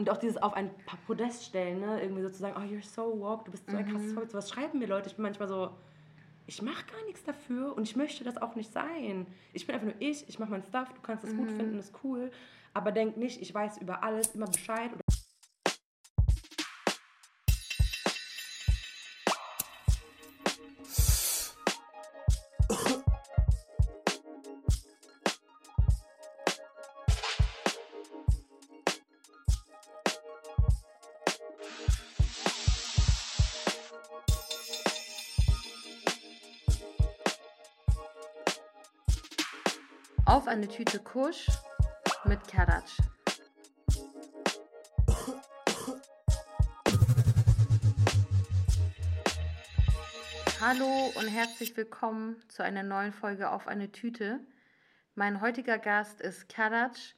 Und 0.00 0.08
auch 0.08 0.16
dieses 0.16 0.38
auf 0.38 0.54
ein 0.54 0.70
paar 0.86 0.98
Podest 1.06 1.44
stellen, 1.44 1.78
ne? 1.80 2.00
irgendwie 2.00 2.22
so 2.22 2.30
zu 2.30 2.38
sagen, 2.38 2.56
oh, 2.58 2.62
you're 2.62 2.82
so 2.82 3.20
woke, 3.20 3.44
du 3.44 3.50
bist 3.50 3.70
so 3.70 3.76
ein 3.76 3.84
krasses 3.86 4.08
Mhm. 4.08 4.14
Vorbild. 4.14 4.30
So 4.32 4.38
was 4.38 4.48
schreiben 4.48 4.78
mir 4.78 4.86
Leute. 4.86 5.10
Ich 5.10 5.16
bin 5.16 5.24
manchmal 5.24 5.46
so, 5.46 5.68
ich 6.46 6.62
mache 6.62 6.86
gar 6.90 7.04
nichts 7.06 7.22
dafür 7.22 7.76
und 7.76 7.82
ich 7.82 7.96
möchte 7.96 8.24
das 8.24 8.38
auch 8.38 8.54
nicht 8.54 8.72
sein. 8.72 9.26
Ich 9.52 9.66
bin 9.66 9.74
einfach 9.74 9.88
nur 9.88 9.96
ich, 10.00 10.26
ich 10.26 10.38
mache 10.38 10.52
mein 10.52 10.62
Stuff, 10.62 10.88
du 10.94 11.02
kannst 11.02 11.24
es 11.24 11.34
Mhm. 11.34 11.36
gut 11.36 11.50
finden, 11.50 11.78
ist 11.78 11.92
cool. 12.02 12.30
Aber 12.72 12.92
denk 12.92 13.18
nicht, 13.18 13.42
ich 13.42 13.52
weiß 13.52 13.76
über 13.82 14.02
alles 14.02 14.34
immer 14.34 14.46
Bescheid. 14.46 14.90
Eine 40.60 40.68
Tüte 40.68 40.98
Kusch 40.98 41.46
mit 42.26 42.46
Karatsch. 42.46 42.98
Hallo 50.60 51.12
und 51.14 51.28
herzlich 51.28 51.74
willkommen 51.78 52.36
zu 52.48 52.62
einer 52.62 52.82
neuen 52.82 53.14
Folge 53.14 53.48
auf 53.48 53.68
eine 53.68 53.90
Tüte. 53.90 54.40
Mein 55.14 55.40
heutiger 55.40 55.78
Gast 55.78 56.20
ist 56.20 56.50
Karatsch, 56.50 57.14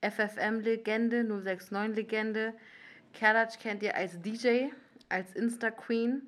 FFM-Legende, 0.00 1.22
069-Legende. 1.22 2.54
Karatsch 3.12 3.58
kennt 3.58 3.82
ihr 3.82 3.96
als 3.96 4.22
DJ, 4.22 4.68
als 5.08 5.34
Insta-Queen 5.34 6.22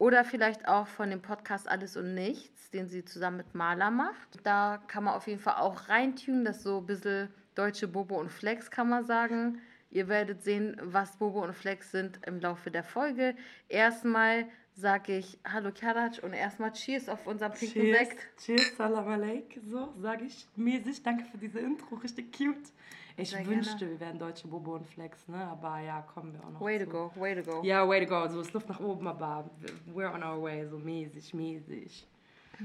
oder 0.00 0.24
vielleicht 0.24 0.66
auch 0.66 0.86
von 0.86 1.10
dem 1.10 1.20
Podcast 1.20 1.68
Alles 1.68 1.94
und 1.94 2.14
Nichts, 2.14 2.70
den 2.70 2.88
sie 2.88 3.04
zusammen 3.04 3.36
mit 3.36 3.54
Maler 3.54 3.90
macht. 3.90 4.38
Da 4.44 4.82
kann 4.86 5.04
man 5.04 5.14
auf 5.14 5.26
jeden 5.26 5.40
Fall 5.40 5.56
auch 5.56 5.90
reintunen, 5.90 6.42
das 6.42 6.62
so 6.62 6.78
ein 6.78 6.86
bisschen 6.86 7.28
deutsche 7.54 7.86
Bobo 7.86 8.18
und 8.18 8.32
Flex, 8.32 8.70
kann 8.70 8.88
man 8.88 9.04
sagen. 9.04 9.60
Ihr 9.90 10.08
werdet 10.08 10.42
sehen, 10.42 10.74
was 10.82 11.18
Bobo 11.18 11.44
und 11.44 11.52
Flex 11.52 11.90
sind 11.90 12.18
im 12.26 12.40
Laufe 12.40 12.70
der 12.70 12.82
Folge. 12.82 13.36
Erstmal 13.68 14.46
sage 14.80 15.18
ich 15.18 15.38
Hallo 15.44 15.70
Karatsch 15.72 16.18
und 16.20 16.32
erstmal 16.32 16.72
Cheers 16.72 17.08
auf 17.08 17.26
unseren 17.26 17.52
pinken 17.52 17.82
Cheers, 17.82 17.98
Sekt. 18.08 18.26
cheers, 18.44 18.76
salam 18.76 19.06
aleik, 19.08 19.60
so 19.68 19.92
sage 20.00 20.24
ich 20.24 20.46
mäßig. 20.56 21.02
Danke 21.02 21.24
für 21.24 21.38
diese 21.38 21.60
Intro, 21.60 21.94
richtig 21.96 22.32
cute. 22.36 22.72
Ich 23.16 23.30
Sehr 23.30 23.46
wünschte, 23.46 23.76
gerne. 23.78 23.92
wir 23.92 24.00
wären 24.00 24.18
deutsche 24.18 24.48
Bobo 24.48 24.76
und 24.76 24.86
Flex, 24.86 25.28
ne? 25.28 25.44
Aber 25.44 25.78
ja, 25.80 26.00
kommen 26.02 26.32
wir 26.32 26.40
auch 26.44 26.50
noch 26.52 26.60
Way 26.60 26.78
zu. 26.78 26.84
to 26.86 26.90
go, 26.90 27.12
way 27.20 27.34
to 27.34 27.42
go. 27.42 27.62
Ja, 27.62 27.86
way 27.86 28.04
to 28.04 28.06
go. 28.06 28.26
So, 28.28 28.40
es 28.40 28.52
Luft 28.54 28.68
nach 28.68 28.80
oben, 28.80 29.06
aber 29.06 29.50
we're 29.94 30.12
on 30.12 30.22
our 30.22 30.42
way, 30.42 30.66
so 30.66 30.78
mäßig, 30.78 31.34
mäßig. 31.34 32.06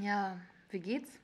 Ja, 0.02 0.38
wie 0.70 0.80
geht's? 0.80 1.20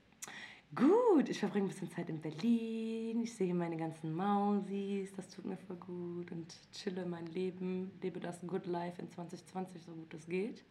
Gut, 0.76 1.28
ich 1.30 1.40
verbringe 1.40 1.66
ein 1.66 1.70
bisschen 1.70 1.92
Zeit 1.92 2.10
in 2.10 2.20
Berlin. 2.22 3.22
Ich 3.24 3.34
sehe 3.36 3.54
meine 3.54 3.76
ganzen 3.78 4.14
Mausis, 4.14 5.14
das 5.14 5.30
tut 5.30 5.46
mir 5.46 5.58
voll 5.58 5.76
gut 5.78 6.32
und 6.32 6.54
chille 6.74 7.06
mein 7.06 7.28
Leben, 7.28 7.92
lebe 8.02 8.20
das 8.20 8.40
Good 8.46 8.66
Life 8.66 9.02
in 9.02 9.10
2020, 9.10 9.82
so 9.82 9.92
gut 9.94 10.14
es 10.14 10.26
geht. 10.28 10.64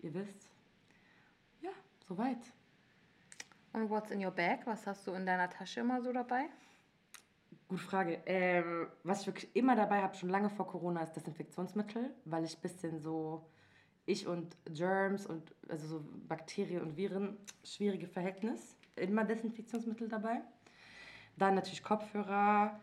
Ihr 0.00 0.14
wisst. 0.14 0.50
Ja, 1.60 1.70
soweit. 2.08 2.38
Und 3.72 3.90
what's 3.90 4.10
in 4.10 4.24
your 4.24 4.30
bag? 4.30 4.60
Was 4.64 4.86
hast 4.86 5.06
du 5.06 5.12
in 5.12 5.26
deiner 5.26 5.50
Tasche 5.50 5.80
immer 5.80 6.00
so 6.00 6.12
dabei? 6.12 6.46
Gute 7.68 7.82
Frage. 7.82 8.22
Ähm, 8.26 8.88
was 9.02 9.22
ich 9.22 9.26
wirklich 9.26 9.54
immer 9.56 9.74
dabei 9.74 10.00
habe, 10.02 10.14
schon 10.14 10.28
lange 10.28 10.48
vor 10.50 10.66
Corona, 10.66 11.02
ist 11.02 11.14
Desinfektionsmittel, 11.14 12.14
weil 12.24 12.44
ich 12.44 12.56
ein 12.56 12.60
bisschen 12.62 13.00
so, 13.00 13.44
ich 14.06 14.26
und 14.26 14.56
Germs 14.66 15.26
und 15.26 15.54
also 15.68 15.86
so 15.86 16.04
Bakterien 16.28 16.82
und 16.82 16.96
Viren, 16.96 17.36
schwierige 17.64 18.06
Verhältnis. 18.06 18.76
Immer 18.94 19.24
Desinfektionsmittel 19.24 20.08
dabei. 20.08 20.42
Dann 21.36 21.54
natürlich 21.54 21.82
Kopfhörer. 21.82 22.80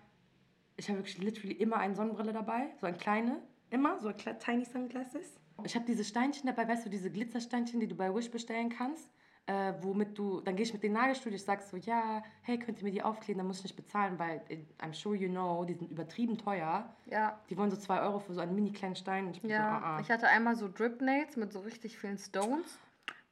Ich 0.75 0.89
habe 0.89 0.99
wirklich 0.99 1.17
literally 1.17 1.53
immer 1.53 1.77
eine 1.77 1.95
Sonnenbrille 1.95 2.33
dabei, 2.33 2.71
so 2.81 2.87
eine 2.87 2.97
kleine, 2.97 3.41
immer, 3.69 3.99
so 3.99 4.09
ein 4.09 4.15
kle- 4.15 4.37
tiny 4.37 4.65
sunglasses. 4.65 5.39
Ich 5.63 5.75
habe 5.75 5.85
diese 5.85 6.03
Steinchen 6.03 6.47
dabei, 6.47 6.67
weißt 6.67 6.85
du, 6.85 6.89
diese 6.89 7.11
Glitzersteinchen, 7.11 7.79
die 7.79 7.87
du 7.87 7.95
bei 7.95 8.13
Wish 8.13 8.29
bestellen 8.31 8.69
kannst, 8.69 9.09
äh, 9.45 9.73
womit 9.81 10.17
du, 10.17 10.39
dann 10.41 10.55
gehe 10.55 10.65
ich 10.65 10.73
mit 10.73 10.83
den 10.83 10.93
Nagelstudio, 10.93 11.35
ich 11.35 11.43
sag 11.43 11.61
so, 11.61 11.75
ja, 11.75 12.23
hey, 12.43 12.57
könnt 12.57 12.79
ihr 12.79 12.85
mir 12.85 12.91
die 12.91 13.01
aufkleben, 13.01 13.39
dann 13.39 13.47
muss 13.47 13.57
ich 13.57 13.63
nicht 13.63 13.75
bezahlen, 13.75 14.17
weil, 14.17 14.41
äh, 14.47 14.59
I'm 14.81 14.93
sure 14.93 15.15
you 15.15 15.29
know, 15.29 15.65
die 15.65 15.73
sind 15.73 15.91
übertrieben 15.91 16.37
teuer. 16.37 16.95
Ja, 17.07 17.39
Die 17.49 17.57
wollen 17.57 17.69
so 17.69 17.77
2 17.77 18.01
Euro 18.01 18.19
für 18.19 18.33
so 18.33 18.41
einen 18.41 18.55
mini 18.55 18.71
kleinen 18.71 18.95
Stein. 18.95 19.29
Ich 19.31 19.41
bin 19.41 19.51
ja. 19.51 19.57
so, 19.57 19.85
ah, 19.85 19.95
ah. 19.95 19.99
Ich 19.99 20.09
hatte 20.09 20.27
einmal 20.27 20.55
so 20.55 20.69
Drip 20.69 21.01
Nails 21.01 21.35
mit 21.35 21.51
so 21.51 21.59
richtig 21.59 21.97
vielen 21.97 22.17
Stones. 22.17 22.79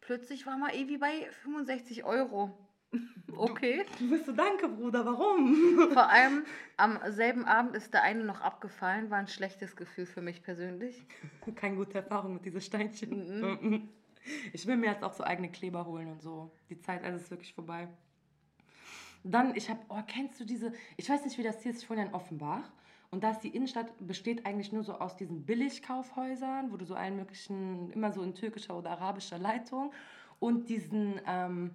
Plötzlich 0.02 0.46
war 0.46 0.58
mal 0.58 0.74
irgendwie 0.74 0.98
bei 0.98 1.28
65 1.44 2.04
Euro. 2.04 2.52
Okay. 3.36 3.86
Du 4.00 4.10
bist 4.10 4.26
so, 4.26 4.34
danke, 4.34 4.68
Bruder, 4.68 5.06
warum? 5.06 5.90
Vor 5.94 6.10
allem 6.10 6.46
am 6.78 7.00
selben 7.08 7.46
Abend 7.46 7.76
ist 7.76 7.94
der 7.94 8.04
eine 8.04 8.24
noch 8.24 8.42
abgefallen. 8.42 9.10
War 9.10 9.18
ein 9.18 9.28
schlechtes 9.28 9.76
Gefühl 9.76 10.06
für 10.06 10.22
mich 10.22 10.44
persönlich. 10.44 11.06
Keine 11.56 11.78
gute 11.78 12.00
Erfahrung 12.00 12.34
mit 12.34 12.46
diesen 12.46 12.62
Steinchen. 12.62 13.40
Mhm. 13.40 13.90
Ich 14.54 14.68
will 14.68 14.78
mir 14.78 14.92
jetzt 14.92 15.04
auch 15.04 15.14
so 15.14 15.24
eigene 15.24 15.50
Kleber 15.50 15.86
holen 15.86 16.08
und 16.08 16.22
so. 16.22 16.52
Die 16.70 16.80
Zeit, 16.80 17.04
also 17.04 17.18
ist 17.18 17.32
wirklich 17.32 17.54
vorbei. 17.54 17.88
Dann, 19.24 19.56
ich 19.56 19.70
habe, 19.70 19.80
oh, 19.90 20.02
kennst 20.08 20.40
du 20.40 20.46
diese, 20.46 20.74
ich 20.98 21.10
weiß 21.10 21.24
nicht, 21.26 21.38
wie 21.38 21.44
das 21.44 21.62
hier 21.62 21.72
ist, 21.72 21.84
ich 21.84 21.90
wohne 21.90 22.02
ja 22.02 22.08
in 22.08 22.14
Offenbach. 22.14 22.72
Und 23.12 23.24
da 23.24 23.32
ist 23.32 23.42
die 23.42 23.50
Innenstadt, 23.50 23.92
besteht 24.00 24.46
eigentlich 24.46 24.72
nur 24.72 24.84
so 24.84 24.94
aus 24.94 25.16
diesen 25.16 25.46
Billigkaufhäusern, 25.46 26.72
wo 26.72 26.78
du 26.78 26.86
so 26.86 26.96
allen 26.96 27.18
möglichen, 27.18 27.92
immer 27.92 28.12
so 28.12 28.22
in 28.22 28.36
türkischer 28.36 28.78
oder 28.78 28.92
arabischer 28.92 29.38
Leitung 29.38 29.92
und 30.40 30.70
diesen 30.70 31.20
ähm, 31.28 31.72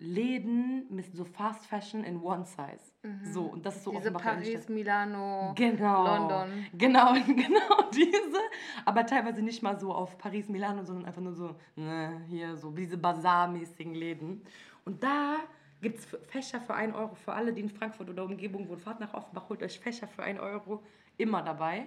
Läden 0.00 0.86
mit 0.88 1.14
so 1.14 1.24
Fast 1.24 1.66
Fashion 1.66 2.04
in 2.04 2.22
One 2.22 2.44
Size. 2.46 2.92
So, 3.32 3.42
und 3.42 3.64
das 3.66 3.76
ist 3.76 3.84
so 3.84 3.90
Diese 3.90 4.08
Offenbacher 4.08 4.36
Paris. 4.36 4.68
Milano, 4.70 5.52
Genau. 5.54 6.04
London. 6.04 6.66
Genau, 6.72 7.12
genau 7.26 7.90
diese. 7.92 8.40
Aber 8.86 9.04
teilweise 9.04 9.42
nicht 9.42 9.62
mal 9.62 9.78
so 9.78 9.92
auf 9.92 10.16
Paris, 10.16 10.48
Milano, 10.48 10.82
sondern 10.84 11.04
einfach 11.04 11.20
nur 11.20 11.34
so, 11.34 11.54
ne, 11.76 12.22
hier 12.28 12.56
so 12.56 12.70
diese 12.70 12.96
Bazar-mäßigen 12.96 13.94
Läden. 13.94 14.42
Und 14.86 15.02
da 15.02 15.36
gibt 15.82 15.98
es 15.98 16.06
Fächer 16.28 16.60
für 16.62 16.74
1 16.74 16.94
Euro 16.94 17.14
für 17.14 17.34
alle, 17.34 17.52
die 17.52 17.60
in 17.60 17.68
Frankfurt 17.68 18.08
oder 18.08 18.24
Umgebung 18.24 18.68
wohnen. 18.68 18.80
Fahrt 18.80 19.00
nach 19.00 19.12
Offenbach, 19.12 19.48
holt 19.50 19.62
euch 19.62 19.78
Fächer 19.78 20.08
für 20.08 20.22
1 20.22 20.40
Euro. 20.40 20.82
Immer 21.18 21.42
dabei. 21.42 21.86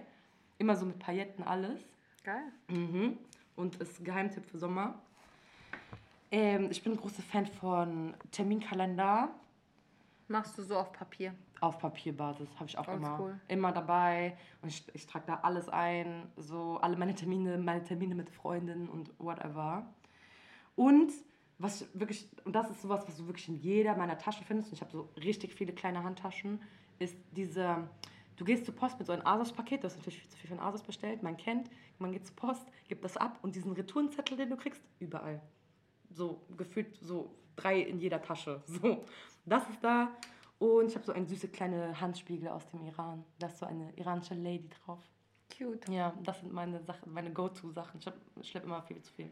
Immer 0.59 0.75
so 0.75 0.85
mit 0.85 0.99
Pailletten, 0.99 1.43
alles. 1.43 1.79
Geil. 2.23 2.43
Mhm. 2.69 3.17
Und 3.55 3.75
ist 3.77 4.05
Geheimtipp 4.05 4.45
für 4.45 4.57
Sommer. 4.59 5.01
Ähm, 6.33 6.69
ich 6.71 6.81
bin 6.81 6.93
ein 6.93 6.97
großer 6.97 7.21
Fan 7.21 7.45
von 7.45 8.15
Terminkalender. 8.31 9.29
Machst 10.27 10.57
du 10.57 10.63
so 10.63 10.75
auf 10.75 10.91
Papier? 10.91 11.35
Auf 11.61 11.77
Papierbasis 11.77 12.49
habe 12.55 12.65
ich 12.65 12.75
auch 12.75 12.87
immer, 12.87 13.11
Oldschool. 13.11 13.39
immer 13.47 13.71
dabei. 13.71 14.35
Und 14.63 14.69
ich, 14.69 14.83
ich 14.95 15.05
trage 15.05 15.25
da 15.27 15.35
alles 15.43 15.69
ein. 15.69 16.27
So 16.35 16.79
alle 16.81 16.97
meine 16.97 17.13
Termine, 17.13 17.59
meine 17.59 17.83
Termine 17.83 18.15
mit 18.15 18.31
Freundinnen 18.31 18.89
und 18.89 19.11
whatever. 19.19 19.85
Und 20.75 21.11
was 21.59 21.81
ich 21.81 21.87
wirklich, 21.93 22.27
und 22.45 22.55
das 22.55 22.67
ist 22.71 22.81
sowas, 22.81 23.03
was 23.05 23.15
du 23.15 23.27
wirklich 23.27 23.47
in 23.47 23.55
jeder 23.57 23.95
meiner 23.95 24.17
Taschen 24.17 24.43
findest, 24.43 24.69
und 24.69 24.77
ich 24.77 24.81
habe 24.81 24.91
so 24.91 25.09
richtig 25.17 25.53
viele 25.53 25.71
kleine 25.71 26.03
Handtaschen, 26.03 26.59
ist 26.97 27.15
diese, 27.33 27.87
du 28.37 28.43
gehst 28.43 28.65
zur 28.65 28.73
Post 28.73 28.97
mit 28.97 29.05
so 29.05 29.13
einem 29.13 29.25
Asos-Paket, 29.25 29.83
das 29.83 29.93
ist 29.93 29.99
natürlich 29.99 30.19
viel 30.19 30.29
zu 30.31 30.37
viel 30.37 30.51
ein 30.51 30.59
Asos 30.59 30.81
bestellt, 30.81 31.21
man 31.21 31.37
kennt, 31.37 31.69
man 31.99 32.11
geht 32.11 32.25
zur 32.25 32.35
Post, 32.35 32.65
gibt 32.87 33.05
das 33.05 33.17
ab 33.17 33.37
und 33.43 33.55
diesen 33.55 33.73
Retourenzettel, 33.73 34.35
den 34.35 34.49
du 34.49 34.57
kriegst, 34.57 34.81
überall. 34.99 35.39
So 36.13 36.41
gefühlt 36.55 36.97
so 37.01 37.33
drei 37.55 37.81
in 37.81 37.99
jeder 37.99 38.21
Tasche. 38.21 38.61
So, 38.67 39.05
das 39.45 39.67
ist 39.69 39.83
da. 39.83 40.11
Und 40.59 40.87
ich 40.87 40.95
habe 40.95 41.05
so 41.05 41.11
eine 41.11 41.25
süße 41.25 41.49
kleine 41.49 41.99
Handspiegel 41.99 42.47
aus 42.47 42.65
dem 42.69 42.85
Iran. 42.85 43.25
Da 43.39 43.47
ist 43.47 43.59
so 43.59 43.65
eine 43.65 43.91
iranische 43.97 44.33
Lady 44.33 44.69
drauf. 44.69 45.01
Cute. 45.57 45.89
Ja, 45.89 46.13
das 46.23 46.39
sind 46.39 46.53
meine 46.53 46.81
Sachen, 46.83 47.13
meine 47.13 47.31
Go-To-Sachen. 47.31 47.99
Ich, 48.39 48.49
schleppe 48.49 48.65
immer 48.65 48.81
viel 48.81 49.01
zu 49.01 49.11
viel 49.13 49.31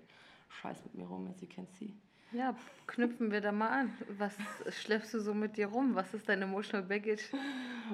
Scheiß 0.50 0.84
mit 0.84 0.96
mir 0.96 1.08
rum, 1.08 1.28
as 1.28 1.42
you 1.42 1.48
can 1.48 1.68
see. 1.68 1.94
Ja, 2.34 2.56
knüpfen 2.88 3.32
wir 3.32 3.42
da 3.42 3.52
mal 3.52 3.70
an. 3.70 3.98
Was 4.18 4.36
schleppst 4.70 5.14
du 5.14 5.20
so 5.20 5.34
mit 5.34 5.58
dir 5.58 5.68
rum? 5.68 5.96
Was 5.96 6.14
ist 6.14 6.28
dein 6.30 6.42
emotional 6.42 6.86
baggage? 6.86 7.32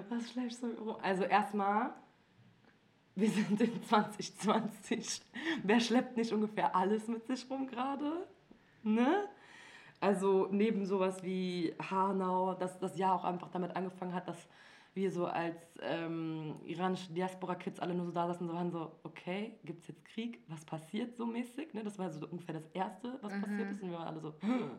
Was 0.10 0.32
schleppst 0.32 0.62
du 0.62 0.68
mit 0.68 0.80
rum? 0.80 0.98
Also 1.02 1.24
erstmal, 1.24 1.94
wir 3.16 3.30
sind 3.30 3.60
in 3.60 3.84
2020. 3.84 5.22
Wer 5.64 5.80
schleppt 5.80 6.18
nicht 6.18 6.32
ungefähr 6.32 6.76
alles 6.76 7.08
mit 7.08 7.26
sich 7.26 7.50
rum 7.50 7.68
gerade? 7.68 8.28
Ne? 8.84 9.28
Also 10.00 10.48
neben 10.52 10.86
sowas 10.86 11.24
wie 11.24 11.74
Hanau, 11.90 12.54
dass 12.56 12.78
das 12.80 12.98
Jahr 12.98 13.16
auch 13.16 13.24
einfach 13.24 13.50
damit 13.50 13.76
angefangen 13.76 14.14
hat, 14.14 14.28
dass 14.28 14.48
wir 14.94 15.12
so 15.12 15.28
als 15.28 15.78
ähm, 15.82 16.56
iranische 16.66 17.14
Diaspora-Kids 17.14 17.80
alle 17.80 17.94
nur 17.94 18.06
so 18.06 18.12
da 18.12 18.28
saßen 18.28 18.42
und 18.42 18.48
so 18.48 18.54
waren 18.58 18.72
so, 18.72 19.00
okay, 19.04 19.60
gibt 19.64 19.82
es 19.82 19.88
jetzt 19.88 20.06
Krieg? 20.06 20.44
Was 20.48 20.66
passiert 20.66 21.16
so 21.16 21.26
mäßig? 21.26 21.74
Ne? 21.74 21.84
Das 21.84 22.00
war 22.00 22.10
so 22.12 22.28
ungefähr 22.28 22.56
das 22.56 22.68
Erste, 22.74 23.18
was 23.22 23.32
passiert 23.40 23.72
ist. 23.72 23.82
Und 23.82 23.92
wir 23.92 23.98
waren 23.98 24.08
alle 24.08 24.20
so, 24.20 24.34
hm. 24.42 24.72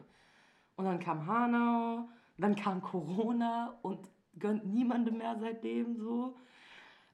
Und 0.76 0.84
dann 0.84 0.98
kam 1.00 1.26
Hanau, 1.26 2.08
dann 2.36 2.54
kam 2.54 2.80
Corona 2.82 3.78
und 3.82 4.08
gönnt 4.38 4.66
niemandem 4.66 5.18
mehr 5.18 5.36
seitdem 5.38 5.96
so. 5.96 6.36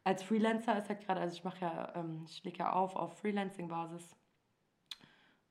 als 0.04 0.22
Freelancer 0.22 0.76
ist 0.78 0.88
halt 0.88 1.00
gerade, 1.04 1.20
also 1.20 1.34
ich 1.36 1.44
mache 1.44 1.60
ja, 1.62 1.92
ähm, 1.96 2.24
ich 2.28 2.44
lege 2.44 2.58
ja 2.58 2.72
auf 2.72 2.94
auf 2.94 3.18
Freelancing-Basis. 3.18 4.14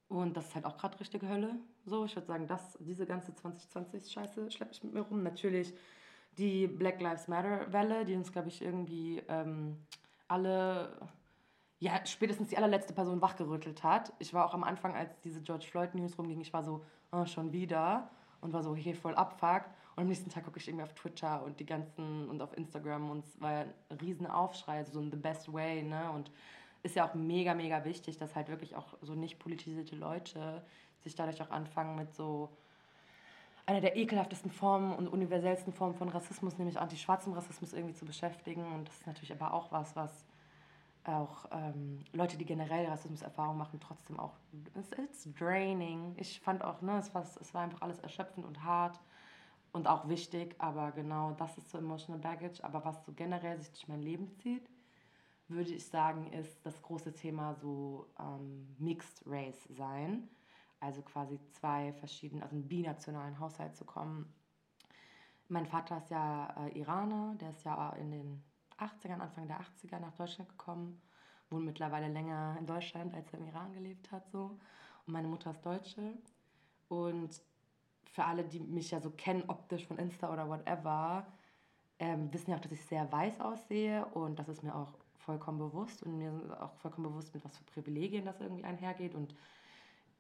Und 0.07 0.37
das 0.37 0.47
ist 0.47 0.55
halt 0.55 0.65
auch 0.65 0.77
gerade 0.77 0.99
richtige 0.99 1.27
Hölle. 1.27 1.55
So, 1.85 2.05
ich 2.05 2.15
würde 2.15 2.27
sagen, 2.27 2.47
das, 2.47 2.77
diese 2.79 3.05
ganze 3.05 3.31
2020-Scheiße 3.31 4.51
schleppe 4.51 4.71
ich 4.73 4.83
mit 4.83 4.93
mir 4.93 5.01
rum. 5.01 5.23
Natürlich 5.23 5.73
die 6.37 6.67
Black 6.67 7.01
Lives 7.01 7.27
Matter-Welle, 7.27 8.05
die 8.05 8.15
uns, 8.15 8.31
glaube 8.31 8.49
ich, 8.49 8.61
irgendwie 8.61 9.21
ähm, 9.27 9.77
alle, 10.27 10.97
ja, 11.79 12.05
spätestens 12.05 12.49
die 12.49 12.57
allerletzte 12.57 12.93
Person 12.93 13.21
wachgerüttelt 13.21 13.83
hat. 13.83 14.13
Ich 14.19 14.33
war 14.33 14.45
auch 14.45 14.53
am 14.53 14.63
Anfang, 14.63 14.95
als 14.95 15.19
diese 15.21 15.41
George 15.41 15.65
Floyd-News 15.69 16.17
rumging, 16.17 16.41
ich 16.41 16.53
war 16.53 16.63
so, 16.63 16.83
oh, 17.11 17.25
schon 17.25 17.51
wieder. 17.51 18.09
Und 18.41 18.51
war 18.51 18.61
so, 18.61 18.75
hier 18.75 18.95
voll 18.95 19.15
abfuckt. 19.15 19.69
Und 19.95 20.03
am 20.03 20.07
nächsten 20.07 20.29
Tag 20.29 20.43
gucke 20.43 20.59
ich 20.59 20.67
irgendwie 20.67 20.83
auf 20.83 20.93
Twitter 20.93 21.43
und 21.43 21.59
die 21.59 21.65
ganzen 21.65 22.27
und 22.27 22.41
auf 22.41 22.57
Instagram 22.57 23.11
und 23.11 23.25
es 23.25 23.39
war 23.39 23.51
ja 23.51 23.65
ein 23.89 23.97
riesen 24.01 24.25
Aufschrei, 24.25 24.83
so 24.83 24.99
ein 24.99 25.11
The 25.11 25.17
Best 25.17 25.53
Way, 25.53 25.83
ne? 25.83 26.09
Und 26.11 26.31
ist 26.83 26.95
ja 26.95 27.07
auch 27.07 27.13
mega, 27.13 27.53
mega 27.53 27.85
wichtig, 27.85 28.17
dass 28.17 28.35
halt 28.35 28.49
wirklich 28.49 28.75
auch 28.75 28.93
so 29.01 29.15
nicht 29.15 29.39
politisierte 29.39 29.95
Leute 29.95 30.63
sich 31.03 31.15
dadurch 31.15 31.41
auch 31.41 31.49
anfangen 31.49 31.95
mit 31.95 32.13
so 32.13 32.49
einer 33.65 33.81
der 33.81 33.95
ekelhaftesten 33.95 34.51
Formen 34.51 34.93
und 34.93 35.07
universellsten 35.07 35.73
Formen 35.73 35.95
von 35.95 36.09
Rassismus, 36.09 36.57
nämlich 36.57 36.77
antischwarzem 36.77 37.33
Rassismus, 37.33 37.73
irgendwie 37.73 37.93
zu 37.93 38.05
beschäftigen. 38.05 38.65
Und 38.73 38.89
das 38.89 38.95
ist 38.97 39.07
natürlich 39.07 39.31
aber 39.31 39.53
auch 39.53 39.71
was, 39.71 39.95
was 39.95 40.25
auch 41.05 41.45
ähm, 41.51 42.03
Leute, 42.11 42.37
die 42.37 42.45
generell 42.45 42.85
Rassismuserfahrung 42.87 43.57
machen, 43.57 43.79
trotzdem 43.79 44.19
auch, 44.19 44.33
it's, 44.75 44.91
it's 44.93 45.33
draining. 45.37 46.13
Ich 46.17 46.39
fand 46.41 46.63
auch, 46.63 46.81
ne, 46.81 46.97
es 46.97 47.13
war, 47.13 47.23
es 47.23 47.53
war 47.53 47.61
einfach 47.61 47.81
alles 47.81 47.99
erschöpfend 47.99 48.45
und 48.45 48.63
hart 48.63 48.99
und 49.71 49.87
auch 49.87 50.07
wichtig, 50.07 50.55
aber 50.59 50.91
genau 50.91 51.31
das 51.31 51.57
ist 51.57 51.69
so 51.69 51.77
emotional 51.77 52.19
baggage. 52.19 52.63
Aber 52.63 52.83
was 52.83 53.05
so 53.05 53.13
generell 53.13 53.57
sich 53.57 53.69
durch 53.71 53.87
mein 53.87 54.01
Leben 54.01 54.29
zieht, 54.41 54.69
würde 55.47 55.71
ich 55.71 55.85
sagen, 55.85 56.31
ist 56.31 56.65
das 56.65 56.81
große 56.81 57.13
Thema 57.13 57.53
so 57.55 58.07
ähm, 58.19 58.75
Mixed 58.79 59.23
Race 59.25 59.63
sein. 59.69 60.29
Also 60.79 61.01
quasi 61.01 61.39
zwei 61.51 61.93
verschiedene, 61.93 62.43
also 62.43 62.55
einen 62.55 62.67
binationalen 62.67 63.39
Haushalt 63.39 63.75
zu 63.75 63.85
kommen. 63.85 64.33
Mein 65.47 65.65
Vater 65.65 65.97
ist 65.97 66.09
ja 66.09 66.53
äh, 66.65 66.77
Iraner, 66.79 67.35
der 67.39 67.51
ist 67.51 67.63
ja 67.63 67.89
in 67.91 68.11
den 68.11 68.43
80ern, 68.77 69.19
Anfang 69.19 69.47
der 69.47 69.59
80er 69.61 69.99
nach 69.99 70.13
Deutschland 70.13 70.49
gekommen, 70.49 71.01
wohnt 71.49 71.65
mittlerweile 71.65 72.07
länger 72.07 72.57
in 72.59 72.65
Deutschland, 72.65 73.13
als 73.13 73.31
er 73.31 73.39
im 73.39 73.47
Iran 73.47 73.73
gelebt 73.73 74.11
hat. 74.11 74.29
So. 74.29 74.59
Und 75.05 75.13
meine 75.13 75.27
Mutter 75.27 75.51
ist 75.51 75.65
Deutsche. 75.65 76.17
Und 76.89 77.41
für 78.05 78.25
alle, 78.25 78.43
die 78.43 78.59
mich 78.59 78.91
ja 78.91 78.99
so 78.99 79.09
kennen, 79.11 79.43
optisch 79.47 79.85
von 79.87 79.97
Insta 79.97 80.31
oder 80.31 80.47
whatever, 80.47 81.25
ähm, 81.99 82.31
wissen 82.33 82.51
ja 82.51 82.57
auch, 82.57 82.61
dass 82.61 82.71
ich 82.71 82.85
sehr 82.85 83.11
weiß 83.11 83.39
aussehe 83.39 84.05
und 84.05 84.37
das 84.37 84.49
ist 84.49 84.63
mir 84.63 84.75
auch 84.75 84.93
vollkommen 85.25 85.59
bewusst 85.59 86.03
und 86.03 86.17
mir 86.17 86.31
auch 86.61 86.73
vollkommen 86.75 87.09
bewusst, 87.09 87.33
mit 87.33 87.43
was 87.43 87.57
für 87.57 87.63
Privilegien 87.65 88.25
das 88.25 88.39
irgendwie 88.39 88.63
einhergeht 88.63 89.15
und 89.15 89.35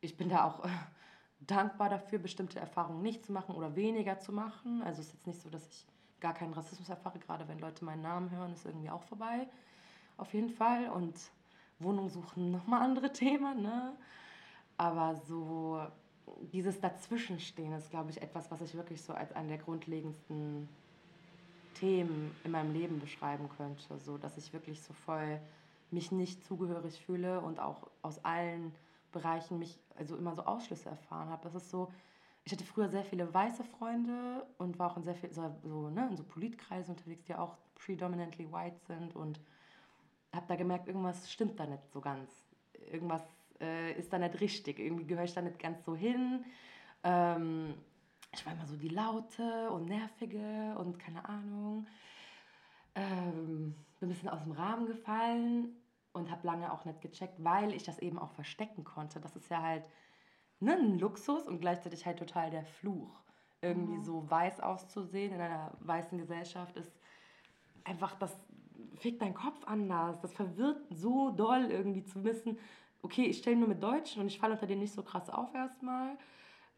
ich 0.01 0.17
bin 0.17 0.29
da 0.29 0.45
auch 0.45 0.65
dankbar 1.39 1.89
dafür, 1.89 2.19
bestimmte 2.19 2.59
Erfahrungen 2.59 3.01
nicht 3.01 3.25
zu 3.25 3.31
machen 3.31 3.55
oder 3.55 3.75
weniger 3.75 4.19
zu 4.19 4.31
machen. 4.31 4.81
Also 4.83 5.01
es 5.01 5.07
ist 5.07 5.13
jetzt 5.13 5.27
nicht 5.27 5.41
so, 5.41 5.49
dass 5.49 5.67
ich 5.67 5.85
gar 6.19 6.33
keinen 6.33 6.53
Rassismus 6.53 6.89
erfahre, 6.89 7.19
gerade 7.19 7.47
wenn 7.47 7.59
Leute 7.59 7.83
meinen 7.83 8.01
Namen 8.01 8.31
hören, 8.31 8.53
ist 8.53 8.65
irgendwie 8.65 8.89
auch 8.89 9.03
vorbei. 9.03 9.47
Auf 10.17 10.33
jeden 10.33 10.49
Fall. 10.49 10.89
Und 10.89 11.15
Wohnung 11.79 12.09
suchen 12.09 12.51
nochmal 12.51 12.81
andere 12.81 13.11
Themen, 13.13 13.61
ne? 13.61 13.93
Aber 14.77 15.15
so 15.15 15.85
dieses 16.51 16.79
Dazwischenstehen 16.79 17.73
ist, 17.73 17.89
glaube 17.89 18.09
ich, 18.09 18.21
etwas, 18.21 18.49
was 18.49 18.61
ich 18.61 18.73
wirklich 18.75 19.01
so 19.01 19.13
als 19.13 19.33
einen 19.33 19.49
der 19.49 19.57
grundlegendsten 19.57 20.69
Themen 21.73 22.35
in 22.43 22.51
meinem 22.51 22.73
Leben 22.73 22.99
beschreiben 22.99 23.49
könnte. 23.57 23.99
So, 23.99 24.17
dass 24.17 24.37
ich 24.37 24.53
wirklich 24.53 24.81
so 24.81 24.93
voll 24.93 25.39
mich 25.91 26.11
nicht 26.11 26.43
zugehörig 26.43 26.99
fühle 27.05 27.41
und 27.41 27.59
auch 27.59 27.87
aus 28.01 28.23
allen 28.25 28.73
Bereichen 29.11 29.59
mich 29.59 29.79
also 29.95 30.17
immer 30.17 30.35
so 30.35 30.43
Ausschlüsse 30.43 30.89
erfahren 30.89 31.29
habe. 31.29 31.43
Das 31.43 31.55
ist 31.55 31.69
so, 31.69 31.91
ich 32.45 32.51
hatte 32.51 32.63
früher 32.63 32.89
sehr 32.89 33.05
viele 33.05 33.31
weiße 33.33 33.63
Freunde 33.63 34.45
und 34.57 34.79
war 34.79 34.91
auch 34.91 34.97
in 34.97 35.03
sehr 35.03 35.15
viel 35.15 35.31
so, 35.31 35.55
so, 35.63 35.89
ne, 35.89 36.07
in 36.09 36.17
so 36.17 36.23
Politkreisen 36.23 36.95
unterwegs, 36.95 37.23
die 37.25 37.35
auch 37.35 37.55
predominantly 37.75 38.51
white 38.51 38.79
sind 38.87 39.15
und 39.15 39.39
habe 40.33 40.45
da 40.47 40.55
gemerkt, 40.55 40.87
irgendwas 40.87 41.31
stimmt 41.31 41.59
da 41.59 41.65
nicht 41.65 41.87
so 41.91 42.01
ganz. 42.01 42.31
Irgendwas 42.91 43.21
äh, 43.61 43.93
ist 43.93 44.11
da 44.11 44.17
nicht 44.17 44.41
richtig. 44.41 44.79
Irgendwie 44.79 45.05
gehöre 45.05 45.25
ich 45.25 45.33
da 45.33 45.41
nicht 45.41 45.59
ganz 45.59 45.85
so 45.85 45.95
hin. 45.95 46.43
Ähm, 47.03 47.75
ich 48.33 48.45
war 48.45 48.53
immer 48.53 48.65
so 48.65 48.75
die 48.75 48.89
Laute 48.89 49.69
und 49.71 49.85
Nervige 49.85 50.75
und 50.77 50.97
keine 50.99 51.27
Ahnung. 51.27 51.85
Ähm, 52.95 53.75
bin 53.99 54.09
ein 54.09 54.13
bisschen 54.13 54.29
aus 54.29 54.43
dem 54.43 54.51
Rahmen 54.51 54.85
gefallen 54.85 55.75
und 56.13 56.31
habe 56.31 56.45
lange 56.45 56.71
auch 56.71 56.85
nicht 56.85 57.01
gecheckt, 57.01 57.43
weil 57.43 57.73
ich 57.73 57.83
das 57.83 57.99
eben 57.99 58.19
auch 58.19 58.31
verstecken 58.31 58.83
konnte. 58.83 59.19
Das 59.19 59.35
ist 59.35 59.49
ja 59.49 59.61
halt 59.61 59.87
ne, 60.59 60.75
ein 60.75 60.99
Luxus 60.99 61.43
und 61.43 61.59
gleichzeitig 61.59 62.05
halt 62.05 62.19
total 62.19 62.49
der 62.49 62.65
Fluch. 62.65 63.21
Irgendwie 63.61 63.97
mhm. 63.97 64.03
so 64.03 64.29
weiß 64.29 64.59
auszusehen 64.59 65.33
in 65.33 65.41
einer 65.41 65.71
weißen 65.79 66.17
Gesellschaft 66.17 66.75
ist 66.75 66.91
einfach, 67.83 68.15
das 68.15 68.35
fickt 68.97 69.21
deinen 69.21 69.33
Kopf 69.33 69.63
anders. 69.65 70.19
Das 70.21 70.33
verwirrt 70.33 70.81
so 70.89 71.31
doll 71.31 71.67
irgendwie 71.69 72.03
zu 72.03 72.23
wissen, 72.23 72.57
okay, 73.01 73.25
ich 73.25 73.37
stelle 73.37 73.57
nur 73.57 73.67
mit 73.67 73.81
Deutschen 73.81 74.21
und 74.21 74.27
ich 74.27 74.39
falle 74.39 74.53
unter 74.53 74.67
denen 74.67 74.81
nicht 74.81 74.93
so 74.93 75.03
krass 75.03 75.29
auf 75.29 75.53
erstmal. 75.53 76.17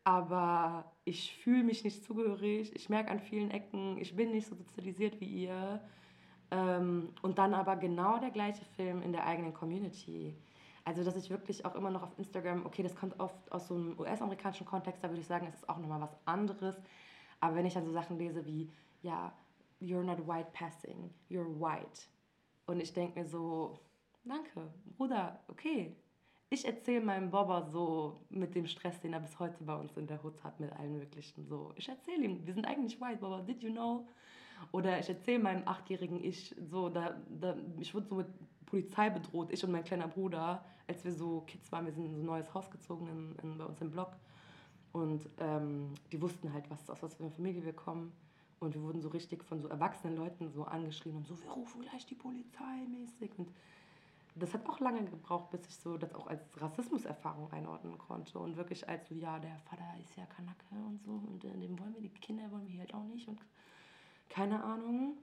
Aber 0.05 0.85
ich 1.03 1.35
fühle 1.35 1.63
mich 1.63 1.83
nicht 1.83 2.03
zugehörig. 2.03 2.73
Ich 2.75 2.89
merke 2.89 3.09
an 3.09 3.19
vielen 3.19 3.49
Ecken, 3.51 3.97
ich 3.97 4.15
bin 4.15 4.31
nicht 4.31 4.47
so 4.47 4.55
sozialisiert 4.55 5.19
wie 5.19 5.25
ihr. 5.25 5.81
Ähm, 6.51 7.09
und 7.23 7.39
dann 7.39 7.55
aber 7.55 7.75
genau 7.75 8.19
der 8.19 8.29
gleiche 8.29 8.63
Film 8.77 9.01
in 9.01 9.11
der 9.11 9.25
eigenen 9.25 9.53
Community. 9.53 10.35
Also, 10.83 11.03
dass 11.03 11.15
ich 11.15 11.31
wirklich 11.31 11.65
auch 11.65 11.73
immer 11.73 11.89
noch 11.89 12.03
auf 12.03 12.19
Instagram, 12.19 12.67
okay, 12.67 12.83
das 12.83 12.95
kommt 12.95 13.19
oft 13.19 13.51
aus 13.51 13.67
so 13.67 13.73
einem 13.73 13.99
US-amerikanischen 13.99 14.67
Kontext, 14.67 15.03
da 15.03 15.09
würde 15.09 15.21
ich 15.21 15.27
sagen, 15.27 15.47
es 15.47 15.55
ist 15.55 15.67
auch 15.67 15.79
nochmal 15.79 16.01
was 16.01 16.15
anderes. 16.25 16.79
Aber 17.39 17.55
wenn 17.55 17.65
ich 17.65 17.73
dann 17.73 17.85
so 17.85 17.91
Sachen 17.91 18.19
lese 18.19 18.45
wie, 18.45 18.69
ja, 19.01 19.33
you're 19.81 20.03
not 20.03 20.27
white 20.27 20.51
passing, 20.53 21.11
you're 21.31 21.59
white. 21.59 22.07
Und 22.67 22.79
ich 22.79 22.93
denke 22.93 23.19
mir 23.19 23.25
so, 23.25 23.79
danke, 24.23 24.71
Bruder, 24.97 25.39
okay, 25.47 25.95
ich 26.55 26.65
erzähle 26.65 27.05
meinem 27.05 27.29
Bobber 27.29 27.67
so 27.71 28.21
mit 28.29 28.55
dem 28.55 28.65
Stress, 28.65 28.99
den 29.01 29.13
er 29.13 29.19
bis 29.19 29.37
heute 29.39 29.63
bei 29.63 29.75
uns 29.75 29.95
in 29.97 30.07
der 30.07 30.23
Hut 30.23 30.43
hat, 30.43 30.59
mit 30.59 30.71
allen 30.71 30.97
möglichen 30.97 31.45
so. 31.45 31.73
Ich 31.75 31.87
erzähle 31.87 32.23
ihm, 32.23 32.45
wir 32.45 32.53
sind 32.53 32.65
eigentlich 32.65 32.99
white, 32.99 33.17
Bobber, 33.17 33.41
did 33.41 33.61
you 33.61 33.71
know? 33.71 34.07
Oder 34.71 34.99
ich 34.99 35.09
erzähle 35.09 35.39
meinem 35.39 35.67
achtjährigen 35.67 36.23
Ich 36.23 36.55
so, 36.71 36.89
da, 36.89 37.15
da, 37.29 37.55
ich 37.79 37.93
wurde 37.93 38.07
so 38.07 38.15
mit 38.15 38.27
Polizei 38.65 39.09
bedroht, 39.09 39.51
ich 39.51 39.63
und 39.63 39.71
mein 39.71 39.83
kleiner 39.83 40.07
Bruder, 40.07 40.63
als 40.87 41.03
wir 41.03 41.13
so 41.13 41.41
Kids 41.41 41.71
waren, 41.71 41.85
wir 41.85 41.93
sind 41.93 42.05
in 42.05 42.13
so 42.13 42.21
ein 42.21 42.25
neues 42.25 42.53
Haus 42.53 42.71
gezogen 42.71 43.07
in, 43.07 43.35
in, 43.43 43.57
bei 43.57 43.65
uns 43.65 43.81
im 43.81 43.91
Block. 43.91 44.13
Und 44.93 45.27
ähm, 45.39 45.93
die 46.11 46.21
wussten 46.21 46.53
halt, 46.53 46.69
was, 46.69 46.89
aus 46.89 47.03
was 47.03 47.15
für 47.15 47.23
einer 47.23 47.31
Familie 47.31 47.65
wir 47.65 47.73
kommen. 47.73 48.13
Und 48.59 48.73
wir 48.73 48.81
wurden 48.81 49.01
so 49.01 49.09
richtig 49.09 49.43
von 49.43 49.61
so 49.61 49.67
erwachsenen 49.67 50.15
Leuten 50.15 50.49
so 50.49 50.63
angeschrien 50.63 51.17
und 51.17 51.27
so, 51.27 51.37
wir 51.43 51.51
rufen 51.51 51.81
gleich 51.81 52.05
die 52.05 52.15
Polizei 52.15 52.87
mäßig. 52.89 53.31
Und 53.37 53.49
das 54.35 54.53
hat 54.53 54.67
auch 54.67 54.79
lange 54.81 55.03
gebraucht, 55.05 55.49
bis 55.51 55.65
ich 55.65 55.75
so 55.77 55.97
das 55.97 56.13
auch 56.13 56.27
als 56.27 56.41
Rassismuserfahrung 56.61 57.51
einordnen 57.53 57.97
konnte. 57.97 58.37
Und 58.37 58.57
wirklich 58.57 58.87
als 58.87 59.07
so, 59.07 59.15
ja, 59.15 59.39
der 59.39 59.57
Vater 59.59 59.85
ist 60.01 60.15
ja 60.17 60.25
Kanake 60.25 60.65
und 60.71 61.01
so. 61.01 61.11
Und 61.11 61.45
äh, 61.45 61.57
dem 61.57 61.79
wollen 61.79 61.93
wir, 61.93 62.01
die 62.01 62.09
Kinder 62.09 62.51
wollen 62.51 62.67
wir 62.67 62.79
halt 62.79 62.93
auch 62.93 63.05
nicht. 63.05 63.27
Und 63.29 63.39
keine 64.27 64.61
Ahnung. 64.61 65.17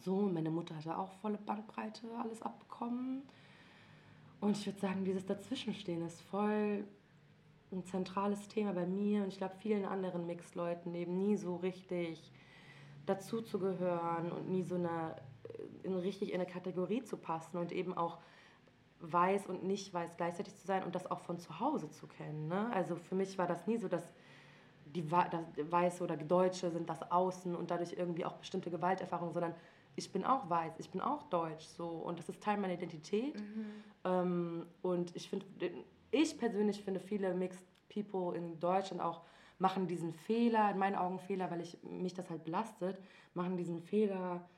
So, 0.00 0.16
meine 0.22 0.50
Mutter 0.50 0.76
hatte 0.76 0.98
auch 0.98 1.12
volle 1.14 1.38
Bandbreite 1.38 2.06
alles 2.18 2.42
abbekommen. 2.42 3.22
Und 4.40 4.58
ich 4.58 4.66
würde 4.66 4.80
sagen, 4.80 5.04
dieses 5.04 5.24
Dazwischenstehen 5.24 6.04
ist 6.04 6.20
voll 6.20 6.84
ein 7.70 7.84
zentrales 7.84 8.48
Thema 8.48 8.74
bei 8.74 8.84
mir. 8.84 9.22
Und 9.22 9.28
ich 9.28 9.38
glaube 9.38 9.54
vielen 9.60 9.86
anderen 9.86 10.26
Mixed-Leuten 10.26 10.94
eben 10.94 11.16
nie 11.16 11.36
so 11.36 11.56
richtig 11.56 12.30
dazu 13.06 13.40
zu 13.40 13.58
gehören 13.58 14.30
und 14.30 14.50
nie 14.50 14.62
so 14.62 14.74
eine, 14.74 15.16
äh, 15.44 15.86
in, 15.86 15.94
richtig 15.94 16.34
in 16.34 16.40
eine 16.40 16.50
Kategorie 16.50 17.02
zu 17.02 17.16
passen. 17.16 17.56
Und 17.56 17.72
eben 17.72 17.96
auch 17.96 18.18
weiß 19.02 19.46
und 19.46 19.64
nicht 19.64 19.92
weiß 19.92 20.16
gleichzeitig 20.16 20.54
zu 20.56 20.66
sein 20.66 20.84
und 20.84 20.94
das 20.94 21.10
auch 21.10 21.20
von 21.20 21.38
zu 21.38 21.60
Hause 21.60 21.90
zu 21.90 22.06
kennen. 22.06 22.48
Ne? 22.48 22.70
Also 22.72 22.96
für 22.96 23.14
mich 23.14 23.38
war 23.38 23.46
das 23.46 23.66
nie 23.66 23.78
so, 23.78 23.88
dass 23.88 24.12
die 24.86 25.10
Weiße 25.10 26.02
oder 26.04 26.16
Deutsche 26.16 26.70
sind 26.70 26.88
das 26.88 27.10
Außen 27.10 27.54
und 27.54 27.70
dadurch 27.70 27.94
irgendwie 27.94 28.24
auch 28.24 28.34
bestimmte 28.34 28.70
Gewalterfahrungen, 28.70 29.32
sondern 29.32 29.54
ich 29.96 30.12
bin 30.12 30.24
auch 30.24 30.48
weiß, 30.48 30.78
ich 30.78 30.90
bin 30.90 31.00
auch 31.00 31.22
deutsch 31.24 31.64
so 31.64 31.86
und 31.88 32.18
das 32.18 32.28
ist 32.28 32.42
Teil 32.42 32.58
meiner 32.58 32.74
Identität. 32.74 33.38
Mhm. 33.40 33.66
Ähm, 34.04 34.66
und 34.82 35.14
ich 35.16 35.28
finde, 35.28 35.46
ich 36.10 36.38
persönlich 36.38 36.82
finde 36.82 37.00
viele 37.00 37.34
Mixed 37.34 37.66
People 37.88 38.36
in 38.36 38.58
Deutschland 38.60 39.02
auch 39.02 39.22
machen 39.58 39.86
diesen 39.86 40.12
Fehler, 40.12 40.70
in 40.70 40.78
meinen 40.78 40.96
Augen 40.96 41.18
Fehler, 41.18 41.50
weil 41.50 41.60
ich 41.60 41.78
mich 41.84 42.14
das 42.14 42.28
halt 42.30 42.44
belastet, 42.44 42.98
machen 43.34 43.56
diesen 43.56 43.80
Fehler, 43.80 44.48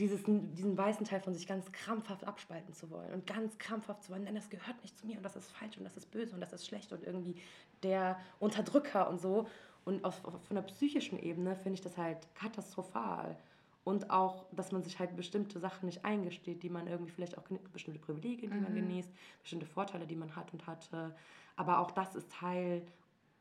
dieses, 0.00 0.22
diesen 0.24 0.76
weißen 0.76 1.06
Teil 1.06 1.20
von 1.20 1.34
sich 1.34 1.46
ganz 1.46 1.70
krampfhaft 1.72 2.26
abspalten 2.26 2.72
zu 2.72 2.90
wollen 2.90 3.12
und 3.12 3.26
ganz 3.26 3.58
krampfhaft 3.58 4.02
zu 4.02 4.12
wollen, 4.12 4.24
nein, 4.24 4.34
das 4.34 4.48
gehört 4.48 4.80
nicht 4.82 4.98
zu 4.98 5.06
mir 5.06 5.18
und 5.18 5.22
das 5.22 5.36
ist 5.36 5.50
falsch 5.50 5.76
und 5.76 5.84
das 5.84 5.96
ist 5.96 6.10
böse 6.10 6.34
und 6.34 6.40
das 6.40 6.52
ist 6.52 6.66
schlecht 6.66 6.92
und 6.92 7.04
irgendwie 7.04 7.36
der 7.82 8.18
Unterdrücker 8.38 9.08
und 9.10 9.20
so. 9.20 9.46
Und 9.84 10.04
auf, 10.04 10.24
auf, 10.24 10.34
von 10.44 10.56
der 10.56 10.62
psychischen 10.62 11.18
Ebene 11.18 11.54
finde 11.54 11.74
ich 11.74 11.80
das 11.80 11.96
halt 11.96 12.18
katastrophal. 12.34 13.36
und 13.84 14.10
auch, 14.10 14.44
dass 14.52 14.72
man 14.72 14.82
sich 14.82 14.98
halt 14.98 15.16
bestimmte 15.16 15.58
Sachen 15.58 15.86
nicht 15.86 16.04
eingesteht, 16.04 16.62
die 16.62 16.70
man 16.70 16.86
irgendwie 16.86 17.10
vielleicht 17.10 17.36
auch 17.36 17.44
bestimmte 17.72 18.00
Privilegien, 18.00 18.50
die 18.50 18.58
mhm. 18.58 18.62
man 18.62 18.74
genießt, 18.74 19.10
bestimmte 19.42 19.66
Vorteile, 19.66 20.06
die 20.06 20.16
man 20.16 20.34
hat 20.36 20.52
und 20.52 20.66
hatte. 20.66 21.14
Aber 21.56 21.78
auch 21.80 21.90
das 21.90 22.14
ist 22.14 22.30
Teil 22.30 22.82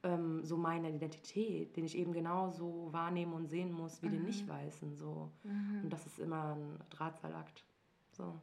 ähm, 0.04 0.44
so 0.44 0.58
meiner 0.58 0.90
Identität, 0.90 1.76
den 1.76 1.86
ich 1.86 1.98
eben 1.98 2.14
genauso 2.14 2.90
wahrnehmen 2.92 3.34
und 3.34 3.48
sehen 3.48 3.72
muss 3.72 4.02
wie 4.02 4.08
mhm. 4.08 4.12
den 4.12 4.24
Nicht-Weißen. 4.26 4.96
So. 4.96 5.32
Mhm. 5.44 5.82
Und 5.84 5.90
das 5.92 6.06
ist 6.06 6.20
immer 6.20 6.56
ein 6.56 6.80
Drahtseilakt. 6.90 7.64
So. 8.12 8.40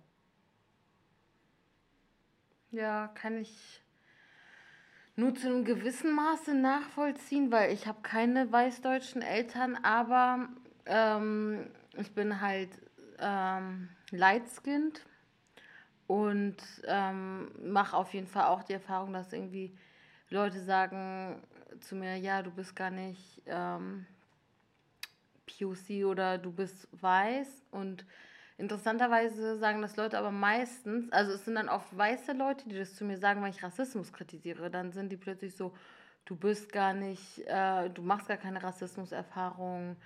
Ja, 2.71 3.09
kann 3.09 3.39
ich 3.39 3.83
nur 5.15 5.35
zu 5.35 5.49
einem 5.49 5.65
gewissen 5.65 6.15
Maße 6.15 6.55
nachvollziehen, 6.55 7.51
weil 7.51 7.73
ich 7.73 7.87
habe 7.87 8.03
keine 8.03 8.53
weißdeutschen 8.53 9.23
Eltern, 9.23 9.77
aber 9.77 10.49
ähm, 10.85 11.71
ich 11.97 12.13
bin 12.13 12.41
halt 12.41 12.69
ähm, 13.19 13.89
light-skinned 14.11 15.01
und 16.07 16.57
ähm, 16.87 17.51
mache 17.65 17.97
auf 17.97 18.13
jeden 18.13 18.27
Fall 18.27 18.45
auch 18.45 18.63
die 18.63 18.75
Erfahrung, 18.75 19.15
dass 19.15 19.33
irgendwie 19.33 19.75
Leute 20.31 20.61
sagen 20.61 21.43
zu 21.81 21.95
mir, 21.97 22.17
ja, 22.17 22.43
du 22.43 22.51
bist 22.51 22.75
gar 22.75 22.91
nicht 22.91 23.43
ähm, 23.47 24.07
POC 25.47 26.07
oder 26.07 26.39
du 26.39 26.53
bist 26.53 26.89
weiß 26.93 27.65
und 27.71 28.05
Interessanterweise 28.59 29.59
sagen 29.59 29.83
das 29.83 29.97
Leute 29.97 30.17
aber 30.17 30.31
meistens, 30.31 31.13
also 31.13 31.33
es 31.33 31.45
sind 31.45 31.57
dann 31.57 31.69
oft 31.69 31.95
weiße 31.97 32.33
Leute, 32.33 32.67
die 32.69 32.79
das 32.79 32.95
zu 32.95 33.05
mir 33.05 33.19
sagen, 33.19 33.43
wenn 33.43 33.51
ich 33.51 33.63
Rassismus 33.63 34.15
kritisiere. 34.15 34.71
Dann 34.71 34.93
sind 34.93 35.11
die 35.11 35.19
plötzlich 35.19 35.55
so, 35.55 35.75
du 36.25 36.37
bist 36.37 36.73
gar 36.73 36.95
nicht, 36.95 37.47
äh, 37.47 37.91
du 37.91 38.01
machst 38.01 38.29
gar 38.29 38.39
keine 38.39 38.63
Rassismuserfahrung 38.63 39.97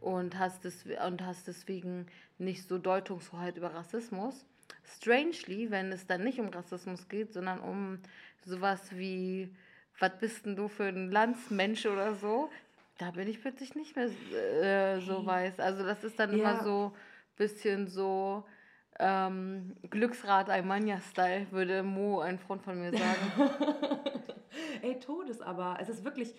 und 0.00 0.38
hast, 0.38 0.64
des, 0.64 0.84
und 1.04 1.22
hast 1.22 1.48
deswegen 1.48 2.06
nicht 2.38 2.68
so 2.68 2.78
Deutungshoheit 2.78 3.56
über 3.56 3.74
Rassismus. 3.74 4.46
Strangely, 4.84 5.70
wenn 5.70 5.92
es 5.92 6.06
dann 6.06 6.24
nicht 6.24 6.38
um 6.40 6.48
Rassismus 6.48 7.08
geht, 7.08 7.32
sondern 7.32 7.60
um 7.60 7.98
sowas 8.44 8.96
wie, 8.96 9.54
was 9.98 10.18
bist 10.18 10.46
denn 10.46 10.56
du 10.56 10.68
für 10.68 10.84
ein 10.84 11.10
Landsmensch 11.10 11.86
oder 11.86 12.14
so, 12.14 12.50
da 12.98 13.10
bin 13.10 13.28
ich 13.28 13.40
plötzlich 13.40 13.74
nicht 13.74 13.96
mehr 13.96 14.06
äh, 14.06 15.00
so 15.00 15.26
weiß. 15.26 15.60
Also 15.60 15.84
das 15.84 16.04
ist 16.04 16.18
dann 16.18 16.36
ja. 16.36 16.52
immer 16.52 16.64
so 16.64 16.92
bisschen 17.36 17.86
so 17.86 18.44
ähm, 18.98 19.76
Glücksrad 19.90 20.48
Almanja-Style, 20.48 21.48
würde 21.50 21.82
Mo, 21.82 22.20
ein 22.20 22.38
Freund 22.38 22.62
von 22.62 22.78
mir, 22.78 22.92
sagen. 22.92 23.50
Ey, 24.82 24.98
Todes 24.98 25.40
aber. 25.40 25.76
Es 25.80 25.88
ist 25.88 26.04
wirklich. 26.04 26.34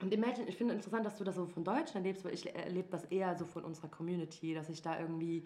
Und 0.00 0.12
Imagine, 0.12 0.46
ich 0.48 0.56
finde 0.56 0.74
interessant, 0.74 1.06
dass 1.06 1.16
du 1.16 1.24
das 1.24 1.36
so 1.36 1.46
von 1.46 1.64
Deutschland 1.64 2.06
lebst, 2.06 2.24
weil 2.24 2.34
ich 2.34 2.54
erlebe 2.54 2.88
das 2.90 3.04
eher 3.06 3.34
so 3.36 3.46
von 3.46 3.64
unserer 3.64 3.88
Community, 3.88 4.54
dass 4.54 4.68
ich 4.68 4.82
da 4.82 5.00
irgendwie 5.00 5.44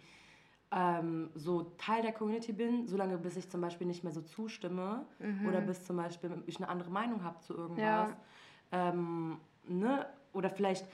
ähm, 0.73 1.31
so 1.35 1.63
Teil 1.79 2.03
der 2.03 2.13
Community 2.13 2.53
bin, 2.53 2.87
solange 2.87 3.19
bis 3.19 3.37
ich 3.37 3.49
zum 3.51 3.61
Beispiel 3.61 3.87
nicht 3.87 4.05
mehr 4.05 4.13
so 4.13 4.21
zustimme 4.21 5.05
mhm. 5.19 5.49
oder 5.49 5.61
bis 5.61 5.85
zum 5.85 5.97
Beispiel 5.97 6.43
ich 6.47 6.59
eine 6.59 6.69
andere 6.69 6.91
Meinung 6.91 7.25
habe 7.25 7.41
zu 7.41 7.55
irgendwas. 7.55 7.83
Ja. 7.83 8.17
Ähm, 8.73 9.39
ne? 9.67 10.07
oder 10.33 10.51
vielleicht 10.51 10.87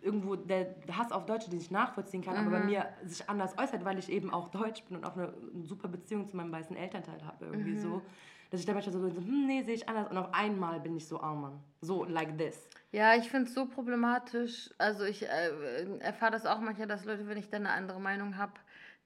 irgendwo 0.00 0.36
der 0.36 0.74
Hass 0.92 1.12
auf 1.12 1.26
Deutsche, 1.26 1.50
den 1.50 1.60
ich 1.60 1.70
nachvollziehen 1.70 2.22
kann, 2.22 2.34
mhm. 2.34 2.40
aber 2.40 2.50
bei 2.58 2.60
mhm. 2.60 2.70
mir 2.70 2.86
sich 3.04 3.28
anders 3.28 3.56
äußert, 3.58 3.84
weil 3.84 3.98
ich 3.98 4.10
eben 4.10 4.32
auch 4.32 4.48
Deutsch 4.48 4.84
bin 4.84 4.98
und 4.98 5.04
auch 5.04 5.16
eine, 5.16 5.32
eine 5.54 5.64
super 5.64 5.88
Beziehung 5.88 6.28
zu 6.28 6.36
meinem 6.36 6.52
weißen 6.52 6.76
Elternteil 6.76 7.24
habe 7.24 7.46
irgendwie 7.46 7.72
mhm. 7.72 7.80
so, 7.80 8.02
dass 8.50 8.60
ich 8.60 8.66
da 8.66 8.72
manchmal 8.72 8.92
so, 8.92 9.08
so 9.08 9.20
hm, 9.20 9.46
nee, 9.46 9.62
sehe 9.62 9.74
ich 9.74 9.88
anders 9.88 10.10
und 10.10 10.16
auf 10.16 10.32
einmal 10.32 10.80
bin 10.80 10.96
ich 10.96 11.06
so, 11.06 11.20
oh 11.20 11.34
Mann, 11.34 11.60
so 11.80 12.04
like 12.04 12.36
this. 12.38 12.68
Ja, 12.92 13.14
ich 13.14 13.28
finde 13.28 13.48
es 13.48 13.54
so 13.54 13.66
problematisch, 13.66 14.70
also 14.78 15.04
ich 15.04 15.26
äh, 15.28 15.98
erfahre 16.00 16.32
das 16.32 16.46
auch 16.46 16.60
manchmal, 16.60 16.88
dass 16.88 17.04
Leute, 17.04 17.26
wenn 17.26 17.38
ich 17.38 17.50
dann 17.50 17.66
eine 17.66 17.74
andere 17.74 18.00
Meinung 18.00 18.36
habe, 18.36 18.52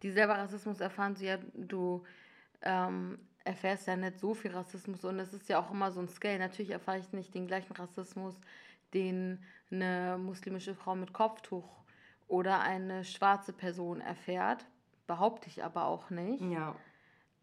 die 0.02 0.10
selber 0.10 0.34
Rassismus 0.34 0.80
erfahren, 0.80 1.16
so 1.16 1.24
ja, 1.24 1.38
du 1.54 2.04
ähm, 2.62 3.18
erfährst 3.44 3.86
ja 3.86 3.96
nicht 3.96 4.18
so 4.18 4.34
viel 4.34 4.52
Rassismus 4.52 5.04
und 5.04 5.18
es 5.18 5.32
ist 5.32 5.48
ja 5.48 5.58
auch 5.58 5.70
immer 5.70 5.90
so 5.90 6.00
ein 6.00 6.08
Scale. 6.08 6.38
Natürlich 6.38 6.70
erfahre 6.70 6.98
ich 6.98 7.12
nicht 7.12 7.34
den 7.34 7.46
gleichen 7.46 7.72
Rassismus, 7.72 8.34
den 8.94 9.42
eine 9.70 10.18
muslimische 10.18 10.74
Frau 10.74 10.94
mit 10.94 11.12
Kopftuch 11.12 11.68
oder 12.28 12.60
eine 12.60 13.04
schwarze 13.04 13.52
Person 13.52 14.00
erfährt. 14.00 14.64
Behaupte 15.06 15.48
ich 15.48 15.64
aber 15.64 15.86
auch 15.86 16.10
nicht. 16.10 16.42
Ja. 16.42 16.74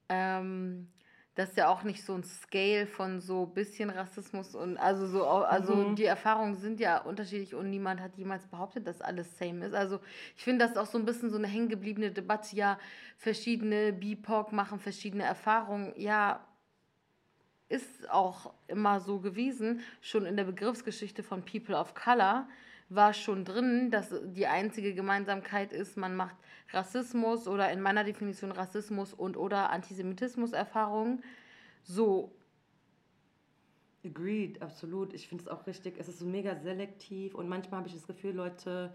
Ähm, 0.10 0.88
das 1.36 1.50
ist 1.50 1.58
ja 1.58 1.70
auch 1.70 1.84
nicht 1.84 2.04
so 2.04 2.16
ein 2.16 2.24
Scale 2.24 2.86
von 2.86 3.22
so 3.22 3.46
bisschen 3.46 3.90
Rassismus 3.90 4.56
und 4.56 4.78
also 4.78 5.08
so, 5.08 5.26
also 5.26 5.74
mhm. 5.74 5.96
die 5.96 6.06
Erfahrungen 6.06 6.56
sind 6.56 6.80
ja 6.80 6.98
unterschiedlich 7.02 7.56
und 7.56 7.70
niemand 7.70 8.02
hat 8.02 8.18
jemals 8.18 8.48
behauptet, 8.48 8.86
dass 8.88 9.02
alles 9.02 9.38
same 9.38 9.66
ist. 9.66 9.74
Also 9.74 10.00
ich 10.36 10.44
finde 10.44 10.66
das 10.66 10.76
auch 10.76 10.86
so 10.86 10.98
ein 10.98 11.06
bisschen 11.06 11.30
so 11.30 11.38
eine 11.38 11.48
hängengebliebene 11.48 12.12
Debatte. 12.12 12.56
Ja, 12.56 12.78
verschiedene 13.18 13.94
BIPOC 13.94 14.52
machen 14.52 14.80
verschiedene 14.80 15.24
Erfahrungen. 15.24 15.94
Ja, 15.96 16.46
ist 17.70 18.10
auch 18.10 18.54
immer 18.68 19.00
so 19.00 19.20
gewesen, 19.20 19.82
schon 20.02 20.26
in 20.26 20.36
der 20.36 20.44
Begriffsgeschichte 20.44 21.24
von 21.24 21.46
People 21.46 21.76
of 21.76 21.94
Color 21.94 22.50
war 22.90 23.14
schon 23.14 23.46
drin, 23.46 23.92
dass 23.92 24.14
die 24.24 24.48
einzige 24.48 24.94
Gemeinsamkeit 24.94 25.72
ist, 25.72 25.96
man 25.96 26.16
macht 26.16 26.36
Rassismus 26.72 27.48
oder 27.48 27.72
in 27.72 27.82
meiner 27.82 28.04
Definition 28.04 28.52
Rassismus 28.52 29.14
und 29.14 29.38
oder 29.38 29.70
Antisemitismus-Erfahrungen. 29.70 31.24
So. 31.84 32.32
Agreed, 34.04 34.62
absolut. 34.62 35.14
Ich 35.14 35.28
finde 35.28 35.44
es 35.44 35.48
auch 35.48 35.68
richtig. 35.68 35.96
Es 36.00 36.08
ist 36.08 36.20
so 36.20 36.26
mega 36.26 36.56
selektiv 36.56 37.36
und 37.36 37.48
manchmal 37.48 37.80
habe 37.80 37.90
ich 37.90 37.94
das 37.94 38.08
Gefühl, 38.08 38.34
Leute 38.34 38.94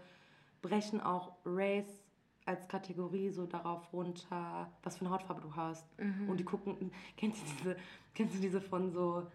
brechen 0.61 0.99
auch 0.99 1.35
Race 1.45 2.03
als 2.45 2.67
Kategorie 2.67 3.29
so 3.29 3.45
darauf 3.45 3.91
runter, 3.93 4.71
was 4.83 4.97
für 4.97 5.05
eine 5.05 5.13
Hautfarbe 5.13 5.41
du 5.41 5.55
hast. 5.55 5.87
Mhm. 5.99 6.29
Und 6.29 6.39
die 6.39 6.43
gucken, 6.43 6.91
kennst 7.17 7.41
du 7.41 7.45
diese, 7.57 7.75
kennst 8.13 8.35
du 8.35 8.39
diese 8.39 8.61
von 8.61 8.91
so 8.91 9.27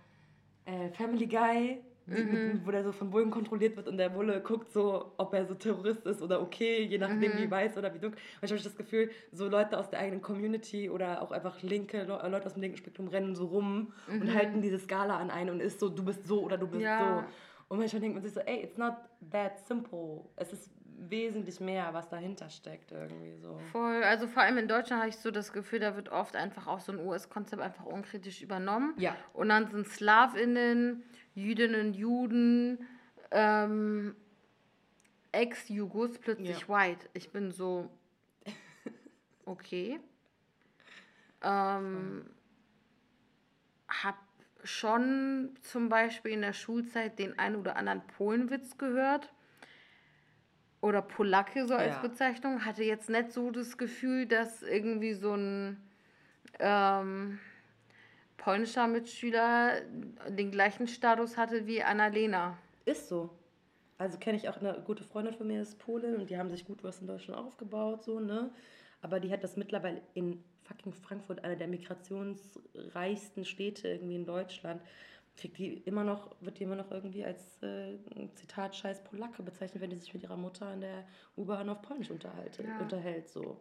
äh, 0.64 0.90
Family 0.90 1.26
Guy, 1.26 1.82
mhm. 2.06 2.60
wo 2.64 2.70
der 2.70 2.84
so 2.84 2.92
von 2.92 3.10
Bullen 3.10 3.30
kontrolliert 3.30 3.76
wird 3.76 3.88
und 3.88 3.96
der 3.96 4.08
Bulle 4.08 4.40
guckt 4.40 4.72
so, 4.72 5.12
ob 5.16 5.34
er 5.34 5.46
so 5.46 5.54
Terrorist 5.54 6.06
ist 6.06 6.22
oder 6.22 6.40
okay, 6.40 6.82
je 6.82 6.98
nachdem 6.98 7.32
mhm. 7.32 7.38
wie 7.38 7.50
weiß 7.50 7.76
oder 7.76 7.92
wie 7.94 7.98
dunkel. 7.98 8.18
Und 8.40 8.44
ich 8.44 8.50
habe 8.52 8.62
das 8.62 8.76
Gefühl, 8.76 9.10
so 9.32 9.48
Leute 9.48 9.78
aus 9.78 9.90
der 9.90 10.00
eigenen 10.00 10.22
Community 10.22 10.90
oder 10.90 11.22
auch 11.22 11.32
einfach 11.32 11.62
linke 11.62 12.04
Leute 12.04 12.46
aus 12.46 12.54
dem 12.54 12.62
linken 12.62 12.78
Spektrum 12.78 13.08
rennen 13.08 13.34
so 13.34 13.46
rum 13.46 13.92
und 14.08 14.24
mhm. 14.24 14.34
halten 14.34 14.62
diese 14.62 14.78
Skala 14.78 15.18
an 15.18 15.30
ein 15.30 15.50
und 15.50 15.60
ist 15.60 15.80
so, 15.80 15.88
du 15.88 16.04
bist 16.04 16.26
so 16.26 16.42
oder 16.42 16.58
du 16.58 16.66
bist 16.66 16.82
ja. 16.82 17.24
so. 17.26 17.34
Und 17.68 17.78
manchmal 17.78 18.00
denkt 18.00 18.16
man 18.16 18.24
sich 18.24 18.34
so, 18.34 18.40
ey, 18.40 18.64
it's 18.64 18.76
not 18.76 18.94
that 19.30 19.58
simple. 19.66 20.24
Es 20.34 20.52
ist 20.52 20.70
wesentlich 21.08 21.60
mehr, 21.60 21.92
was 21.92 22.08
dahinter 22.08 22.48
steckt 22.50 22.92
irgendwie 22.92 23.34
so. 23.36 23.58
Voll, 23.72 24.02
also 24.02 24.26
vor 24.26 24.42
allem 24.42 24.58
in 24.58 24.68
Deutschland 24.68 25.00
habe 25.00 25.08
ich 25.08 25.16
so 25.16 25.30
das 25.30 25.52
Gefühl, 25.52 25.80
da 25.80 25.96
wird 25.96 26.10
oft 26.10 26.36
einfach 26.36 26.66
auch 26.66 26.80
so 26.80 26.92
ein 26.92 26.98
US-Konzept 26.98 27.62
einfach 27.62 27.84
unkritisch 27.86 28.42
übernommen. 28.42 28.94
Ja. 28.98 29.16
Und 29.32 29.48
dann 29.48 29.70
sind 29.70 29.86
Slawinnen, 29.88 31.02
Jüdinnen, 31.40 31.94
Juden, 31.94 32.86
ähm, 33.30 34.14
Ex-Jugos 35.32 36.18
plötzlich 36.18 36.60
ja. 36.60 36.68
white. 36.68 37.08
Ich 37.14 37.30
bin 37.30 37.50
so, 37.50 37.90
okay. 39.44 40.00
ähm, 41.42 42.26
hab 43.88 44.18
schon 44.64 45.56
zum 45.62 45.88
Beispiel 45.88 46.32
in 46.32 46.42
der 46.42 46.52
Schulzeit 46.52 47.18
den 47.18 47.38
einen 47.38 47.56
oder 47.56 47.76
anderen 47.76 48.06
Polenwitz 48.06 48.76
gehört 48.76 49.32
oder 50.80 51.02
Polacke 51.02 51.66
so 51.66 51.74
als 51.74 51.96
ja. 51.96 52.02
Bezeichnung, 52.02 52.64
hatte 52.64 52.82
jetzt 52.82 53.08
nicht 53.08 53.32
so 53.32 53.50
das 53.50 53.78
Gefühl, 53.78 54.26
dass 54.26 54.62
irgendwie 54.62 55.14
so 55.14 55.34
ein 55.34 55.80
ähm, 56.58 57.38
polnischer 58.40 58.86
Mitschüler 58.86 59.82
den 60.28 60.50
gleichen 60.50 60.88
Status 60.88 61.36
hatte 61.36 61.66
wie 61.66 61.82
Annalena. 61.82 62.58
Ist 62.86 63.08
so. 63.08 63.30
Also 63.98 64.18
kenne 64.18 64.38
ich 64.38 64.48
auch 64.48 64.56
eine 64.56 64.82
gute 64.86 65.04
Freundin 65.04 65.34
von 65.34 65.46
mir, 65.46 65.60
ist 65.60 65.78
Polin 65.78 66.16
und 66.16 66.30
die 66.30 66.38
haben 66.38 66.48
sich 66.48 66.64
gut 66.64 66.82
was 66.82 67.00
in 67.00 67.06
Deutschland 67.06 67.38
aufgebaut, 67.38 68.02
so, 68.02 68.18
ne? 68.18 68.50
Aber 69.02 69.20
die 69.20 69.30
hat 69.30 69.44
das 69.44 69.56
mittlerweile 69.56 70.00
in 70.14 70.42
fucking 70.64 70.94
Frankfurt, 70.94 71.44
einer 71.44 71.56
der 71.56 71.68
migrationsreichsten 71.68 73.44
Städte 73.44 73.88
irgendwie 73.88 74.16
in 74.16 74.24
Deutschland, 74.24 74.80
kriegt 75.36 75.58
die 75.58 75.74
immer 75.84 76.04
noch, 76.04 76.34
wird 76.40 76.58
die 76.58 76.64
immer 76.64 76.76
noch 76.76 76.90
irgendwie 76.90 77.24
als 77.24 77.62
äh, 77.62 77.98
Zitat 78.34 78.74
scheiß 78.74 79.04
Polacke 79.04 79.42
bezeichnet, 79.42 79.82
wenn 79.82 79.90
die 79.90 79.96
sich 79.96 80.14
mit 80.14 80.22
ihrer 80.22 80.36
Mutter 80.36 80.72
in 80.72 80.80
der 80.80 81.04
U-Bahn 81.36 81.68
auf 81.68 81.82
Polnisch 81.82 82.10
unterhalte, 82.10 82.62
ja. 82.62 82.78
unterhält. 82.78 83.28
So. 83.28 83.60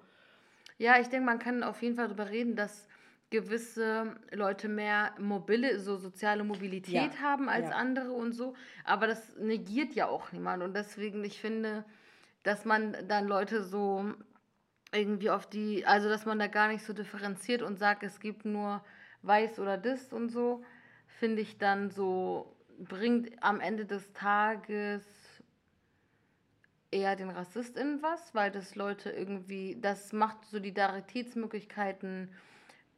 Ja, 0.77 1.00
ich 1.01 1.09
denke, 1.09 1.25
man 1.25 1.39
kann 1.39 1.63
auf 1.63 1.81
jeden 1.81 1.95
Fall 1.95 2.07
darüber 2.07 2.29
reden, 2.29 2.55
dass 2.55 2.88
gewisse 3.29 4.15
Leute 4.31 4.67
mehr 4.67 5.13
mobile, 5.19 5.79
so 5.79 5.98
soziale 5.98 6.43
Mobilität 6.43 7.13
ja. 7.13 7.21
haben 7.21 7.48
als 7.48 7.69
ja. 7.69 7.75
andere 7.75 8.12
und 8.12 8.33
so. 8.33 8.55
Aber 8.83 9.07
das 9.07 9.36
negiert 9.38 9.93
ja 9.93 10.07
auch 10.07 10.31
niemand. 10.31 10.63
Und 10.63 10.75
deswegen, 10.75 11.24
ich 11.24 11.39
finde, 11.39 11.86
dass 12.43 12.65
man 12.65 12.98
dann 13.07 13.27
Leute 13.27 13.63
so 13.63 14.13
irgendwie 14.91 15.29
auf 15.29 15.48
die, 15.48 15.86
also 15.86 16.09
dass 16.09 16.25
man 16.25 16.39
da 16.39 16.48
gar 16.48 16.67
nicht 16.69 16.83
so 16.83 16.93
differenziert 16.93 17.62
und 17.62 17.77
sagt, 17.77 18.03
es 18.03 18.19
gibt 18.19 18.45
nur 18.45 18.83
weiß 19.21 19.59
oder 19.59 19.77
das 19.77 20.12
und 20.12 20.29
so 20.29 20.63
finde 21.19 21.41
ich 21.41 21.57
dann 21.57 21.91
so, 21.91 22.55
bringt 22.79 23.43
am 23.43 23.59
Ende 23.59 23.86
des 23.86 24.13
Tages 24.13 25.03
eher 26.91 27.15
den 27.15 27.29
RassistInnen 27.29 28.01
was, 28.01 28.33
weil 28.33 28.51
das 28.51 28.75
Leute 28.75 29.12
irgendwie, 29.12 29.77
das 29.79 30.13
macht 30.13 30.45
Solidaritätsmöglichkeiten, 30.45 32.29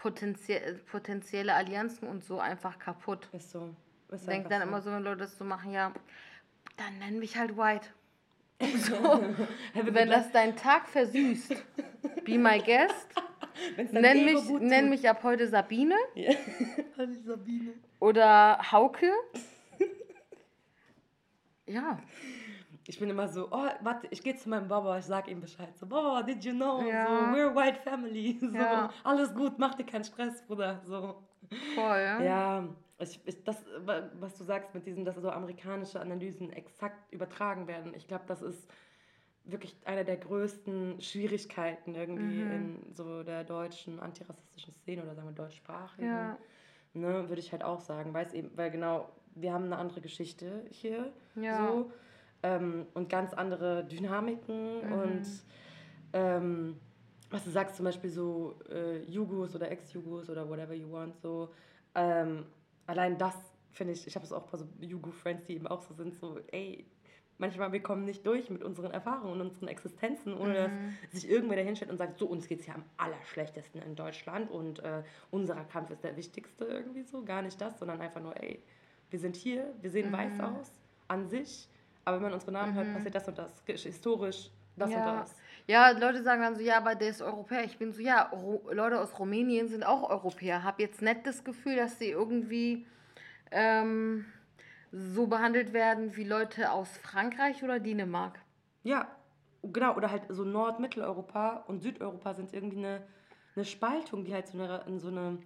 potenzie 0.02 0.60
potenzielle 0.90 1.54
Allianzen 1.54 2.08
und 2.08 2.24
so 2.24 2.40
einfach 2.40 2.80
kaputt. 2.80 3.28
Ist 3.34 3.52
so. 3.52 3.74
Ist 4.10 4.28
Denk 4.28 4.50
dann 4.50 4.62
so. 4.62 4.68
immer 4.68 4.82
so, 4.82 4.92
wenn 4.92 5.04
Leute 5.04 5.20
das 5.20 5.38
so 5.38 5.46
machen, 5.46 5.72
ja, 5.72 5.94
dann 6.78 6.98
nenn 7.00 7.20
mich 7.20 7.38
halt 7.38 7.56
White. 7.58 7.88
So, 8.62 9.24
wenn 9.74 10.10
das 10.10 10.32
deinen 10.32 10.56
Tag 10.56 10.88
versüßt, 10.88 11.56
be 12.24 12.38
my 12.38 12.60
guest. 12.60 13.08
Nenn 13.92 14.24
mich, 14.24 14.50
nenn 14.60 14.90
mich 14.90 15.10
ab 15.10 15.24
heute 15.24 15.48
Sabine. 15.48 15.96
Ja. 16.14 16.34
Sabine. 17.26 17.74
Oder 18.00 18.60
Hauke. 18.72 19.12
ja. 21.66 22.00
Ich 22.92 23.00
bin 23.00 23.10
immer 23.10 23.30
so, 23.30 23.48
oh, 23.52 23.70
warte, 23.80 24.08
ich 24.10 24.22
gehe 24.22 24.36
zu 24.36 24.50
meinem 24.50 24.68
Baba, 24.68 24.98
ich 24.98 25.06
sag 25.06 25.30
ihm 25.30 25.40
Bescheid. 25.40 25.78
So, 25.78 25.86
Baba, 25.86 26.24
did 26.24 26.44
you 26.44 26.52
know? 26.52 26.82
Ja. 26.82 27.08
So, 27.08 27.14
we're 27.38 27.56
white 27.56 27.80
family. 27.80 28.38
So, 28.42 28.58
ja. 28.58 28.90
alles 29.06 29.34
gut, 29.34 29.58
mach 29.58 29.76
dir 29.76 29.86
keinen 29.86 30.04
Stress, 30.04 30.46
Bruder. 30.46 30.82
So. 30.84 31.24
Voll, 31.74 32.00
ja. 32.00 32.22
Ja, 32.22 32.68
ich, 33.00 33.18
ich, 33.24 33.42
das, 33.46 33.64
was 34.20 34.38
du 34.38 34.44
sagst 34.44 34.74
mit 34.74 34.86
diesem, 34.86 35.06
dass 35.06 35.16
so 35.16 35.30
amerikanische 35.30 36.02
Analysen 36.02 36.52
exakt 36.52 37.14
übertragen 37.14 37.66
werden, 37.66 37.94
ich 37.96 38.10
glaube, 38.10 38.26
das 38.28 38.42
ist 38.42 38.70
wirklich 39.46 39.74
eine 39.86 40.04
der 40.04 40.18
größten 40.18 41.00
Schwierigkeiten 41.00 41.96
irgendwie 41.96 42.44
mhm. 42.44 42.52
in 42.52 42.94
so 42.94 43.24
der 43.24 43.46
deutschen 43.46 44.02
antirassistischen 44.02 44.74
Szene 44.74 45.04
oder 45.04 45.16
sagen 45.16 45.30
wir 45.30 45.36
deutschsprachigen. 45.36 46.08
Ja. 46.08 46.38
Ne, 46.94 47.30
würde 47.30 47.40
ich 47.40 47.54
halt 47.54 47.64
auch 47.64 47.80
sagen, 47.80 48.14
weil 48.14 48.28
eben, 48.36 48.52
weil 48.58 48.70
genau, 48.70 49.08
wir 49.34 49.54
haben 49.54 49.64
eine 49.64 49.78
andere 49.78 50.02
Geschichte 50.02 50.66
hier 50.72 51.14
ja. 51.36 51.68
so 51.68 51.92
ähm, 52.44 52.86
und 52.94 53.10
ganz 53.10 53.34
andere 53.34 53.86
Dynamiken 53.86 54.86
mhm. 54.86 54.94
und 54.94 55.26
ähm, 56.14 56.78
was 57.30 57.46
du 57.46 57.50
sagst, 57.50 57.78
zum 57.78 57.86
Beispiel 57.86 58.10
so 58.10 58.60
äh, 58.70 59.04
Jugos 59.04 59.56
oder 59.56 59.72
Ex-Jugos 59.72 60.30
oder 60.30 60.50
whatever 60.50 60.74
you 60.74 60.92
want, 60.92 61.18
so 61.22 61.50
ähm, 61.96 62.46
allein 62.88 63.18
das 63.18 63.36
finde 63.72 63.94
ich, 63.94 64.06
ich 64.06 64.16
habe 64.16 64.26
es 64.26 64.34
auch 64.34 64.44
bei 64.44 64.58
so 64.58 64.68
Jugo-Friends, 64.80 65.46
die 65.46 65.56
eben 65.56 65.68
auch 65.68 65.82
so 65.82 65.94
sind, 65.94 66.14
so, 66.16 66.40
ey, 66.52 66.86
manchmal 67.38 67.72
wir 67.72 67.82
kommen 67.82 68.06
nicht 68.06 68.26
durch 68.26 68.50
mit 68.50 68.64
unseren 68.64 68.92
Erfahrungen 68.92 69.34
und 69.34 69.42
unseren 69.42 69.68
Existenzen, 69.68 70.34
ohne 70.34 70.68
mhm. 70.68 70.98
dass 71.04 71.22
sich 71.22 71.30
irgendwer 71.30 71.58
dahinstellt 71.58 71.92
und 71.92 71.98
sagt, 71.98 72.20
so, 72.20 72.28
uns 72.28 72.48
geht 72.48 72.60
es 72.62 72.68
ja 72.68 72.76
am 72.76 72.84
allerschlechtesten 72.98 73.82
in 73.82 73.96
Deutschland 73.96 74.52
und 74.52 74.80
äh, 74.80 75.04
unser 75.32 75.56
Kampf 75.66 75.90
ist 75.90 76.04
der 76.04 76.16
wichtigste 76.18 76.66
irgendwie 76.66 77.04
so. 77.04 77.24
Gar 77.24 77.42
nicht 77.42 77.60
das, 77.60 77.80
sondern 77.80 78.00
einfach 78.02 78.22
nur, 78.22 78.36
ey, 78.42 78.62
wir 79.10 79.20
sind 79.20 79.36
hier, 79.36 79.74
wir 79.82 79.90
sehen 79.90 80.10
mhm. 80.10 80.14
weiß 80.14 80.40
aus 80.40 80.72
an 81.08 81.28
sich, 81.28 81.68
aber 82.06 82.18
wenn 82.18 82.24
man 82.24 82.34
unsere 82.34 82.52
Namen 82.52 82.74
mhm. 82.74 82.78
hört, 82.78 82.94
passiert 82.94 83.16
das 83.16 83.28
und 83.28 83.38
das, 83.38 83.52
historisch 83.66 84.50
das 84.76 84.92
ja. 84.92 84.98
und 84.98 85.20
das. 85.20 85.36
Ja, 85.68 85.92
Leute 85.92 86.24
sagen 86.24 86.42
dann 86.42 86.56
so, 86.56 86.62
ja, 86.62 86.78
aber 86.78 86.96
der 86.96 87.10
ist 87.10 87.22
Europäer. 87.22 87.64
Ich 87.64 87.78
bin 87.78 87.94
so, 87.94 88.02
ja, 88.02 88.24
Ro 88.32 88.70
Leute 88.72 89.00
aus 89.00 89.18
Rumänien 89.20 89.68
sind 89.68 89.86
auch 89.86 90.10
Europäer. 90.10 90.64
Hab 90.64 90.80
jetzt 90.80 91.02
nicht 91.02 91.26
das 91.26 91.44
Gefühl, 91.44 91.76
dass 91.76 92.00
sie 92.00 92.10
irgendwie 92.10 92.86
ähm, 93.52 94.26
so 94.92 95.28
behandelt 95.28 95.74
werden 95.74 96.16
wie 96.16 96.24
Leute 96.24 96.72
aus 96.72 96.90
Frankreich 96.98 97.64
oder 97.64 97.80
Dänemark. 97.80 98.40
Ja, 98.84 99.08
genau. 99.62 99.96
Oder 99.96 100.12
halt 100.12 100.24
so 100.30 100.44
Nord-, 100.44 100.80
Mitteleuropa 100.80 101.64
und 101.68 101.82
Südeuropa 101.82 102.34
sind 102.34 102.54
irgendwie 102.54 102.78
eine, 102.78 103.04
eine 103.56 103.66
Spaltung, 103.66 104.26
die 104.26 104.34
halt 104.34 104.48
so 104.48 104.62
eine, 104.62 104.84
in 104.88 105.00
so 105.00 105.10
eine 105.10 105.38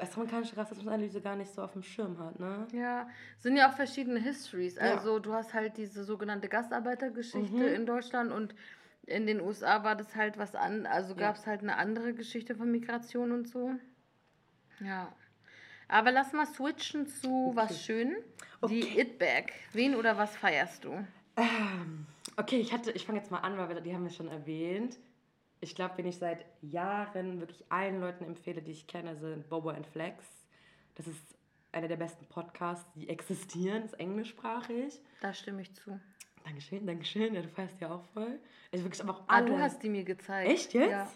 US-amerikanische 0.00 0.56
Rassismusanalyse 0.56 1.20
gar 1.20 1.36
nicht 1.36 1.52
so 1.52 1.62
auf 1.62 1.72
dem 1.72 1.82
Schirm 1.82 2.18
hat, 2.18 2.38
ne? 2.38 2.66
Ja, 2.72 3.08
sind 3.38 3.56
ja 3.56 3.70
auch 3.70 3.74
verschiedene 3.74 4.18
Histories. 4.18 4.78
Also 4.78 5.14
ja. 5.14 5.20
du 5.20 5.32
hast 5.32 5.54
halt 5.54 5.76
diese 5.76 6.04
sogenannte 6.04 6.48
Gastarbeitergeschichte 6.48 7.54
mhm. 7.54 7.74
in 7.74 7.86
Deutschland 7.86 8.32
und 8.32 8.54
in 9.06 9.26
den 9.26 9.40
USA 9.40 9.82
war 9.82 9.96
das 9.96 10.14
halt 10.14 10.38
was 10.38 10.54
an, 10.54 10.86
also 10.86 11.14
gab 11.14 11.36
es 11.36 11.42
ja. 11.42 11.48
halt 11.48 11.62
eine 11.62 11.76
andere 11.76 12.14
Geschichte 12.14 12.54
von 12.54 12.70
Migration 12.70 13.32
und 13.32 13.48
so. 13.48 13.72
Ja. 14.80 15.12
Aber 15.88 16.12
lass 16.12 16.32
mal 16.32 16.46
switchen 16.46 17.06
zu 17.08 17.48
okay. 17.48 17.56
was 17.56 17.84
Schön. 17.84 18.16
Okay. 18.60 18.80
Die 18.80 19.00
It-Bag. 19.00 19.52
Wen 19.72 19.94
oder 19.94 20.16
was 20.16 20.36
feierst 20.36 20.84
du? 20.84 20.92
Ähm, 21.36 22.06
okay, 22.36 22.60
ich 22.60 22.72
hatte, 22.72 22.92
ich 22.92 23.06
fange 23.06 23.18
jetzt 23.18 23.30
mal 23.30 23.38
an, 23.38 23.56
weil 23.56 23.68
wir, 23.68 23.80
die 23.80 23.94
haben 23.94 24.04
wir 24.04 24.10
schon 24.10 24.28
erwähnt. 24.28 24.98
Ich 25.60 25.74
glaube, 25.74 25.98
wen 25.98 26.06
ich 26.06 26.18
seit 26.18 26.44
Jahren 26.62 27.40
wirklich 27.40 27.64
allen 27.70 28.00
Leuten 28.00 28.24
empfehle, 28.24 28.62
die 28.62 28.72
ich 28.72 28.86
kenne, 28.86 29.16
sind 29.16 29.48
Bobo 29.48 29.68
and 29.68 29.86
Flex. 29.86 30.24
Das 30.94 31.06
ist 31.06 31.22
einer 31.72 31.88
der 31.88 31.96
besten 31.96 32.26
Podcasts, 32.26 32.90
die 32.94 33.08
existieren, 33.08 33.84
ist 33.84 33.94
englischsprachig. 33.94 35.00
Da 35.20 35.32
stimme 35.34 35.62
ich 35.62 35.74
zu. 35.74 36.00
Dankeschön, 36.44 36.86
Dankeschön. 36.86 37.34
Ja, 37.34 37.42
du 37.42 37.48
feierst 37.48 37.80
ja 37.80 37.90
auch 37.90 38.04
voll. 38.14 38.40
Ich 38.72 38.82
wirklich 38.82 39.02
aber 39.02 39.12
auch 39.12 39.24
alle. 39.28 39.46
Ah, 39.46 39.48
du 39.48 39.58
hast 39.58 39.82
die 39.82 39.88
mir 39.88 40.04
gezeigt. 40.04 40.50
Echt 40.50 40.72
jetzt? 40.72 40.90
Ja. 40.90 41.08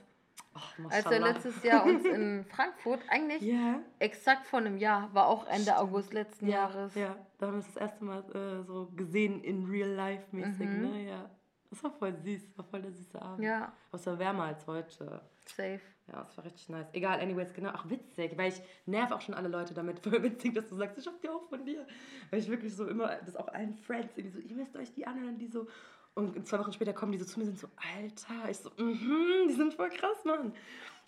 Oh, 0.56 0.88
Als 0.88 1.10
wir 1.10 1.18
letztes 1.18 1.62
Jahr 1.64 1.84
uns 1.84 2.04
in 2.04 2.44
Frankfurt, 2.44 3.00
eigentlich 3.08 3.42
yeah. 3.42 3.80
exakt 3.98 4.46
vor 4.46 4.60
einem 4.60 4.76
Jahr, 4.76 5.12
war 5.12 5.26
auch 5.26 5.46
Ende 5.46 5.62
Stimmt. 5.62 5.78
August 5.78 6.12
letzten 6.12 6.46
ja, 6.46 6.54
Jahres. 6.54 6.94
Ja, 6.94 7.16
da 7.38 7.46
haben 7.46 7.54
wir 7.54 7.60
es 7.60 7.66
das 7.66 7.76
erste 7.76 8.04
Mal 8.04 8.22
äh, 8.34 8.64
so 8.64 8.92
gesehen 8.94 9.42
in 9.42 9.64
real 9.64 9.88
life 9.88 10.24
mäßig, 10.30 10.68
mhm. 10.68 10.82
ne? 10.82 11.08
Ja. 11.08 11.30
Das 11.74 11.82
war 11.82 11.90
voll 11.90 12.14
süß, 12.14 12.46
das 12.46 12.58
war 12.58 12.64
voll 12.64 12.82
der 12.82 12.92
süße 12.92 13.20
Abend. 13.20 13.44
Ja. 13.44 13.72
Aber 13.90 13.98
es 13.98 14.06
war 14.06 14.16
wärmer 14.16 14.44
als 14.44 14.64
heute. 14.68 15.20
Safe. 15.44 15.80
Ja, 16.06 16.24
es 16.30 16.36
war 16.36 16.44
richtig 16.44 16.68
nice. 16.68 16.86
Egal, 16.92 17.18
anyways, 17.18 17.52
genau. 17.52 17.70
Ach, 17.72 17.90
witzig, 17.90 18.38
weil 18.38 18.52
ich 18.52 18.62
nerv 18.86 19.10
auch 19.10 19.20
schon 19.20 19.34
alle 19.34 19.48
Leute 19.48 19.74
damit. 19.74 19.98
Voll 20.04 20.22
witzig, 20.22 20.54
dass 20.54 20.68
du 20.68 20.76
sagst, 20.76 20.98
ich 20.98 21.06
hab 21.06 21.20
die 21.20 21.28
auch 21.28 21.48
von 21.48 21.64
dir. 21.64 21.84
Weil 22.30 22.38
ich 22.38 22.48
wirklich 22.48 22.76
so 22.76 22.86
immer, 22.86 23.16
das 23.24 23.34
auch 23.34 23.48
allen 23.48 23.74
Friends, 23.74 24.14
die 24.14 24.28
so, 24.28 24.38
ihr 24.38 24.54
müsst 24.54 24.76
euch 24.76 24.92
die 24.92 25.04
anhören, 25.04 25.36
die 25.36 25.48
so, 25.48 25.66
und 26.14 26.46
zwei 26.46 26.60
Wochen 26.60 26.72
später 26.72 26.92
kommen 26.92 27.10
die 27.10 27.18
so 27.18 27.24
zu 27.24 27.40
mir 27.40 27.46
und 27.46 27.58
sind 27.58 27.58
so, 27.58 27.68
Alter, 27.96 28.48
ich 28.48 28.58
so, 28.58 28.70
mhm, 28.76 29.48
die 29.48 29.54
sind 29.54 29.74
voll 29.74 29.90
krass, 29.90 30.24
Mann. 30.24 30.52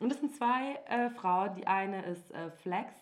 Und 0.01 0.09
das 0.09 0.19
sind 0.19 0.35
zwei 0.35 0.81
äh, 0.89 1.11
Frauen. 1.11 1.55
Die 1.55 1.67
eine 1.69 2.05
ist 2.07 2.33
äh, 2.33 2.51
Flex, 2.51 2.93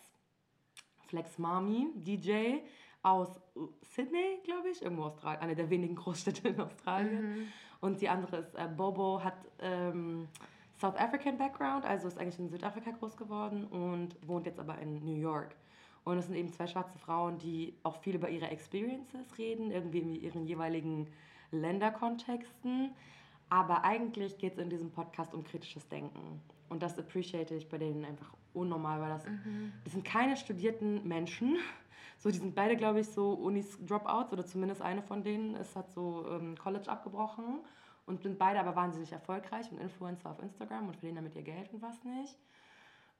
Flex 1.07 1.39
Mami, 1.39 1.87
DJ 1.95 2.59
aus 3.05 3.39
Sydney, 3.83 4.39
glaube 4.43 4.69
ich, 4.69 4.81
irgendwo 4.81 5.03
Australien, 5.03 5.41
eine 5.41 5.55
der 5.55 5.69
wenigen 5.69 5.95
Großstädte 5.95 6.47
in 6.47 6.59
Australien. 6.59 7.21
Mhm. 7.21 7.47
Und 7.79 8.01
die 8.01 8.09
andere 8.09 8.37
ist 8.37 8.55
äh, 8.55 8.67
Bobo, 8.75 9.23
hat 9.23 9.37
ähm, 9.59 10.27
South 10.81 10.95
African 10.95 11.37
Background, 11.37 11.85
also 11.85 12.07
ist 12.07 12.17
eigentlich 12.17 12.39
in 12.39 12.49
Südafrika 12.49 12.89
groß 12.91 13.15
geworden 13.15 13.65
und 13.67 14.15
wohnt 14.27 14.47
jetzt 14.47 14.59
aber 14.59 14.79
in 14.79 15.05
New 15.05 15.15
York. 15.15 15.55
Und 16.03 16.17
es 16.17 16.25
sind 16.25 16.35
eben 16.35 16.51
zwei 16.51 16.65
schwarze 16.65 16.97
Frauen, 16.97 17.37
die 17.37 17.75
auch 17.83 17.97
viel 18.01 18.15
über 18.15 18.29
ihre 18.29 18.47
Experiences 18.47 19.37
reden, 19.37 19.69
irgendwie 19.69 19.99
in 19.99 20.15
ihren 20.15 20.45
jeweiligen 20.47 21.07
Länderkontexten. 21.51 22.91
Aber 23.49 23.83
eigentlich 23.83 24.39
geht 24.39 24.53
es 24.53 24.57
in 24.57 24.71
diesem 24.71 24.89
Podcast 24.89 25.35
um 25.35 25.43
kritisches 25.43 25.87
Denken. 25.89 26.41
Und 26.69 26.81
das 26.81 26.97
appreciate 26.97 27.53
ich 27.53 27.69
bei 27.69 27.77
denen 27.77 28.03
einfach 28.03 28.33
unnormal, 28.55 28.99
weil 28.99 29.09
das, 29.09 29.25
mhm. 29.27 29.73
das 29.83 29.93
sind 29.93 30.03
keine 30.03 30.35
studierten 30.35 31.07
Menschen. 31.07 31.57
So, 32.17 32.31
die 32.31 32.37
sind 32.37 32.55
beide, 32.55 32.75
glaube 32.75 33.01
ich, 33.01 33.07
so 33.07 33.33
Unis-Dropouts 33.33 34.33
oder 34.33 34.45
zumindest 34.45 34.81
eine 34.81 35.01
von 35.01 35.23
denen 35.23 35.55
ist, 35.55 35.75
hat 35.75 35.91
so 35.91 36.25
ähm, 36.29 36.57
College 36.57 36.89
abgebrochen 36.89 37.59
und 38.05 38.21
sind 38.21 38.39
beide 38.39 38.59
aber 38.59 38.75
wahnsinnig 38.75 39.11
erfolgreich 39.11 39.71
und 39.71 39.79
Influencer 39.79 40.31
auf 40.31 40.39
Instagram 40.39 40.87
und 40.87 40.95
verdienen 40.95 41.17
damit 41.17 41.35
ihr 41.35 41.43
Geld 41.43 41.71
und 41.73 41.81
was 41.81 42.03
nicht. 42.03 42.37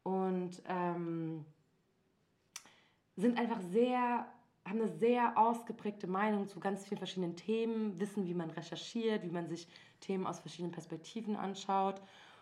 Und 0.04 0.62
ähm, 0.68 1.46
sind 3.16 3.40
einfach 3.40 3.62
sehr 3.62 4.26
haben 4.68 4.82
eine 4.82 4.90
sehr 4.90 5.38
ausgeprägte 5.38 6.08
Meinung 6.08 6.48
zu 6.48 6.60
ganz 6.60 6.86
vielen 6.86 6.98
verschiedenen 6.98 7.36
Themen, 7.36 8.00
wissen, 8.00 8.26
wie 8.26 8.34
man 8.34 8.50
recherchiert, 8.50 9.24
wie 9.24 9.30
man 9.30 9.48
sich 9.48 9.68
Themen 10.00 10.26
aus 10.26 10.40
verschiedenen 10.40 10.72
Perspektiven 10.72 11.36
anschaut 11.36 12.02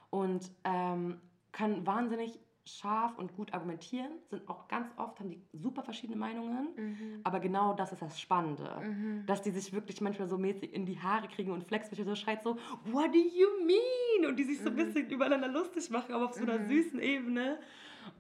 und 0.09 0.49
ähm, 0.63 1.19
können 1.51 1.85
wahnsinnig 1.85 2.39
scharf 2.65 3.17
und 3.17 3.35
gut 3.35 3.53
argumentieren, 3.53 4.11
sind 4.29 4.47
auch 4.47 4.67
ganz 4.67 4.87
oft, 4.97 5.19
haben 5.19 5.29
die 5.29 5.41
super 5.51 5.83
verschiedene 5.83 6.17
Meinungen, 6.17 6.69
mhm. 6.75 7.19
aber 7.23 7.39
genau 7.39 7.73
das 7.73 7.91
ist 7.91 8.01
das 8.01 8.19
Spannende, 8.19 8.69
mhm. 8.81 9.25
dass 9.25 9.41
die 9.41 9.51
sich 9.51 9.73
wirklich 9.73 9.99
manchmal 9.99 10.29
so 10.29 10.37
mäßig 10.37 10.73
in 10.73 10.85
die 10.85 10.99
Haare 10.99 11.27
kriegen 11.27 11.51
und 11.51 11.65
Flex 11.65 11.89
so 11.89 12.15
schreit 12.15 12.41
so, 12.43 12.57
what 12.85 13.13
do 13.13 13.19
you 13.19 13.65
mean? 13.65 14.29
Und 14.29 14.37
die 14.37 14.43
sich 14.43 14.59
so 14.59 14.69
ein 14.69 14.73
mhm. 14.73 14.77
bisschen 14.77 15.09
übereinander 15.09 15.49
lustig 15.49 15.89
machen, 15.89 16.13
aber 16.13 16.25
auf 16.25 16.33
so 16.33 16.43
einer 16.43 16.59
mhm. 16.59 16.67
süßen 16.67 17.01
Ebene 17.01 17.59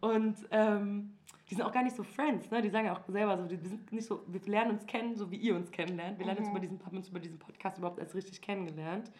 und 0.01 0.35
ähm, 0.51 1.13
die 1.49 1.55
sind 1.55 1.63
auch 1.63 1.71
gar 1.71 1.83
nicht 1.83 1.95
so 1.95 2.03
Friends, 2.03 2.49
ne? 2.51 2.61
Die 2.61 2.69
sagen 2.69 2.87
ja 2.87 2.93
auch 2.93 3.05
selber 3.07 3.37
so, 3.37 3.49
wir 3.49 3.57
sind 3.57 3.91
nicht 3.91 4.07
so, 4.07 4.23
wir 4.27 4.41
lernen 4.41 4.71
uns 4.71 4.85
kennen, 4.85 5.15
so 5.15 5.29
wie 5.29 5.35
ihr 5.35 5.55
uns 5.55 5.71
kennenlernt. 5.71 6.17
Wir 6.17 6.25
lernen 6.25 6.39
uns 6.39 6.47
mhm. 6.47 6.55
über 6.55 6.59
diesen, 6.59 6.85
haben 6.85 6.97
uns 6.97 7.09
über 7.09 7.19
diesen 7.19 7.37
Podcast 7.37 7.77
überhaupt 7.77 7.99
erst 7.99 8.15
richtig 8.15 8.41
kennengelernt. 8.41 9.11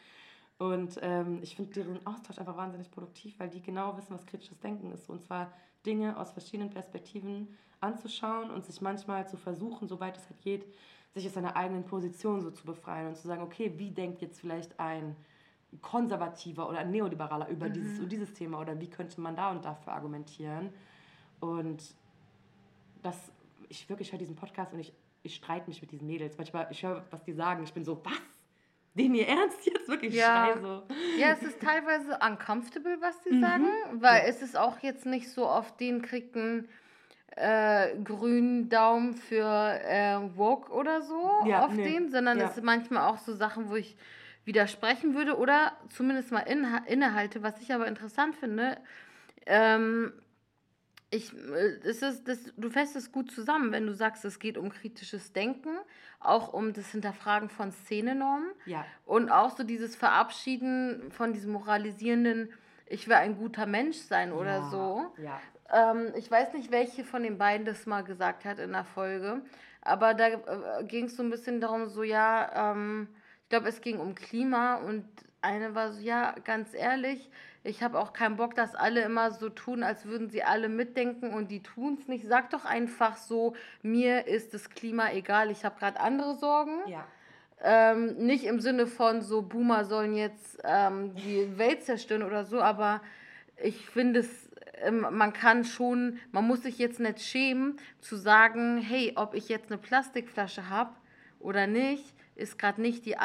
Und 0.58 1.00
ähm, 1.02 1.40
ich 1.42 1.56
finde 1.56 1.74
deren 1.74 2.06
Austausch 2.06 2.38
einfach 2.40 2.56
wahnsinnig 2.56 2.92
produktiv, 2.92 3.38
weil 3.40 3.50
die 3.50 3.62
genau 3.62 3.98
wissen, 3.98 4.14
was 4.14 4.26
kritisches 4.26 4.60
Denken 4.60 4.92
ist. 4.92 5.10
Und 5.10 5.22
zwar 5.22 5.52
Dinge 5.86 6.18
aus 6.18 6.32
verschiedenen 6.32 6.70
Perspektiven 6.70 7.58
anzuschauen 7.82 8.50
und 8.50 8.66
sich 8.66 8.82
manchmal 8.82 9.28
zu 9.28 9.38
versuchen, 9.38 9.88
soweit 9.88 10.18
es 10.18 10.30
halt 10.30 10.42
geht, 10.42 10.66
sich 11.14 11.28
aus 11.28 11.34
seiner 11.34 11.56
eigenen 11.56 11.84
Position 11.84 12.42
so 12.42 12.50
zu 12.52 12.66
befreien 12.66 13.08
und 13.08 13.18
zu 13.18 13.28
sagen, 13.28 13.44
okay, 13.44 13.74
wie 13.78 13.92
denkt 13.92 14.22
jetzt 14.22 14.40
vielleicht 14.40 14.80
ein 14.80 15.16
konservativer 15.82 16.70
oder 16.70 16.80
ein 16.80 16.92
neoliberaler 16.92 17.50
über 17.50 17.68
mhm. 17.68 17.74
dieses 17.74 18.00
und 18.00 18.12
dieses 18.12 18.34
Thema 18.34 18.60
oder 18.60 18.80
wie 18.80 18.90
könnte 18.90 19.20
man 19.20 19.36
da 19.36 19.52
und 19.52 19.66
dafür 19.66 19.94
argumentieren? 19.94 20.70
Und 21.40 21.84
das, 23.02 23.32
ich 23.70 23.90
wirklich 23.90 24.12
höre 24.12 24.20
diesen 24.20 24.36
Podcast 24.36 24.74
und 24.74 24.80
ich, 24.80 24.94
ich 25.24 25.36
streite 25.36 25.68
mich 25.68 25.82
mit 25.82 25.92
diesen 25.92 26.08
Mädels. 26.08 26.38
Manchmal, 26.38 26.68
ich 26.72 26.84
höre, 26.84 27.04
was 27.12 27.24
die 27.24 27.34
sagen, 27.34 27.64
ich 27.64 27.74
bin 27.74 27.84
so, 27.84 28.02
was? 28.04 28.33
Den 28.94 29.16
ihr 29.16 29.28
ernst 29.28 29.66
jetzt 29.66 29.88
wirklich 29.88 30.16
Ja. 30.16 30.58
so. 30.62 30.84
Ja, 31.18 31.32
es 31.32 31.44
ist 31.44 31.62
teilweise 31.62 32.18
uncomfortable, 32.26 32.98
was 33.02 33.24
sie 33.24 33.32
Mhm. 33.36 33.42
sagen, 33.42 33.68
weil 34.02 34.24
es 34.28 34.42
ist 34.42 34.58
auch 34.58 34.80
jetzt 34.80 35.06
nicht 35.06 35.30
so 35.30 35.46
auf 35.48 35.76
den 35.78 36.02
kriegt 36.02 36.36
einen 36.36 36.68
äh, 37.36 37.96
grünen 38.04 38.70
Daumen 38.70 39.16
für 39.16 39.44
äh, 39.84 40.18
Woke 40.38 40.72
oder 40.72 41.02
so 41.02 41.30
Ja, 41.46 41.66
auf 41.66 41.74
nee. 41.74 41.84
den, 41.84 42.12
sondern 42.12 42.40
Ja. 42.40 42.48
es 42.48 42.56
sind 42.56 42.64
manchmal 42.64 43.10
auch 43.10 43.18
so 43.18 43.34
Sachen, 43.34 43.70
wo 43.70 43.76
ich 43.76 43.96
widersprechen 44.46 45.16
würde 45.16 45.38
oder 45.38 45.72
zumindest 45.90 46.32
mal 46.32 46.42
inha 46.42 46.80
innehalte, 46.88 47.42
was 47.44 47.60
ich 47.62 47.74
aber 47.74 47.88
interessant 47.88 48.36
finde. 48.36 48.78
Ähm, 49.46 50.14
ich, 51.14 51.34
äh, 51.34 51.80
es 51.84 52.02
ist, 52.02 52.28
das, 52.28 52.40
du 52.58 52.70
fässt 52.70 52.96
es 52.96 53.12
gut 53.12 53.32
zusammen, 53.32 53.72
wenn 53.72 53.86
du 53.86 53.94
sagst, 53.94 54.26
es 54.26 54.40
geht 54.40 54.58
um 54.58 54.70
kritisches 54.70 55.32
Denken, 55.32 55.78
auch 56.20 56.54
um 56.54 56.74
das 56.74 56.88
Hinterfragen 56.90 57.50
von 57.50 57.72
Szenenormen. 57.72 58.50
Ja, 58.66 58.86
Und 59.06 59.30
auch 59.30 59.56
so 59.56 59.64
dieses 59.64 59.96
Verabschieden 59.96 61.12
von 61.12 61.34
diesem 61.34 61.52
moralisierenden, 61.52 62.52
ich 62.88 63.08
will 63.08 63.16
ein 63.16 63.38
guter 63.38 63.66
Mensch 63.66 63.98
sein 63.98 64.32
oder 64.32 64.58
ja, 64.58 64.70
so. 64.70 65.14
Ja. 65.18 65.42
Ähm, 65.72 66.14
ich 66.16 66.30
weiß 66.30 66.54
nicht, 66.54 66.72
welche 66.72 67.04
von 67.04 67.24
den 67.24 67.38
beiden 67.38 67.66
das 67.66 67.86
mal 67.86 68.04
gesagt 68.04 68.46
hat 68.46 68.60
in 68.60 68.72
der 68.72 68.86
Folge, 68.86 69.42
aber 69.82 70.14
da 70.14 70.28
äh, 70.28 70.84
ging 70.86 71.06
es 71.06 71.16
so 71.16 71.24
ein 71.24 71.30
bisschen 71.30 71.62
darum, 71.62 71.88
so 71.90 72.04
ja, 72.04 72.72
ähm, 72.72 73.08
ich 73.44 73.50
glaube, 73.50 73.70
es 73.70 73.82
ging 73.82 74.00
um 74.00 74.16
Klima 74.16 74.76
und 74.76 75.06
eine 75.44 75.76
war 75.76 75.92
so, 75.92 76.02
ja, 76.02 76.36
ganz 76.44 76.74
ehrlich, 76.74 77.30
ich 77.64 77.82
habe 77.82 78.00
auch 78.00 78.12
keinen 78.14 78.36
Bock, 78.36 78.56
dass 78.56 78.76
alle 78.76 79.02
immer 79.02 79.32
so 79.32 79.50
tun, 79.50 79.84
als 79.84 80.06
würden 80.06 80.30
sie 80.30 80.44
alle 80.44 80.68
mitdenken 80.68 81.34
und 81.34 81.50
die 81.50 81.62
tun 81.64 81.98
es 82.00 82.08
nicht. 82.08 82.26
Sag 82.26 82.50
doch 82.50 82.66
einfach 82.66 83.16
so, 83.16 83.56
mir 83.82 84.28
ist 84.28 84.54
das 84.54 84.70
Klima 84.70 85.12
egal, 85.12 85.50
ich 85.50 85.64
habe 85.64 85.80
gerade 85.80 86.00
andere 86.00 86.36
Sorgen. 86.36 86.80
Ja. 86.88 87.06
Ähm, 87.62 88.18
nicht 88.18 88.44
im 88.44 88.60
Sinne 88.60 88.88
von 88.88 89.22
so 89.22 89.42
Boomer 89.42 89.86
sollen 89.86 90.16
jetzt 90.16 90.60
ähm, 90.66 91.16
die 91.16 91.58
Welt 91.58 91.84
zerstören 91.84 92.24
oder 92.24 92.44
so, 92.44 92.62
aber 92.62 93.02
ich 93.62 93.86
finde 93.86 94.20
es, 94.20 94.50
ähm, 94.82 95.08
man 95.12 95.32
kann 95.32 95.64
schon, 95.64 96.20
man 96.34 96.46
muss 96.46 96.64
sich 96.64 96.78
jetzt 96.78 97.00
nicht 97.00 97.22
schämen 97.22 97.78
zu 98.02 98.18
sagen, 98.18 98.80
hey, 98.80 99.14
ob 99.16 99.34
ich 99.34 99.48
jetzt 99.48 99.72
eine 99.72 99.78
Plastikflasche 99.78 100.70
habe 100.70 100.92
oder 101.40 101.66
nicht, 101.68 102.14
ist 102.36 102.60
gerade 102.60 102.82
nicht 102.82 103.06
die 103.06 103.18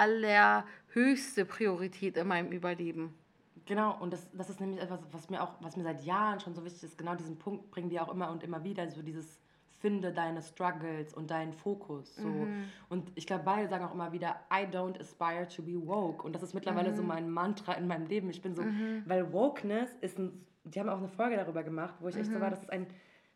allerhöchste 0.94 1.44
Priorität 1.44 2.16
in 2.16 2.28
meinem 2.28 2.52
Überleben. 2.52 3.14
Genau, 3.66 3.96
und 4.00 4.12
das, 4.12 4.28
das 4.32 4.48
ist 4.48 4.60
nämlich 4.60 4.80
etwas, 4.80 5.00
was 5.12 5.28
mir 5.28 5.42
auch, 5.42 5.52
was 5.60 5.76
mir 5.76 5.82
seit 5.82 6.04
Jahren 6.04 6.40
schon 6.40 6.54
so 6.54 6.64
wichtig 6.64 6.84
ist, 6.84 6.96
genau 6.96 7.14
diesen 7.14 7.38
Punkt 7.38 7.70
bringen 7.70 7.90
die 7.90 8.00
auch 8.00 8.08
immer 8.12 8.30
und 8.30 8.42
immer 8.42 8.64
wieder, 8.64 8.88
so 8.90 9.02
dieses 9.02 9.38
finde 9.80 10.12
deine 10.12 10.42
Struggles 10.42 11.14
und 11.14 11.30
deinen 11.30 11.52
Fokus. 11.52 12.16
So. 12.16 12.48
Und 12.88 13.12
ich 13.14 13.28
glaube, 13.28 13.44
beide 13.44 13.68
sagen 13.68 13.84
auch 13.84 13.94
immer 13.94 14.10
wieder, 14.10 14.40
I 14.52 14.64
don't 14.64 14.98
aspire 14.98 15.46
to 15.46 15.62
be 15.62 15.74
woke. 15.86 16.24
Und 16.24 16.34
das 16.34 16.42
ist 16.42 16.52
mittlerweile 16.52 16.96
so 16.96 17.02
mein 17.02 17.30
Mantra 17.30 17.74
in 17.74 17.86
meinem 17.86 18.06
Leben. 18.06 18.28
Ich 18.28 18.42
bin 18.42 18.54
so, 18.56 18.62
weil 19.06 19.32
Wokeness 19.32 19.88
ist 20.00 20.18
ein, 20.18 20.44
die 20.64 20.80
haben 20.80 20.88
auch 20.88 20.98
eine 20.98 21.08
Folge 21.08 21.36
darüber 21.36 21.62
gemacht, 21.62 21.94
wo 22.00 22.08
ich 22.08 22.16
echt 22.16 22.32
so 22.32 22.40
war, 22.40 22.50
das 22.50 22.62
ist 22.62 22.70
ein 22.70 22.88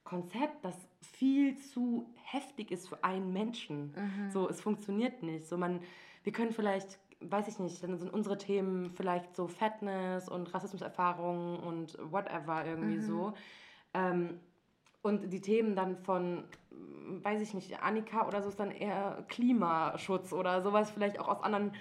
Konzept, 0.03 0.65
das 0.65 0.75
viel 1.01 1.57
zu 1.59 2.07
heftig 2.25 2.73
ist 2.73 2.89
für 2.89 3.05
einen 3.05 3.33
Menschen. 3.33 3.95
So, 4.31 4.49
es 4.49 4.61
funktioniert 4.61 5.23
nicht. 5.23 5.47
So, 5.47 5.57
man, 5.57 5.79
wir 6.25 6.33
können 6.33 6.51
vielleicht, 6.51 6.99
weiß 7.31 7.49
ich 7.49 7.59
nicht, 7.59 7.83
dann 7.83 7.99
sind 7.99 8.13
unsere 8.13 8.39
Themen 8.39 8.91
vielleicht 8.91 9.35
so 9.35 9.49
Fatness 9.49 10.29
und 10.29 10.53
Rassismuserfahrungen 10.53 11.59
und 11.61 11.99
whatever 12.11 12.65
irgendwie 12.65 13.01
so. 13.01 13.35
Ähm, 13.95 14.41
und 15.03 15.33
die 15.33 15.41
Themen 15.41 15.75
dann 15.75 15.97
von, 15.97 16.45
weiß 17.23 17.43
ich 17.43 17.55
nicht, 17.55 17.83
Annika 17.83 18.27
oder 18.27 18.41
so 18.43 18.49
ist 18.49 18.61
dann 18.61 18.71
eher 18.71 19.25
Klimaschutz 19.29 20.33
oder 20.33 20.63
sowas, 20.63 20.91
vielleicht 20.91 21.19
auch 21.19 21.29
aus 21.29 21.43
anderen 21.43 21.73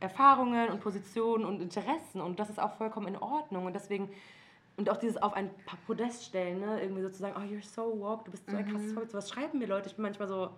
Erfahrungen 0.00 0.70
und 0.70 0.80
Positionen 0.80 1.44
und 1.44 1.60
Interessen. 1.60 2.20
Und 2.20 2.40
das 2.40 2.50
ist 2.50 2.60
auch 2.60 2.74
vollkommen 2.74 3.08
in 3.08 3.16
Ordnung. 3.16 3.66
Und 3.66 3.74
deswegen, 3.74 4.10
und 4.76 4.90
auch 4.90 4.96
dieses 4.96 5.16
auf 5.16 5.32
ein 5.32 5.50
paar 5.64 5.78
Podest 5.86 6.24
stellen, 6.24 6.60
ne? 6.60 6.80
irgendwie 6.80 7.02
so 7.02 7.10
zu 7.10 7.18
sagen, 7.18 7.34
oh, 7.36 7.42
you're 7.42 7.64
so 7.64 7.98
woke, 8.00 8.24
du 8.24 8.32
bist 8.32 8.48
so 8.50 8.56
ein 8.56 8.66
krasses 8.66 8.92
Vorbild. 8.92 9.10
So 9.12 9.18
was 9.18 9.30
schreiben 9.30 9.58
mir 9.58 9.66
Leute. 9.66 9.88
Ich 9.88 9.96
bin 9.96 10.02
manchmal 10.02 10.28
so, 10.28 10.50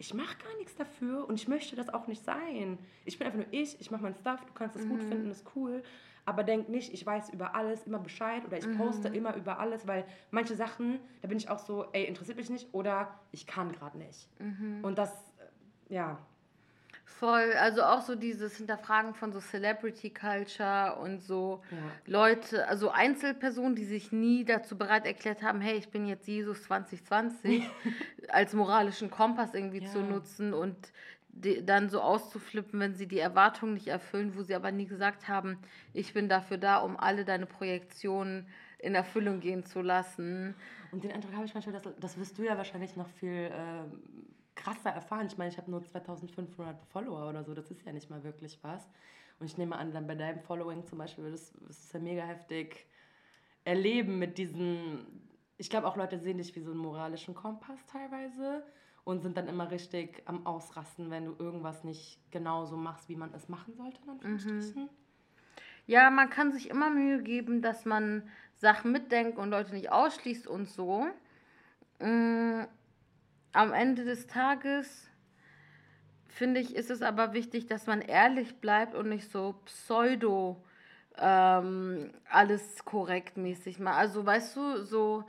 ich 0.00 0.14
mache 0.14 0.36
gar 0.38 0.56
nichts 0.56 0.74
dafür 0.76 1.28
und 1.28 1.34
ich 1.34 1.46
möchte 1.46 1.76
das 1.76 1.90
auch 1.90 2.06
nicht 2.06 2.24
sein. 2.24 2.78
Ich 3.04 3.18
bin 3.18 3.26
einfach 3.26 3.38
nur 3.38 3.52
ich, 3.52 3.78
ich 3.80 3.90
mache 3.90 4.02
mein 4.02 4.14
Stuff, 4.14 4.44
du 4.46 4.52
kannst 4.54 4.74
es 4.74 4.88
gut 4.88 5.02
finden, 5.04 5.30
ist 5.30 5.44
cool. 5.54 5.82
Aber 6.24 6.42
denk 6.42 6.70
nicht, 6.70 6.92
ich 6.94 7.04
weiß 7.04 7.30
über 7.30 7.54
alles 7.54 7.86
immer 7.86 7.98
Bescheid 7.98 8.44
oder 8.46 8.56
ich 8.56 8.64
poste 8.78 9.08
immer 9.08 9.36
über 9.36 9.58
alles, 9.58 9.86
weil 9.86 10.06
manche 10.30 10.54
Sachen, 10.56 11.00
da 11.20 11.28
bin 11.28 11.36
ich 11.36 11.50
auch 11.50 11.58
so, 11.58 11.84
ey, 11.92 12.04
interessiert 12.04 12.38
mich 12.38 12.48
nicht 12.48 12.72
oder 12.72 13.20
ich 13.30 13.46
kann 13.46 13.72
gerade 13.72 13.98
nicht. 13.98 14.28
Und 14.82 14.96
das, 14.96 15.12
äh, 15.88 15.94
ja, 15.94 16.18
Voll, 17.18 17.52
also 17.54 17.82
auch 17.82 18.00
so 18.00 18.14
dieses 18.14 18.56
Hinterfragen 18.56 19.14
von 19.14 19.32
so 19.32 19.40
Celebrity 19.40 20.10
Culture 20.10 20.96
und 21.02 21.20
so 21.20 21.62
Ja. 21.70 21.76
Leute, 22.06 22.66
also 22.66 22.90
Einzelpersonen, 22.90 23.74
die 23.74 23.84
sich 23.84 24.10
nie 24.12 24.44
dazu 24.44 24.78
bereit 24.78 25.04
erklärt 25.06 25.42
haben, 25.42 25.60
hey, 25.60 25.76
ich 25.76 25.90
bin 25.90 26.06
jetzt 26.06 26.26
Jesus 26.26 26.62
2020, 26.62 27.62
als 28.28 28.54
moralischen 28.54 29.10
Kompass 29.10 29.52
irgendwie 29.54 29.84
zu 29.84 29.98
Ja. 29.98 30.06
nutzen 30.06 30.54
und 30.54 30.76
die, 31.28 31.64
dann 31.64 31.90
so 31.90 32.00
auszuflippen, 32.00 32.80
wenn 32.80 32.94
sie 32.94 33.06
die 33.06 33.18
Erwartungen 33.18 33.74
nicht 33.74 33.88
erfüllen, 33.88 34.34
wo 34.36 34.42
sie 34.42 34.54
aber 34.54 34.72
nie 34.72 34.86
gesagt 34.86 35.28
haben, 35.28 35.58
ich 35.92 36.12
bin 36.14 36.28
dafür 36.28 36.58
da, 36.58 36.78
um 36.78 36.96
alle 36.98 37.24
deine 37.24 37.46
Projektionen 37.46 38.46
in 38.78 38.94
Erfüllung 38.94 39.40
gehen 39.40 39.64
zu 39.64 39.82
lassen. 39.82 40.54
Und 40.90 41.04
den 41.04 41.12
Eindruck 41.12 41.34
habe 41.34 41.44
ich 41.44 41.54
manchmal, 41.54 41.78
das, 41.80 41.92
das 42.00 42.18
wirst 42.18 42.38
du 42.38 42.42
ja 42.42 42.56
wahrscheinlich 42.56 42.96
noch 42.96 43.08
viel 43.08 43.50
ähm, 43.52 44.00
krasser 44.62 44.90
erfahren. 44.90 45.26
Ich 45.26 45.38
meine, 45.38 45.50
ich 45.50 45.58
habe 45.58 45.70
nur 45.70 45.82
2500 45.82 46.84
Follower 46.86 47.28
oder 47.28 47.44
so, 47.44 47.54
das 47.54 47.70
ist 47.70 47.84
ja 47.84 47.92
nicht 47.92 48.10
mal 48.10 48.22
wirklich 48.24 48.58
was. 48.62 48.88
Und 49.38 49.46
ich 49.46 49.56
nehme 49.56 49.76
an, 49.76 49.92
dann 49.92 50.06
bei 50.06 50.14
deinem 50.14 50.40
Following 50.40 50.84
zum 50.84 50.98
Beispiel 50.98 51.24
wirst 51.24 51.54
du 51.54 51.66
es 51.68 51.92
ja 51.92 52.00
mega 52.00 52.22
heftig 52.22 52.86
erleben 53.64 54.18
mit 54.18 54.38
diesen. 54.38 55.06
Ich 55.56 55.70
glaube 55.70 55.86
auch 55.86 55.96
Leute 55.96 56.18
sehen 56.18 56.38
dich 56.38 56.54
wie 56.56 56.60
so 56.60 56.70
einen 56.70 56.80
moralischen 56.80 57.34
Kompass 57.34 57.84
teilweise 57.86 58.64
und 59.04 59.22
sind 59.22 59.36
dann 59.36 59.48
immer 59.48 59.70
richtig 59.70 60.22
am 60.26 60.46
Ausrasten, 60.46 61.10
wenn 61.10 61.24
du 61.24 61.34
irgendwas 61.38 61.84
nicht 61.84 62.20
genauso 62.30 62.76
machst, 62.76 63.08
wie 63.08 63.16
man 63.16 63.32
es 63.34 63.48
machen 63.48 63.74
sollte, 63.74 63.98
Anführungsstrichen. 64.08 64.88
Ja, 65.86 66.10
man 66.10 66.30
kann 66.30 66.52
sich 66.52 66.70
immer 66.70 66.90
Mühe 66.90 67.22
geben, 67.22 67.62
dass 67.62 67.84
man 67.84 68.28
Sachen 68.54 68.92
mitdenkt 68.92 69.38
und 69.38 69.50
Leute 69.50 69.74
nicht 69.74 69.90
ausschließt 69.90 70.46
und 70.46 70.68
so. 70.68 71.06
Am 73.52 73.72
Ende 73.72 74.04
des 74.04 74.26
Tages 74.26 75.08
finde 76.28 76.60
ich, 76.60 76.76
ist 76.76 76.90
es 76.90 77.02
aber 77.02 77.32
wichtig, 77.32 77.66
dass 77.66 77.86
man 77.86 78.00
ehrlich 78.00 78.60
bleibt 78.60 78.94
und 78.94 79.08
nicht 79.08 79.30
so 79.30 79.60
pseudo 79.64 80.64
ähm, 81.18 82.12
alles 82.28 82.84
korrekt 82.84 83.36
mäßig 83.36 83.78
macht. 83.78 83.98
Also 83.98 84.24
weißt 84.24 84.56
du, 84.56 84.84
so, 84.84 85.24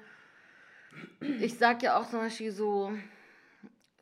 ich 1.39 1.57
sag 1.57 1.81
ja 1.81 1.99
auch 1.99 2.07
zum 2.07 2.19
Beispiel 2.19 2.51
so, 2.51 2.93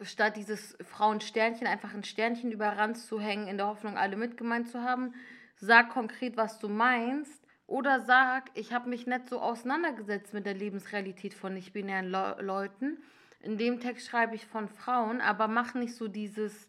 statt 0.01 0.35
dieses 0.37 0.77
Frauensternchen 0.81 1.67
einfach 1.67 1.93
ein 1.93 2.03
Sternchen 2.03 2.51
über 2.51 2.67
Ranz 2.67 3.07
zu 3.07 3.19
hängen, 3.19 3.47
in 3.47 3.57
der 3.57 3.67
Hoffnung, 3.67 3.97
alle 3.97 4.17
mitgemeint 4.17 4.69
zu 4.69 4.81
haben, 4.81 5.13
sag 5.55 5.89
konkret, 5.89 6.37
was 6.37 6.59
du 6.59 6.69
meinst. 6.69 7.45
Oder 7.67 8.01
sag, 8.01 8.49
ich 8.55 8.73
habe 8.73 8.89
mich 8.89 9.05
nicht 9.05 9.29
so 9.29 9.39
auseinandergesetzt 9.39 10.33
mit 10.33 10.45
der 10.45 10.55
Lebensrealität 10.55 11.33
von 11.33 11.53
nicht-binären 11.53 12.09
Le 12.09 12.37
Leuten. 12.39 12.97
In 13.41 13.57
dem 13.57 13.79
Text 13.79 14.07
schreibe 14.07 14.35
ich 14.35 14.45
von 14.45 14.67
Frauen, 14.67 15.21
aber 15.21 15.47
mach 15.47 15.73
nicht 15.73 15.95
so 15.95 16.07
dieses, 16.07 16.67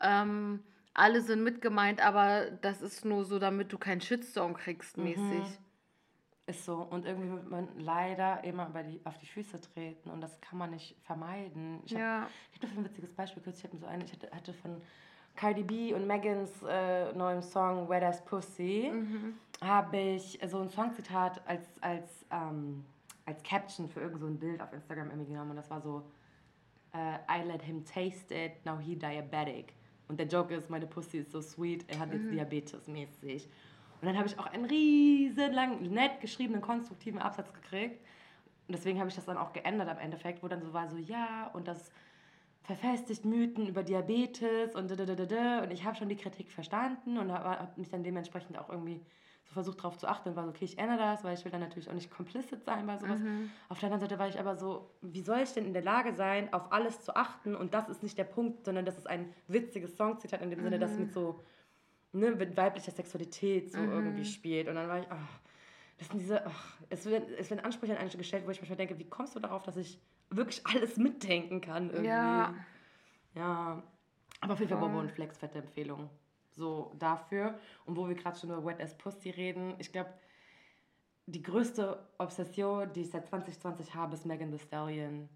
ähm, 0.00 0.62
alle 0.94 1.22
sind 1.22 1.42
mitgemeint, 1.42 2.04
aber 2.04 2.50
das 2.60 2.82
ist 2.82 3.04
nur 3.04 3.24
so, 3.24 3.38
damit 3.38 3.72
du 3.72 3.78
keinen 3.78 4.00
Shitstorm 4.00 4.54
kriegst, 4.54 4.98
mäßig. 4.98 5.58
Ist 6.46 6.64
so. 6.64 6.82
Und 6.82 7.06
irgendwie 7.06 7.30
wird 7.30 7.48
man 7.48 7.68
leider 7.78 8.42
immer 8.44 8.68
über 8.68 8.82
die, 8.82 9.00
auf 9.04 9.16
die 9.18 9.26
Füße 9.26 9.60
treten 9.60 10.10
und 10.10 10.20
das 10.20 10.40
kann 10.40 10.58
man 10.58 10.70
nicht 10.70 10.96
vermeiden. 11.04 11.80
Ich 11.86 11.92
habe 11.94 12.02
Ja. 12.02 12.20
hab 12.22 12.60
dafür 12.60 12.78
ein 12.78 12.84
witziges 12.84 13.12
Beispiel 13.14 13.42
kürzlich. 13.42 13.64
Ich 13.64 13.70
hatte 13.70 13.78
so 13.80 13.86
eine, 13.86 14.04
ich 14.04 14.12
hatte, 14.12 14.30
hatte 14.32 14.52
von 14.52 14.82
Cardi 15.36 15.62
B 15.62 15.94
und 15.94 16.06
Megans 16.06 16.50
äh, 16.68 17.12
neuem 17.14 17.40
Song 17.42 17.88
Wet 17.88 18.02
As 18.02 18.22
Pussy, 18.24 18.92
habe 19.62 19.96
ich 19.96 20.38
so 20.46 20.58
ein 20.60 20.68
Songzitat 20.68 21.40
als, 21.46 21.64
als, 21.80 22.26
ähm, 22.30 22.84
als 23.32 23.42
Caption 23.42 23.88
für 23.88 24.00
irgend 24.00 24.20
so 24.20 24.26
ein 24.26 24.38
Bild 24.38 24.60
auf 24.60 24.72
Instagram 24.72 25.10
irgendwie 25.10 25.32
genommen 25.32 25.50
und 25.50 25.56
das 25.56 25.70
war 25.70 25.80
so 25.80 26.04
äh, 26.92 27.16
I 27.30 27.46
let 27.46 27.62
him 27.62 27.84
taste 27.84 28.34
it, 28.34 28.64
now 28.64 28.78
he 28.78 28.94
diabetic. 28.96 29.74
Und 30.08 30.18
der 30.18 30.26
Joke 30.26 30.54
ist, 30.54 30.68
meine 30.68 30.86
Pussy 30.86 31.18
ist 31.18 31.32
so 31.32 31.40
sweet, 31.40 31.84
er 31.88 32.00
hat 32.00 32.12
jetzt 32.12 32.30
Diabetes 32.30 32.86
mäßig. 32.86 33.48
Und 34.00 34.06
dann 34.08 34.18
habe 34.18 34.26
ich 34.26 34.38
auch 34.38 34.46
einen 34.46 34.66
riesen 34.66 35.52
langen, 35.52 35.90
nett 35.92 36.20
geschriebenen, 36.20 36.60
konstruktiven 36.60 37.20
Absatz 37.20 37.52
gekriegt. 37.52 38.04
Und 38.68 38.74
deswegen 38.76 38.98
habe 38.98 39.08
ich 39.08 39.14
das 39.14 39.24
dann 39.24 39.38
auch 39.38 39.52
geändert 39.52 39.88
am 39.88 39.98
Endeffekt, 39.98 40.42
wo 40.42 40.48
dann 40.48 40.60
so 40.60 40.72
war 40.72 40.88
so, 40.88 40.96
ja, 40.96 41.50
und 41.54 41.66
das 41.66 41.90
verfestigt 42.62 43.24
Mythen 43.24 43.66
über 43.66 43.82
Diabetes 43.82 44.74
und 44.74 44.90
da, 44.90 44.96
da, 44.96 45.06
da, 45.06 45.14
da, 45.14 45.26
da. 45.26 45.62
Und 45.62 45.70
ich 45.70 45.84
habe 45.84 45.96
schon 45.96 46.08
die 46.08 46.16
Kritik 46.16 46.50
verstanden 46.50 47.16
und 47.16 47.32
habe 47.32 47.48
hab 47.48 47.78
mich 47.78 47.88
dann 47.88 48.04
dementsprechend 48.04 48.58
auch 48.58 48.68
irgendwie 48.68 49.00
so 49.52 49.54
versucht 49.54 49.78
darauf 49.78 49.98
zu 49.98 50.08
achten 50.08 50.34
war 50.34 50.44
so, 50.44 50.50
okay, 50.50 50.64
ich 50.64 50.78
ändere 50.78 50.98
das, 50.98 51.22
weil 51.24 51.34
ich 51.34 51.44
will 51.44 51.52
dann 51.52 51.60
natürlich 51.60 51.90
auch 51.90 51.94
nicht 51.94 52.10
complicit 52.10 52.64
sein 52.64 52.86
bei 52.86 52.96
sowas. 52.96 53.20
Mhm. 53.20 53.50
Auf 53.68 53.78
der 53.78 53.88
anderen 53.88 54.00
Seite 54.00 54.18
war 54.18 54.28
ich 54.28 54.40
aber 54.40 54.56
so, 54.56 54.90
wie 55.02 55.20
soll 55.20 55.40
ich 55.40 55.52
denn 55.52 55.66
in 55.66 55.72
der 55.72 55.82
Lage 55.82 56.14
sein, 56.14 56.52
auf 56.52 56.72
alles 56.72 57.02
zu 57.02 57.14
achten 57.14 57.54
und 57.54 57.74
das 57.74 57.88
ist 57.88 58.02
nicht 58.02 58.16
der 58.16 58.24
Punkt, 58.24 58.64
sondern 58.64 58.84
das 58.84 58.96
ist 58.96 59.06
ein 59.06 59.32
witziges 59.48 59.96
Songzitat 59.96 60.40
in 60.40 60.50
dem 60.50 60.62
Sinne, 60.62 60.78
das 60.78 60.98
mit 60.98 61.12
so, 61.12 61.40
ne, 62.12 62.30
mit 62.30 62.56
weiblicher 62.56 62.92
Sexualität 62.92 63.70
so 63.72 63.78
irgendwie 63.78 64.24
spielt. 64.24 64.68
Und 64.68 64.76
dann 64.76 64.88
war 64.88 65.00
ich, 65.00 65.06
ach, 65.10 65.40
das 65.98 66.08
sind 66.08 66.18
diese, 66.18 66.46
ach, 66.46 66.78
es, 66.88 67.04
werden, 67.06 67.28
es 67.38 67.50
werden 67.50 67.64
Ansprüche 67.64 67.92
an 67.92 67.98
einen 67.98 68.10
gestellt, 68.10 68.46
wo 68.46 68.50
ich 68.50 68.60
manchmal 68.60 68.78
denke, 68.78 68.98
wie 68.98 69.08
kommst 69.08 69.36
du 69.36 69.40
darauf, 69.40 69.62
dass 69.62 69.76
ich 69.76 70.00
wirklich 70.30 70.66
alles 70.66 70.96
mitdenken 70.96 71.60
kann 71.60 71.90
irgendwie. 71.90 72.08
Ja. 72.08 72.54
Ja, 73.34 73.82
aber 74.40 74.52
auf 74.54 74.60
jeden 74.60 74.70
Fall. 74.70 74.80
Bobo 74.80 74.98
und 74.98 75.10
Flex, 75.10 75.38
fette 75.38 75.58
Empfehlung. 75.58 76.10
So 76.54 76.94
dafür. 76.98 77.58
Und 77.86 77.96
wo 77.96 78.06
wir 78.08 78.14
gerade 78.14 78.38
schon 78.38 78.50
über 78.50 78.64
Wet 78.64 78.80
as 78.80 78.96
Pussy 78.96 79.30
reden, 79.30 79.74
ich 79.78 79.90
glaube, 79.92 80.10
die 81.26 81.42
größte 81.42 81.98
Obsession, 82.18 82.92
die 82.92 83.02
ich 83.02 83.10
seit 83.10 83.26
2020 83.26 83.94
habe, 83.94 84.14
ist 84.14 84.26
Megan 84.26 84.50
Thee 84.50 84.58
Stallion. 84.58 85.28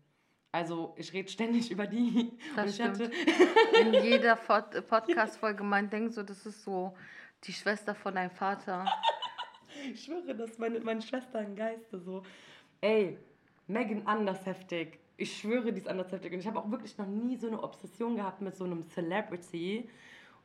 Also 0.52 0.94
ich 0.96 1.12
rede 1.12 1.28
ständig 1.28 1.70
über 1.70 1.86
die. 1.86 2.32
Das 2.54 2.78
und 2.78 2.94
stimmt. 2.96 3.12
In 3.80 3.92
jeder 4.04 4.36
Pod- 4.36 4.86
Podcast-Folge, 4.88 5.62
man 5.62 5.88
denkt 5.90 6.14
so, 6.14 6.22
das 6.22 6.44
ist 6.46 6.62
so 6.64 6.94
die 7.44 7.52
Schwester 7.52 7.94
von 7.94 8.14
deinem 8.14 8.30
Vater. 8.30 8.84
ich 9.92 10.04
schwöre, 10.04 10.34
das 10.34 10.50
ist 10.52 10.58
meine, 10.58 10.80
meine 10.80 11.02
Schwester 11.02 11.40
im 11.40 11.54
Geiste 11.54 11.98
so. 12.00 12.22
Ey, 12.80 13.18
Megan 13.66 14.06
anders 14.06 14.44
heftig. 14.46 14.98
Ich 15.18 15.38
schwöre, 15.38 15.72
die 15.72 15.80
ist 15.80 15.88
anders 15.88 16.10
heftig. 16.12 16.32
Und 16.32 16.40
ich 16.40 16.46
habe 16.46 16.58
auch 16.58 16.70
wirklich 16.70 16.96
noch 16.98 17.06
nie 17.06 17.36
so 17.36 17.46
eine 17.46 17.62
Obsession 17.62 18.16
gehabt 18.16 18.40
mit 18.42 18.54
so 18.56 18.64
einem 18.64 18.82
Celebrity. 18.90 19.88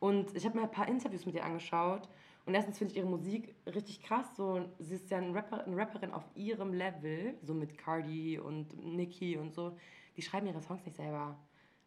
Und 0.01 0.35
ich 0.35 0.45
habe 0.45 0.57
mir 0.57 0.63
ein 0.63 0.71
paar 0.71 0.87
Interviews 0.87 1.27
mit 1.27 1.35
ihr 1.35 1.45
angeschaut. 1.45 2.09
Und 2.47 2.55
erstens 2.55 2.79
finde 2.79 2.93
ich 2.93 2.97
ihre 2.97 3.07
Musik 3.07 3.53
richtig 3.67 4.01
krass. 4.01 4.35
So, 4.35 4.65
sie 4.79 4.95
ist 4.95 5.11
ja 5.11 5.19
ein 5.19 5.31
Rapper, 5.31 5.63
eine 5.63 5.77
Rapperin 5.77 6.11
auf 6.11 6.23
ihrem 6.33 6.73
Level, 6.73 7.35
so 7.43 7.53
mit 7.53 7.77
Cardi 7.77 8.39
und 8.39 8.75
Nicki 8.83 9.37
und 9.37 9.53
so. 9.53 9.77
Die 10.17 10.23
schreiben 10.23 10.47
ihre 10.47 10.59
Songs 10.59 10.83
nicht 10.85 10.97
selber. 10.97 11.37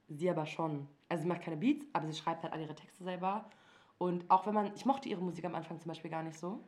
Sie 0.09 0.31
aber 0.31 0.46
schon. 0.46 0.87
Also 1.09 1.22
sie 1.22 1.29
macht 1.29 1.42
keine 1.42 1.57
Beats, 1.57 1.85
aber 1.92 2.07
sie 2.07 2.14
schreibt 2.14 2.44
halt 2.44 2.53
alle 2.53 2.62
ihre 2.62 2.77
Texte 2.77 3.03
selber. 3.03 3.50
Und 3.98 4.31
auch 4.31 4.46
wenn 4.46 4.55
man, 4.55 4.72
ich 4.77 4.87
mochte 4.87 5.09
ihre 5.09 5.20
Musik 5.20 5.44
am 5.44 5.57
Anfang 5.57 5.81
zum 5.81 5.88
Beispiel 5.88 6.11
gar 6.11 6.22
nicht 6.22 6.38
so. 6.38 6.61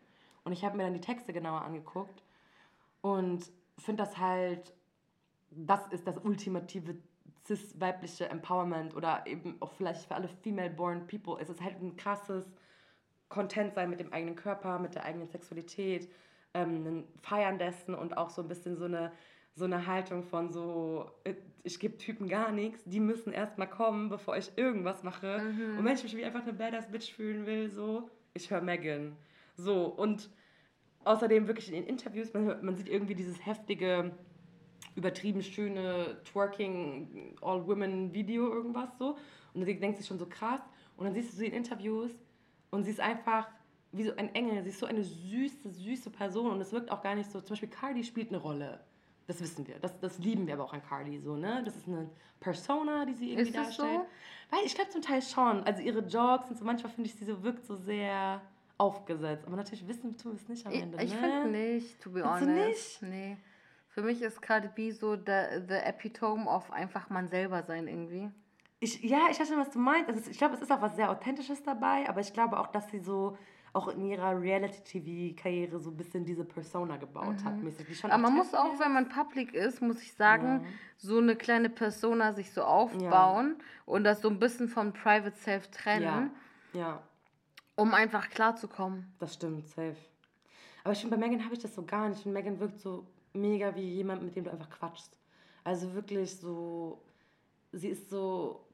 Und 0.42 0.50
ich 0.50 0.64
habe 0.64 0.76
mir 0.76 0.82
dann 0.82 0.94
die 0.94 1.00
Texte 1.00 1.32
genauer 1.32 1.62
angeguckt 1.62 2.24
und 3.02 3.48
finde 3.78 4.02
das 4.02 4.18
halt, 4.18 4.74
das 5.52 5.86
ist 5.88 6.08
das 6.08 6.18
ultimative 6.18 6.96
cis-weibliche 7.46 8.28
Empowerment 8.28 8.94
oder 8.96 9.24
eben 9.26 9.56
auch 9.60 9.72
vielleicht 9.72 10.06
für 10.06 10.14
alle 10.14 10.28
female-born 10.28 11.06
people. 11.06 11.36
Es 11.40 11.48
ist 11.48 11.62
halt 11.62 11.80
ein 11.80 11.96
krasses 11.96 12.46
Content 13.28 13.74
sein 13.74 13.90
mit 13.90 14.00
dem 14.00 14.12
eigenen 14.12 14.36
Körper, 14.36 14.78
mit 14.78 14.94
der 14.94 15.04
eigenen 15.04 15.28
Sexualität, 15.28 16.08
ähm, 16.54 16.86
ein 16.86 17.04
Feiern 17.22 17.58
dessen 17.58 17.94
und 17.94 18.16
auch 18.16 18.30
so 18.30 18.42
ein 18.42 18.48
bisschen 18.48 18.76
so 18.76 18.84
eine, 18.84 19.12
so 19.54 19.64
eine 19.64 19.86
Haltung 19.86 20.22
von 20.22 20.50
so, 20.52 21.10
äh, 21.24 21.34
ich 21.62 21.78
gebe 21.80 21.96
Typen 21.96 22.28
gar 22.28 22.52
nichts, 22.52 22.84
die 22.84 23.00
müssen 23.00 23.32
erstmal 23.32 23.68
kommen, 23.68 24.08
bevor 24.08 24.36
ich 24.36 24.52
irgendwas 24.56 25.02
mache. 25.02 25.38
Und 25.78 25.84
wenn 25.84 25.94
ich 25.94 26.02
mich 26.04 26.16
wie 26.16 26.24
einfach 26.24 26.42
eine 26.42 26.52
Badass 26.52 26.90
Bitch 26.90 27.12
fühlen 27.12 27.46
will, 27.46 27.68
so, 27.70 28.08
ich 28.34 28.50
höre 28.50 28.60
Megan. 28.60 29.16
So, 29.56 29.86
und 29.86 30.30
außerdem 31.04 31.46
wirklich 31.48 31.68
in 31.68 31.74
den 31.74 31.86
Interviews, 31.86 32.32
man, 32.34 32.44
hört- 32.44 32.62
man 32.62 32.76
sieht 32.76 32.88
irgendwie 32.88 33.14
dieses 33.14 33.44
heftige, 33.44 34.12
übertrieben 34.96 35.42
schöne 35.42 36.16
Twerking, 36.24 37.36
All-Women-Video, 37.40 38.48
irgendwas 38.52 38.88
so. 38.98 39.16
Und 39.54 39.66
dann 39.66 39.80
denkt 39.80 39.98
sich 39.98 40.06
schon 40.06 40.18
so 40.18 40.26
krass. 40.26 40.60
Und 40.96 41.04
dann 41.04 41.14
siehst 41.14 41.32
du 41.32 41.36
sie 41.36 41.46
in 41.46 41.52
Interviews 41.52 42.10
und 42.70 42.84
sie 42.84 42.90
ist 42.90 43.00
einfach 43.00 43.48
wie 43.92 44.04
so 44.04 44.16
ein 44.16 44.34
Engel. 44.34 44.62
Sie 44.62 44.70
ist 44.70 44.78
so 44.80 44.86
eine 44.86 45.04
süße, 45.04 45.70
süße 45.70 46.10
Person. 46.10 46.50
Und 46.50 46.60
es 46.60 46.72
wirkt 46.72 46.90
auch 46.90 47.02
gar 47.02 47.14
nicht 47.14 47.30
so. 47.30 47.40
Zum 47.40 47.50
Beispiel 47.50 47.68
Cardi 47.68 48.02
spielt 48.02 48.28
eine 48.30 48.38
Rolle. 48.38 48.80
Das 49.26 49.40
wissen 49.40 49.66
wir. 49.66 49.78
Das, 49.80 49.98
das 50.00 50.18
lieben 50.18 50.46
wir 50.46 50.54
aber 50.54 50.64
auch 50.64 50.72
an 50.72 50.82
Cardi 50.82 51.18
so, 51.18 51.36
ne? 51.36 51.62
Das 51.64 51.76
ist 51.76 51.88
eine 51.88 52.08
Persona, 52.38 53.04
die 53.04 53.14
sie 53.14 53.32
irgendwie 53.32 53.50
Ist 53.50 53.56
es 53.68 53.76
so? 53.76 53.82
darstellt. 53.82 54.08
Weil 54.50 54.60
ich 54.64 54.74
glaube 54.74 54.90
zum 54.90 55.02
Teil 55.02 55.20
schon. 55.20 55.64
Also 55.64 55.82
ihre 55.82 56.00
Jogs 56.00 56.48
und 56.48 56.56
so, 56.56 56.64
manchmal 56.64 56.92
finde 56.92 57.08
ich, 57.10 57.16
sie 57.16 57.24
so 57.24 57.42
wirkt 57.42 57.66
so 57.66 57.74
sehr 57.74 58.40
aufgesetzt. 58.78 59.46
Aber 59.46 59.56
natürlich 59.56 59.86
wissen 59.88 60.16
tun 60.16 60.32
wir 60.32 60.36
es 60.40 60.48
nicht 60.48 60.66
am 60.66 60.72
Ich, 60.72 60.82
Ende. 60.82 61.02
ich 61.02 61.12
ne? 61.12 61.18
finde 61.18 61.48
nicht, 61.48 62.00
to 62.00 62.10
be 62.10 62.22
Findest 62.22 62.42
du 62.42 62.46
honest. 62.46 63.02
Nee. 63.02 63.36
Für 63.96 64.02
mich 64.02 64.20
ist 64.20 64.42
Cardi 64.42 64.68
B 64.68 64.90
so 64.90 65.16
the, 65.16 65.62
the 65.68 65.74
epitome 65.76 66.44
of 66.46 66.70
einfach 66.70 67.08
man 67.08 67.28
selber 67.28 67.62
sein 67.62 67.88
irgendwie. 67.88 68.28
Ich, 68.78 69.02
ja, 69.02 69.28
ich 69.30 69.40
weiß 69.40 69.48
schon, 69.48 69.56
was 69.58 69.70
du 69.70 69.78
meinst. 69.78 70.10
Also, 70.10 70.30
ich 70.30 70.36
glaube, 70.36 70.54
es 70.54 70.60
ist 70.60 70.70
auch 70.70 70.82
was 70.82 70.96
sehr 70.96 71.10
Authentisches 71.10 71.62
dabei, 71.62 72.06
aber 72.06 72.20
ich 72.20 72.34
glaube 72.34 72.60
auch, 72.60 72.66
dass 72.66 72.90
sie 72.90 72.98
so 72.98 73.38
auch 73.72 73.88
in 73.88 74.04
ihrer 74.04 74.38
Reality-TV-Karriere 74.38 75.80
so 75.80 75.88
ein 75.92 75.96
bisschen 75.96 76.26
diese 76.26 76.44
Persona 76.44 76.98
gebaut 76.98 77.42
hat. 77.42 77.56
Mäßig, 77.62 77.88
Mhm. 77.88 78.10
Aber 78.10 78.18
man 78.22 78.34
muss 78.34 78.52
auch, 78.52 78.78
wenn 78.78 78.92
man 78.92 79.08
public 79.08 79.54
ist, 79.54 79.80
muss 79.80 80.02
ich 80.02 80.12
sagen, 80.12 80.66
so 80.98 81.16
eine 81.16 81.34
kleine 81.34 81.70
Persona 81.70 82.34
sich 82.34 82.52
so 82.52 82.64
aufbauen 82.64 83.56
und 83.86 84.04
das 84.04 84.20
so 84.20 84.28
ein 84.28 84.38
bisschen 84.38 84.68
vom 84.68 84.92
Private 84.92 85.38
Self 85.38 85.68
trennen, 85.70 86.30
Ja, 86.74 86.78
ja, 86.80 87.02
um 87.76 87.94
einfach 87.94 88.28
klarzukommen. 88.28 89.10
das 89.20 89.32
stimmt, 89.32 89.66
safe. 89.68 89.96
Aber 90.84 90.92
ich 90.92 91.00
finde, 91.00 91.16
bei 91.16 91.26
Megan 91.26 91.42
habe 91.46 91.54
ich 91.54 91.60
das 91.60 91.74
so 91.74 91.82
gar 91.82 92.10
nicht. 92.10 92.26
Und 92.26 92.34
Megan 92.34 92.60
wirkt 92.60 92.78
so 92.78 93.06
mega 93.32 93.74
wie 93.74 93.94
jemand, 93.94 94.22
mit 94.22 94.36
dem 94.36 94.44
du 94.44 94.50
einfach 94.50 94.70
quatschst. 94.70 95.18
Also 95.64 95.94
wirklich 95.94 96.36
so, 96.36 97.02
sie 97.72 97.88
ist 97.88 98.08
so, 98.08 98.64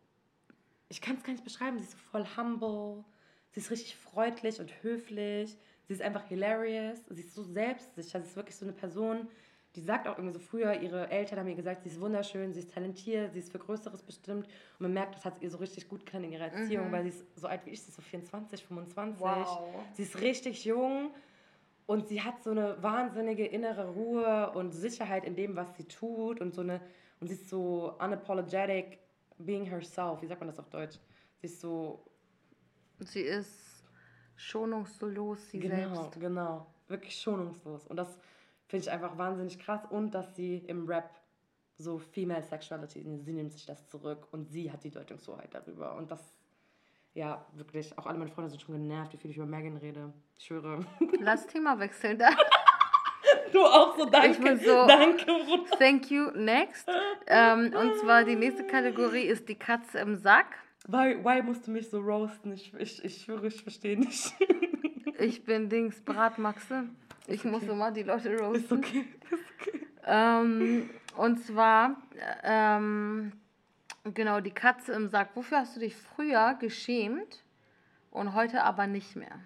ich 0.89 1.01
kann 1.01 1.17
es 1.17 1.23
gar 1.23 1.33
nicht 1.33 1.45
beschreiben, 1.45 1.79
sie 1.79 1.85
ist 1.85 1.93
so 1.93 1.99
voll 1.99 2.27
humble, 2.37 3.05
sie 3.51 3.61
ist 3.61 3.71
richtig 3.71 3.97
freundlich 3.97 4.61
und 4.61 4.83
höflich, 4.83 5.57
sie 5.87 5.93
ist 5.95 6.03
einfach 6.03 6.25
hilarious, 6.27 6.99
sie 7.09 7.23
ist 7.23 7.35
so 7.35 7.43
selbstsicher, 7.43 8.21
sie 8.21 8.29
ist 8.29 8.37
wirklich 8.37 8.57
so 8.57 8.65
eine 8.65 8.75
Person, 8.75 9.29
die 9.75 9.81
sagt 9.81 10.07
auch 10.07 10.19
irgendwie 10.19 10.35
so 10.35 10.39
früher, 10.39 10.81
ihre 10.81 11.11
Eltern 11.11 11.39
haben 11.39 11.49
ihr 11.49 11.55
gesagt, 11.55 11.83
sie 11.83 11.89
ist 11.89 12.01
wunderschön, 12.01 12.53
sie 12.53 12.61
ist 12.61 12.73
talentiert, 12.73 13.33
sie 13.33 13.39
ist 13.39 13.51
für 13.51 13.59
Größeres 13.59 14.03
bestimmt 14.03 14.47
und 14.47 14.81
man 14.81 14.93
merkt, 14.93 15.15
das 15.15 15.25
hat 15.25 15.41
ihr 15.41 15.51
so 15.51 15.59
richtig 15.59 15.89
gut 15.89 16.05
getan 16.05 16.25
in 16.25 16.33
ihrer 16.33 16.53
Erziehung, 16.53 16.93
weil 16.93 17.05
sie 17.05 17.09
ist 17.09 17.25
so 17.41 17.47
alt 17.47 17.65
wie 17.65 17.71
ich, 17.71 17.81
sie 17.81 17.89
ist 17.89 17.97
so 17.97 18.03
24, 18.03 18.65
25. 18.65 19.21
Wow. 19.21 19.61
Sie 19.95 20.03
ist 20.03 20.21
richtig 20.21 20.67
jung 20.67 21.11
und 21.87 22.09
sie 22.09 22.23
hat 22.23 22.43
so 22.43 22.51
eine 22.51 22.83
wahnsinnige 22.83 23.47
innere 23.47 23.89
Ruhe 23.89 24.51
und 24.53 24.73
Sicherheit 24.73 25.25
in 25.25 25.37
dem, 25.37 25.57
was 25.57 25.77
sie 25.77 25.85
tut 25.85 26.41
und 26.41 26.55
so 26.55 26.61
eine 26.63 26.81
und 27.21 27.29
sie 27.29 27.35
ist 27.35 27.49
so 27.49 27.95
unapologetic 28.01 28.99
being 29.39 29.65
herself. 29.65 30.23
Wie 30.23 30.27
sagt 30.27 30.41
man 30.41 30.49
das 30.49 30.59
auf 30.59 30.69
Deutsch? 30.71 30.99
Sie 31.41 31.47
ist 31.47 31.61
so 31.61 32.05
Sie 33.01 33.21
ist 33.23 33.85
schonungslos 34.37 35.51
sie 35.51 35.61
genau, 35.61 36.03
selbst. 36.03 36.21
genau, 36.21 36.67
wirklich 36.89 37.17
schonungslos 37.21 37.87
und 37.87 37.97
das 37.97 38.19
finde 38.67 38.85
ich 38.85 38.91
einfach 38.91 39.19
wahnsinnig 39.19 39.59
krass 39.59 39.83
und 39.91 40.13
dass 40.13 40.35
sie 40.35 40.59
im 40.67 40.87
Rap 40.87 41.11
so 41.79 41.99
Female 41.99 42.43
Sexuality, 42.43 43.03
sie 43.21 43.33
nimmt 43.33 43.53
sich 43.53 43.67
das 43.67 43.87
zurück 43.89 44.29
und 44.31 44.47
sie 44.47 44.71
hat 44.71 44.85
die 44.85 44.91
Deutungshoheit 44.91 45.53
darüber 45.55 45.97
und 45.97 46.11
das 46.11 46.21
ja, 47.15 47.45
wirklich. 47.55 47.97
Auch 47.99 48.07
alle 48.07 48.19
meine 48.19 48.31
Freunde 48.31 48.51
sind 48.51 48.61
schon 48.63 48.75
genervt, 48.75 49.13
wie 49.13 49.17
viel 49.19 49.31
ich 49.31 49.37
über 49.37 49.47
Megan 49.47 49.77
rede. 49.77 50.13
Ich 50.39 50.47
schwöre. 50.47 50.81
Lass 51.21 51.47
Thema 51.47 51.79
wechseln. 51.79 52.19
Da. 52.19 52.31
Du 53.53 53.61
auch 53.61 53.97
so, 53.99 54.07
danke. 54.07 54.31
Ich 54.31 54.39
bin 54.41 54.59
so- 54.59 54.87
Danke, 54.87 55.25
Bruder. 55.27 55.77
Thank 55.79 56.11
you. 56.11 56.31
Next. 56.35 56.89
Ähm, 57.27 57.73
und 57.75 57.97
zwar 57.99 58.25
die 58.25 58.35
nächste 58.37 58.67
Kategorie 58.67 59.25
ist 59.25 59.49
die 59.49 59.55
Katze 59.55 59.99
im 59.99 60.17
Sack. 60.17 60.47
Why, 60.89 61.17
why 61.23 61.43
musst 61.43 61.67
du 61.67 61.71
mich 61.71 61.89
so 61.91 62.01
roasten? 62.01 62.53
Ich, 62.55 62.73
ich, 62.75 63.05
ich 63.05 63.23
schwöre, 63.23 63.47
ich 63.47 63.63
verstehe 63.63 63.99
nicht. 63.99 64.35
Ich 65.19 65.45
bin 65.45 65.69
Dings 65.69 66.01
Bratmaxe. 66.01 66.85
Ich 67.29 67.45
muss 67.45 67.63
immer 67.65 67.93
die 67.93 68.03
Leute 68.03 68.31
Ist 68.31 68.41
roasten. 68.43 68.79
okay. 68.79 69.05
Ist 69.31 69.45
okay. 69.61 69.87
Ähm, 70.05 70.91
und 71.17 71.39
zwar, 71.45 71.97
ähm, 72.43 73.31
genau, 74.05 74.41
die 74.41 74.51
Katze 74.51 74.93
im 74.93 75.09
Sack. 75.09 75.31
Wofür 75.37 75.59
hast 75.59 75.77
du 75.77 75.81
dich 75.81 75.97
früher 75.97 76.55
geschämt 76.55 77.45
und 78.11 78.35
heute 78.35 78.65
aber 78.65 78.87
nicht 78.87 79.17
mehr? 79.17 79.41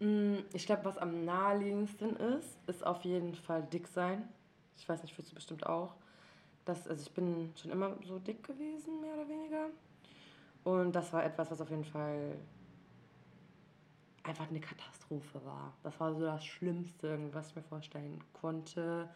Mm, 0.00 0.38
Ich 0.52 0.66
glaube, 0.66 0.84
was 0.84 0.98
am 0.98 1.24
naheliegendsten 1.24 2.16
ist, 2.16 2.58
ist 2.66 2.84
auf 2.86 3.02
jeden 3.02 3.34
Fall 3.34 3.62
dick 3.62 3.86
sein. 3.88 4.28
Ich 4.76 4.88
weiß 4.88 5.02
nicht, 5.02 5.14
fühlst 5.14 5.30
du 5.30 5.34
bestimmt 5.34 5.66
auch. 5.66 5.94
Das, 6.64 6.86
also 6.88 7.02
ich 7.02 7.12
bin 7.12 7.52
schon 7.56 7.70
immer 7.70 7.96
so 8.04 8.18
dick 8.18 8.42
gewesen, 8.46 9.00
mehr 9.00 9.14
oder 9.14 9.28
weniger. 9.28 9.66
Und 10.64 10.92
das 10.92 11.12
war 11.12 11.24
etwas, 11.24 11.50
was 11.50 11.60
auf 11.60 11.70
jeden 11.70 11.84
Fall 11.84 12.36
einfach 14.22 14.48
eine 14.48 14.60
Katastrophe 14.60 15.44
war. 15.44 15.74
Das 15.82 15.98
war 16.00 16.14
so 16.14 16.20
das 16.20 16.44
Schlimmste, 16.44 17.18
was 17.32 17.48
ich 17.48 17.56
mir 17.56 17.62
vorstellen 17.62 18.22
konnte. 18.32 19.08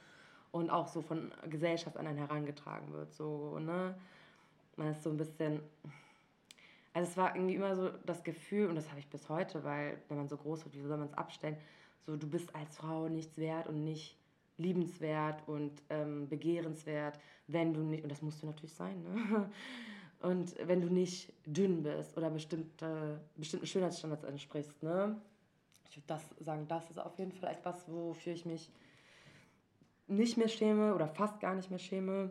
Und 0.55 0.71
auch 0.71 0.87
so 0.87 1.03
von 1.03 1.33
Gesellschaft 1.51 1.97
an 1.97 2.07
einen 2.07 2.17
herangetragen 2.17 2.93
wird. 2.93 3.13
So, 3.13 3.59
ne? 3.59 3.97
Man 4.77 4.87
ist 4.93 5.03
so 5.03 5.11
ein 5.11 5.17
bisschen. 5.17 5.61
Also 6.93 7.11
es 7.11 7.17
war 7.17 7.35
irgendwie 7.35 7.57
immer 7.57 7.75
so 7.75 7.91
das 8.07 8.23
Gefühl, 8.23 8.69
und 8.69 8.77
das 8.77 8.89
habe 8.89 9.01
ich 9.01 9.09
bis 9.09 9.29
heute, 9.29 9.65
weil 9.65 9.99
wenn 10.09 10.17
man 10.17 10.29
so 10.29 10.37
groß 10.37 10.65
wird, 10.65 10.77
wie 10.77 10.81
soll 10.83 10.97
man 10.97 11.09
es 11.09 11.15
abstellen? 11.15 11.57
So, 12.07 12.17
du 12.17 12.29
bist 12.29 12.55
als 12.55 12.77
Frau 12.77 13.09
nichts 13.09 13.37
wert 13.37 13.67
und 13.67 13.83
nicht 13.83 14.17
liebenswert 14.57 15.43
und 15.49 15.73
ähm, 15.91 16.29
begehrenswert, 16.29 17.19
wenn 17.49 17.75
du 17.75 17.81
nicht, 17.81 18.05
und 18.05 18.13
das 18.13 18.23
musst 18.23 18.41
du 18.41 18.47
natürlich 18.47 18.75
sein, 18.75 19.03
ne? 19.03 19.51
Und 20.21 20.55
wenn 20.67 20.81
du 20.81 20.89
nicht 20.89 21.35
dünn 21.45 21.83
bist 21.83 22.17
oder 22.17 22.31
bestimmte, 22.31 23.21
bestimmten 23.37 23.67
Schönheitsstandards 23.67 24.25
entsprichst, 24.25 24.83
ne? 24.83 25.21
ich 25.91 25.99
würde 25.99 26.07
das 26.07 26.23
sagen, 26.41 26.67
das 26.67 26.89
ist 26.89 26.99
auf 26.99 27.19
jeden 27.19 27.33
Fall 27.33 27.53
etwas, 27.53 27.87
wofür 27.89 28.33
ich 28.33 28.47
mich 28.47 28.71
nicht 30.07 30.37
mehr 30.37 30.49
schäme 30.49 30.95
oder 30.95 31.09
fast 31.09 31.41
gar 31.41 31.55
nicht 31.55 31.71
mehr 31.71 31.79
schäme. 31.79 32.31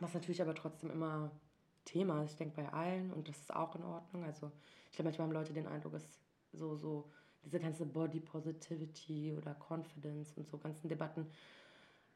Was 0.00 0.14
natürlich 0.14 0.42
aber 0.42 0.54
trotzdem 0.54 0.90
immer 0.90 1.30
Thema 1.84 2.22
ist, 2.22 2.32
ich 2.32 2.36
denke 2.36 2.62
bei 2.62 2.72
allen 2.72 3.12
und 3.12 3.28
das 3.28 3.38
ist 3.38 3.54
auch 3.54 3.74
in 3.74 3.82
Ordnung. 3.82 4.24
Also 4.24 4.50
ich 4.90 4.96
glaube, 4.96 5.08
manchmal 5.08 5.28
haben 5.28 5.34
Leute 5.34 5.52
den 5.52 5.66
Eindruck, 5.66 5.92
dass 5.92 6.20
so, 6.52 6.76
so 6.76 7.10
diese 7.44 7.58
ganze 7.58 7.86
Body 7.86 8.20
Positivity 8.20 9.34
oder 9.36 9.54
Confidence 9.54 10.32
und 10.36 10.46
so 10.46 10.58
ganzen 10.58 10.88
Debatten 10.88 11.26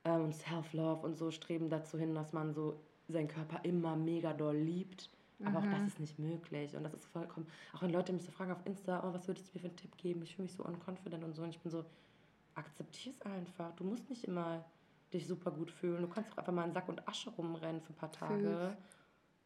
ähm, 0.05 0.25
und 0.25 0.35
Self-Love 0.35 1.07
und 1.07 1.17
so 1.17 1.31
streben 1.31 1.71
dazu 1.71 1.99
hin, 1.99 2.15
dass 2.15 2.33
man 2.33 2.53
so 2.53 2.81
seinen 3.09 3.29
Körper 3.29 3.61
immer 3.65 3.97
mega 3.97 4.33
doll 4.33 4.57
liebt. 4.57 5.11
Aber 5.41 5.61
mhm. 5.61 5.67
auch 5.67 5.71
das 5.71 5.81
mhm. 5.81 5.87
ist 5.87 6.01
nicht 6.01 6.19
möglich. 6.19 6.77
Und 6.77 6.85
das 6.85 6.95
ist 6.95 7.07
vollkommen. 7.07 7.47
Auch 7.73 7.83
wenn 7.83 7.91
Leute 7.91 8.13
mich 8.13 8.25
so 8.25 8.33
fragen 8.33 8.53
auf 8.53 8.65
Insta, 8.65 9.03
oh, 9.07 9.13
was 9.13 9.27
würdest 9.27 9.49
du 9.49 9.59
mir 9.59 9.61
für 9.63 9.69
einen 9.69 9.77
Tipp 9.77 9.97
geben? 9.97 10.23
Ich 10.23 10.37
fühle 10.37 10.45
mich 10.45 10.55
so 10.55 10.65
unconfident 10.65 11.25
und 11.25 11.35
so. 11.35 11.43
Und 11.43 11.51
ich 11.51 11.61
bin 11.61 11.71
so, 11.71 11.85
akzeptier 12.55 13.13
es 13.13 13.23
einfach. 13.23 13.75
Du 13.77 13.85
musst 13.85 14.09
nicht 14.11 14.25
immer 14.25 14.65
dich 15.13 15.27
super 15.27 15.51
gut 15.51 15.71
fühlen. 15.71 16.03
Du 16.03 16.09
kannst 16.09 16.33
auch 16.33 16.39
einfach 16.39 16.53
mal 16.53 16.67
in 16.67 16.73
Sack 16.73 16.89
und 16.89 17.07
Asche 17.09 17.31
rumrennen 17.31 17.81
für 17.81 17.93
ein 17.93 17.97
paar 17.97 18.13
Tage. 18.13 18.77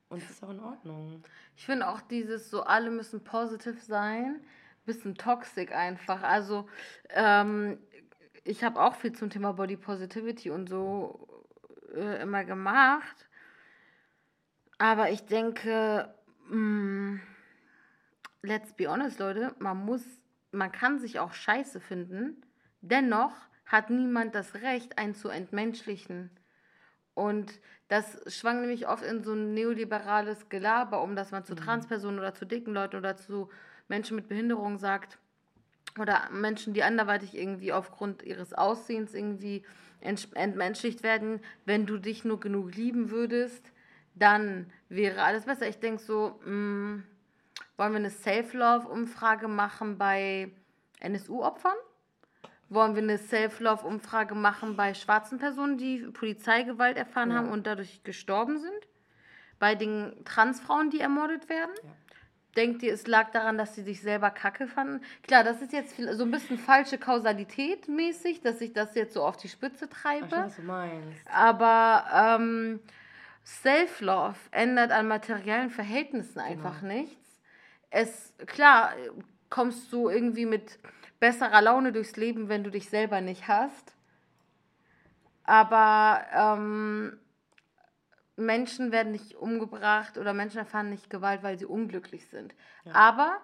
Und 0.08 0.22
das 0.22 0.30
ist 0.30 0.42
auch 0.42 0.50
in 0.50 0.60
Ordnung. 0.60 1.22
Ich 1.56 1.66
finde 1.66 1.88
auch 1.88 2.00
dieses 2.00 2.50
so, 2.50 2.62
alle 2.62 2.90
müssen 2.90 3.22
positiv 3.22 3.82
sein, 3.82 4.40
bisschen 4.86 5.14
toxisch 5.16 5.70
einfach. 5.70 6.22
Also, 6.22 6.66
ähm, 7.10 7.78
ich 8.44 8.64
habe 8.64 8.80
auch 8.80 8.94
viel 8.94 9.12
zum 9.12 9.28
Thema 9.28 9.52
Body 9.52 9.76
Positivity 9.76 10.50
und 10.50 10.68
so 10.68 11.44
äh, 11.94 12.22
immer 12.22 12.44
gemacht. 12.44 13.28
Aber 14.78 15.10
ich 15.10 15.26
denke, 15.26 16.14
mh, 16.48 16.56
mm, 16.56 17.20
let's 18.42 18.72
be 18.72 18.88
honest, 18.88 19.18
Leute, 19.18 19.54
man 19.58 19.84
muss, 19.84 20.02
man 20.52 20.72
kann 20.72 20.98
sich 21.00 21.18
auch 21.18 21.34
scheiße 21.34 21.80
finden. 21.80 22.42
Dennoch 22.90 23.32
hat 23.66 23.90
niemand 23.90 24.34
das 24.34 24.54
Recht, 24.54 24.98
einen 24.98 25.14
zu 25.14 25.28
entmenschlichen. 25.28 26.30
Und 27.14 27.52
das 27.88 28.20
schwang 28.34 28.60
nämlich 28.60 28.88
oft 28.88 29.04
in 29.04 29.22
so 29.22 29.32
ein 29.32 29.52
neoliberales 29.52 30.48
Gelaber, 30.48 31.02
um 31.02 31.16
dass 31.16 31.30
man 31.30 31.44
zu 31.44 31.52
mhm. 31.52 31.58
Transpersonen 31.58 32.18
oder 32.18 32.34
zu 32.34 32.46
dicken 32.46 32.72
Leuten 32.72 32.96
oder 32.96 33.16
zu 33.16 33.50
Menschen 33.88 34.16
mit 34.16 34.28
Behinderung 34.28 34.78
sagt, 34.78 35.18
oder 35.98 36.28
Menschen, 36.30 36.74
die 36.74 36.82
anderweitig 36.82 37.36
irgendwie 37.36 37.72
aufgrund 37.72 38.22
ihres 38.22 38.52
Aussehens 38.52 39.14
irgendwie 39.14 39.64
entmenschlicht 40.00 41.02
werden, 41.02 41.40
wenn 41.64 41.86
du 41.86 41.98
dich 41.98 42.24
nur 42.24 42.38
genug 42.38 42.74
lieben 42.74 43.10
würdest, 43.10 43.72
dann 44.14 44.70
wäre 44.88 45.22
alles 45.22 45.44
besser. 45.44 45.68
Ich 45.68 45.80
denke 45.80 46.02
so, 46.02 46.38
mh, 46.44 46.50
mm, 46.50 47.04
wollen 47.76 47.92
wir 47.92 47.96
eine 47.96 48.10
Self-Love-Umfrage 48.10 49.48
machen 49.48 49.98
bei 49.98 50.50
NSU-Opfern? 51.00 51.76
Wollen 52.70 52.94
wir 52.94 53.02
eine 53.02 53.18
Self-Love-Umfrage 53.18 54.34
machen 54.34 54.76
bei 54.76 54.92
schwarzen 54.94 55.38
Personen, 55.38 55.78
die 55.78 56.00
Polizeigewalt 56.00 56.96
erfahren 56.96 57.30
ja. 57.30 57.36
haben 57.36 57.50
und 57.50 57.66
dadurch 57.66 58.02
gestorben 58.04 58.58
sind? 58.58 58.88
Bei 59.58 59.74
den 59.74 60.14
Transfrauen, 60.24 60.90
die 60.90 61.00
ermordet 61.00 61.48
werden? 61.48 61.72
Ja. 61.82 61.90
Denkt 62.56 62.82
ihr, 62.82 62.92
es 62.92 63.06
lag 63.06 63.30
daran, 63.30 63.56
dass 63.56 63.74
sie 63.74 63.82
sich 63.82 64.02
selber 64.02 64.30
kacke 64.30 64.66
fanden? 64.66 65.00
Klar, 65.22 65.44
das 65.44 65.62
ist 65.62 65.72
jetzt 65.72 65.96
so 65.96 66.24
ein 66.24 66.30
bisschen 66.30 66.58
falsche 66.58 66.98
Kausalität 66.98 67.88
mäßig, 67.88 68.40
dass 68.40 68.60
ich 68.60 68.72
das 68.72 68.94
jetzt 68.94 69.14
so 69.14 69.22
auf 69.24 69.36
die 69.36 69.48
Spitze 69.48 69.88
treibe. 69.88 70.26
Ich 70.26 70.32
weiß, 70.32 70.44
was 70.46 70.56
du 70.56 70.62
meinst. 70.62 71.26
Aber 71.32 72.04
ähm, 72.12 72.80
Self-Love 73.44 74.36
ändert 74.50 74.90
an 74.90 75.08
materiellen 75.08 75.70
Verhältnissen 75.70 76.40
einfach 76.40 76.80
genau. 76.80 76.94
nichts. 76.94 77.40
Es, 77.90 78.34
klar, 78.46 78.92
kommst 79.50 79.92
du 79.92 80.08
irgendwie 80.08 80.46
mit 80.46 80.78
besserer 81.20 81.60
Laune 81.62 81.92
durchs 81.92 82.16
Leben, 82.16 82.48
wenn 82.48 82.64
du 82.64 82.70
dich 82.70 82.88
selber 82.88 83.20
nicht 83.20 83.48
hast. 83.48 83.94
Aber 85.44 86.26
ähm, 86.32 87.18
Menschen 88.36 88.92
werden 88.92 89.12
nicht 89.12 89.34
umgebracht 89.34 90.18
oder 90.18 90.32
Menschen 90.34 90.58
erfahren 90.58 90.90
nicht 90.90 91.10
Gewalt, 91.10 91.42
weil 91.42 91.58
sie 91.58 91.64
unglücklich 91.64 92.28
sind. 92.28 92.54
Ja. 92.84 92.94
Aber 92.94 93.38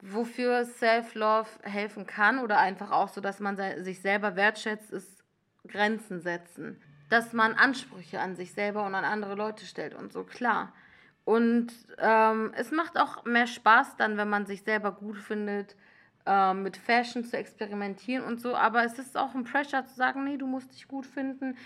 wofür 0.00 0.64
Self-Love 0.64 1.48
helfen 1.62 2.06
kann 2.06 2.38
oder 2.38 2.58
einfach 2.58 2.90
auch 2.90 3.08
so, 3.08 3.20
dass 3.20 3.40
man 3.40 3.56
sich 3.84 4.00
selber 4.00 4.36
wertschätzt, 4.36 4.90
ist 4.90 5.22
Grenzen 5.66 6.20
setzen 6.20 6.80
dass 7.08 7.32
man 7.32 7.54
Ansprüche 7.54 8.20
an 8.20 8.36
sich 8.36 8.52
selber 8.52 8.84
und 8.84 8.94
an 8.94 9.04
andere 9.04 9.34
Leute 9.34 9.64
stellt 9.64 9.94
und 9.94 10.12
so, 10.12 10.24
klar. 10.24 10.72
Und 11.26 11.72
ähm, 11.98 12.52
es 12.54 12.70
macht 12.70 12.96
auch 12.96 13.24
mehr 13.24 13.48
Spaß 13.48 13.96
dann, 13.96 14.16
wenn 14.16 14.30
man 14.30 14.46
sich 14.46 14.62
selber 14.62 14.92
gut 14.92 15.18
findet, 15.18 15.74
äh, 16.24 16.54
mit 16.54 16.76
Fashion 16.76 17.24
zu 17.24 17.36
experimentieren 17.36 18.24
und 18.24 18.40
so. 18.40 18.54
Aber 18.54 18.84
es 18.84 18.96
ist 19.00 19.18
auch 19.18 19.34
ein 19.34 19.42
Pressure 19.42 19.84
zu 19.84 19.96
sagen, 19.96 20.22
nee, 20.22 20.36
du 20.36 20.46
musst 20.46 20.72
dich 20.72 20.86
gut 20.86 21.04
finden. 21.04 21.56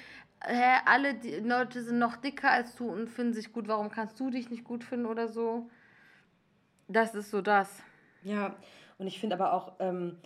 Hä, 0.42 0.81
alle 0.87 1.14
Leute 1.42 1.83
sind 1.83 1.99
noch 1.99 2.16
dicker 2.16 2.51
als 2.51 2.75
du 2.75 2.90
und 2.90 3.11
finden 3.11 3.35
sich 3.35 3.53
gut. 3.53 3.68
Warum 3.68 3.90
kannst 3.90 4.18
du 4.18 4.31
dich 4.31 4.49
nicht 4.49 4.64
gut 4.64 4.83
finden 4.83 5.05
oder 5.05 5.29
so? 5.29 5.68
Das 6.88 7.14
ist 7.14 7.31
so 7.31 7.42
das. 7.42 7.83
Ja, 8.23 8.57
und 8.96 9.09
ich 9.09 9.20
finde 9.20 9.37
aber 9.37 9.53
auch, 9.53 9.75
ähm, 9.79 10.16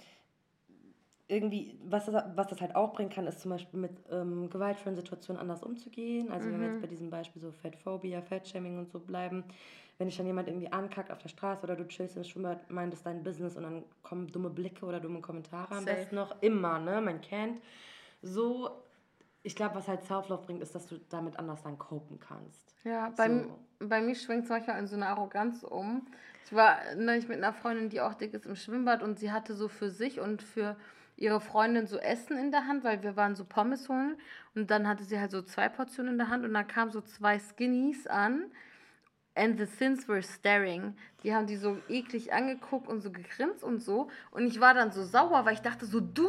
irgendwie, 1.26 1.78
was 1.84 2.06
das, 2.06 2.24
was 2.34 2.48
das 2.48 2.60
halt 2.60 2.76
auch 2.76 2.92
bringen 2.92 3.10
kann, 3.10 3.26
ist 3.26 3.40
zum 3.40 3.50
Beispiel 3.50 3.80
mit 3.80 3.92
ähm, 4.10 4.50
gewaltvollen 4.50 4.96
Situationen 4.96 5.40
anders 5.40 5.62
umzugehen. 5.62 6.30
Also 6.30 6.48
mhm. 6.48 6.52
wenn 6.52 6.60
wir 6.60 6.66
jetzt 6.68 6.76
mhm. 6.76 6.82
bei 6.82 6.86
diesem 6.88 7.10
Beispiel 7.10 7.40
so 7.40 7.50
Fatphobia, 7.50 8.20
Fatshaming 8.20 8.78
und 8.78 8.90
so 8.90 8.98
bleiben, 8.98 9.44
wenn 9.96 10.08
dich 10.08 10.16
dann 10.16 10.26
jemand 10.26 10.48
irgendwie 10.48 10.70
ankackt 10.70 11.10
auf 11.10 11.18
der 11.18 11.28
Straße 11.28 11.62
oder 11.62 11.76
du 11.76 11.86
chillst 11.86 12.16
im 12.16 12.24
Schwimmbad, 12.24 12.68
meint 12.70 12.92
es 12.92 13.02
dein 13.02 13.22
Business 13.22 13.56
und 13.56 13.62
dann 13.62 13.84
kommen 14.02 14.26
dumme 14.26 14.50
Blicke 14.50 14.84
oder 14.84 15.00
dumme 15.00 15.20
Kommentare 15.20 15.74
am 15.74 15.84
besten 15.84 16.16
noch. 16.16 16.42
Immer, 16.42 16.78
ne? 16.78 17.00
Man 17.00 17.20
kennt. 17.20 17.62
So, 18.20 18.70
ich 19.42 19.54
glaube, 19.54 19.76
was 19.76 19.88
halt 19.88 20.04
Self-Love 20.04 20.44
bringt, 20.44 20.62
ist, 20.62 20.74
dass 20.74 20.86
du 20.86 20.98
damit 21.10 21.38
anders 21.38 21.62
dann 21.62 21.78
copen 21.78 22.18
kannst. 22.18 22.74
Ja, 22.82 23.10
bei, 23.16 23.28
so. 23.28 23.58
bei 23.78 24.00
mir 24.00 24.14
schwingt 24.14 24.44
es 24.44 24.50
manchmal 24.50 24.78
in 24.78 24.88
so 24.88 24.96
eine 24.96 25.06
Arroganz 25.06 25.62
um. 25.62 26.06
Ich 26.44 26.52
war 26.52 26.78
neulich 26.96 27.28
mit 27.28 27.38
einer 27.38 27.52
Freundin, 27.52 27.88
die 27.88 28.00
auch 28.00 28.14
dick 28.14 28.34
ist, 28.34 28.46
im 28.46 28.56
Schwimmbad 28.56 29.02
und 29.02 29.18
sie 29.18 29.32
hatte 29.32 29.54
so 29.54 29.68
für 29.68 29.90
sich 29.90 30.20
und 30.20 30.42
für 30.42 30.76
ihre 31.16 31.40
Freundin 31.40 31.86
so 31.86 31.98
Essen 31.98 32.36
in 32.36 32.50
der 32.50 32.66
Hand, 32.66 32.84
weil 32.84 33.02
wir 33.02 33.16
waren 33.16 33.36
so 33.36 33.44
Pommes 33.44 33.88
holen. 33.88 34.16
Und 34.54 34.70
dann 34.70 34.88
hatte 34.88 35.04
sie 35.04 35.18
halt 35.18 35.30
so 35.30 35.42
zwei 35.42 35.68
Portionen 35.68 36.12
in 36.12 36.18
der 36.18 36.28
Hand 36.28 36.44
und 36.44 36.54
dann 36.54 36.66
kamen 36.66 36.90
so 36.90 37.00
zwei 37.00 37.38
Skinnies 37.38 38.06
an 38.06 38.50
and 39.34 39.58
the 39.58 39.66
Sins 39.66 40.08
were 40.08 40.22
staring. 40.22 40.94
Die 41.22 41.34
haben 41.34 41.46
die 41.46 41.56
so 41.56 41.78
eklig 41.88 42.32
angeguckt 42.32 42.86
und 42.86 43.00
so 43.00 43.10
gegrinst 43.10 43.64
und 43.64 43.82
so. 43.82 44.08
Und 44.30 44.46
ich 44.46 44.60
war 44.60 44.74
dann 44.74 44.92
so 44.92 45.02
sauer, 45.04 45.44
weil 45.44 45.54
ich 45.54 45.62
dachte 45.62 45.86
so, 45.86 46.00
du 46.00 46.28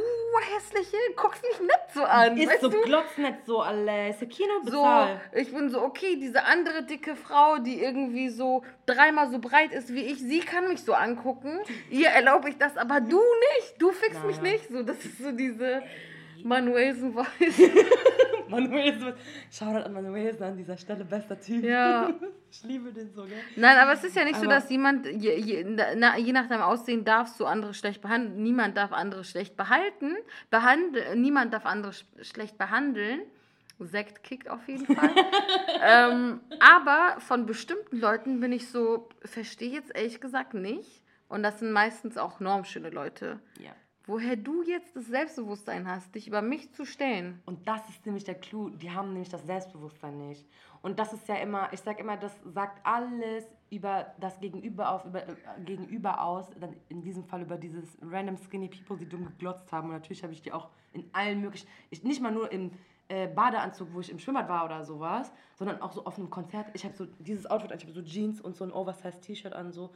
hässliche, 0.55 0.97
guckst 1.15 1.43
mich 1.43 1.59
nicht 1.59 1.93
so 1.93 2.03
an. 2.03 2.37
Ist 2.37 2.61
so, 2.61 2.69
glotz 2.69 3.17
nicht 3.17 3.45
so, 3.45 3.61
alle. 3.61 4.09
Ist 4.09 4.21
Kino 4.29 4.53
So, 4.65 4.85
ich 5.33 5.53
bin 5.53 5.69
so, 5.69 5.81
okay, 5.81 6.17
diese 6.17 6.45
andere 6.45 6.83
dicke 6.83 7.15
Frau, 7.15 7.57
die 7.57 7.81
irgendwie 7.81 8.29
so 8.29 8.63
dreimal 8.85 9.29
so 9.29 9.39
breit 9.39 9.73
ist 9.73 9.93
wie 9.93 10.01
ich, 10.01 10.19
sie 10.19 10.39
kann 10.39 10.67
mich 10.67 10.83
so 10.83 10.93
angucken. 10.93 11.59
Ihr 11.89 12.09
erlaube 12.09 12.49
ich 12.49 12.57
das, 12.57 12.77
aber 12.77 13.01
du 13.01 13.17
nicht. 13.57 13.81
Du 13.81 13.91
fixst 13.91 14.23
naja. 14.23 14.27
mich 14.27 14.41
nicht. 14.41 14.69
So, 14.69 14.83
das 14.83 15.03
ist 15.03 15.19
so 15.19 15.31
diese 15.31 15.83
Manuelsen 16.43 17.15
Voice. 18.55 18.69
Manuelsen, 18.69 19.13
Shoutout 19.51 19.85
an 19.85 19.93
Manuelsen 19.93 20.43
an 20.43 20.57
dieser 20.57 20.77
Stelle, 20.77 21.05
bester 21.05 21.39
Typ. 21.39 21.63
Ja. 21.63 22.09
Ich 22.57 22.63
liebe 22.63 22.93
den 22.93 23.11
so, 23.11 23.23
gell? 23.23 23.37
Nein, 23.57 23.77
aber 23.77 23.91
es 23.91 24.03
ist 24.05 24.15
ja 24.15 24.23
nicht 24.23 24.35
aber 24.35 24.45
so, 24.45 24.49
dass 24.49 24.69
jemand, 24.69 25.05
je, 25.07 25.37
je, 25.37 25.65
na, 25.65 26.17
je 26.17 26.31
nach 26.31 26.47
deinem 26.47 26.61
Aussehen 26.61 27.03
darfst 27.03 27.37
du 27.37 27.45
andere 27.45 27.73
schlecht 27.73 28.01
behandeln. 28.01 28.41
Niemand 28.41 28.77
darf 28.77 28.93
andere 28.93 29.25
schlecht 29.25 29.57
behalten. 29.57 30.15
Behandel, 30.51 31.17
niemand 31.17 31.53
darf 31.53 31.65
andere 31.65 31.91
sch 31.91 32.05
schlecht 32.21 32.57
behandeln. 32.57 33.19
Sekt 33.79 34.23
kickt 34.23 34.49
auf 34.49 34.65
jeden 34.69 34.85
Fall. 34.85 35.09
ähm, 35.83 36.39
aber 36.61 37.19
von 37.19 37.45
bestimmten 37.45 37.97
Leuten 37.97 38.39
bin 38.39 38.53
ich 38.53 38.69
so, 38.69 39.09
verstehe 39.25 39.71
jetzt 39.71 39.93
ehrlich 39.93 40.21
gesagt 40.21 40.53
nicht. 40.53 41.03
Und 41.27 41.43
das 41.43 41.59
sind 41.59 41.73
meistens 41.73 42.17
auch 42.17 42.39
normschöne 42.39 42.89
Leute. 42.89 43.41
Ja 43.59 43.73
woher 44.07 44.35
du 44.35 44.63
jetzt 44.63 44.95
das 44.95 45.07
Selbstbewusstsein 45.07 45.87
hast, 45.89 46.13
dich 46.13 46.27
über 46.27 46.41
mich 46.41 46.71
zu 46.73 46.85
stellen. 46.85 47.41
Und 47.45 47.67
das 47.67 47.87
ist 47.89 48.05
nämlich 48.05 48.23
der 48.23 48.35
Clou. 48.35 48.69
Die 48.69 48.91
haben 48.91 49.13
nämlich 49.13 49.29
das 49.29 49.45
Selbstbewusstsein 49.45 50.17
nicht. 50.17 50.45
Und 50.81 50.99
das 50.99 51.13
ist 51.13 51.27
ja 51.27 51.35
immer, 51.35 51.73
ich 51.73 51.79
sage 51.79 52.01
immer, 52.01 52.15
das 52.15 52.31
sagt 52.43 52.85
alles 52.85 53.45
über 53.71 54.13
das 54.19 54.39
Gegenüber 54.39 54.91
auf, 54.91 55.05
über, 55.05 55.27
äh, 55.27 55.35
Gegenüber 55.65 56.21
aus, 56.21 56.47
dann 56.59 56.75
in 56.89 57.01
diesem 57.01 57.23
Fall 57.23 57.41
über 57.41 57.57
dieses 57.57 57.97
random 58.01 58.37
skinny 58.37 58.67
people, 58.67 58.97
die 58.97 59.09
dumm 59.09 59.25
geglotzt 59.25 59.71
haben. 59.71 59.87
Und 59.87 59.95
natürlich 59.95 60.21
habe 60.23 60.33
ich 60.33 60.43
die 60.43 60.51
auch 60.51 60.69
in 60.93 61.09
allen 61.11 61.41
möglichen, 61.41 61.67
ich, 61.89 62.03
nicht 62.03 62.21
mal 62.21 62.31
nur 62.31 62.51
im 62.51 62.71
äh, 63.07 63.27
Badeanzug, 63.27 63.93
wo 63.93 63.99
ich 63.99 64.11
im 64.11 64.19
Schwimmbad 64.19 64.47
war 64.47 64.65
oder 64.65 64.83
sowas, 64.83 65.31
sondern 65.55 65.81
auch 65.81 65.91
so 65.91 66.05
auf 66.05 66.17
einem 66.17 66.29
Konzert. 66.29 66.67
Ich 66.73 66.85
habe 66.85 66.95
so 66.95 67.05
dieses 67.19 67.49
Outfit, 67.49 67.71
ich 67.75 67.83
habe 67.83 67.93
so 67.93 68.03
Jeans 68.03 68.39
und 68.39 68.55
so 68.55 68.63
ein 68.63 68.71
Oversized 68.71 69.21
T-Shirt 69.21 69.53
an, 69.53 69.71
so 69.71 69.91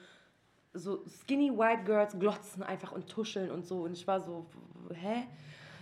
so 0.73 1.03
skinny 1.07 1.51
white 1.51 1.83
girls 1.83 2.17
glotzen 2.17 2.63
einfach 2.63 2.91
und 2.91 3.09
tuscheln 3.09 3.51
und 3.51 3.65
so. 3.65 3.83
Und 3.83 3.93
ich 3.93 4.05
war 4.07 4.19
so, 4.19 4.45
hä? 4.93 5.27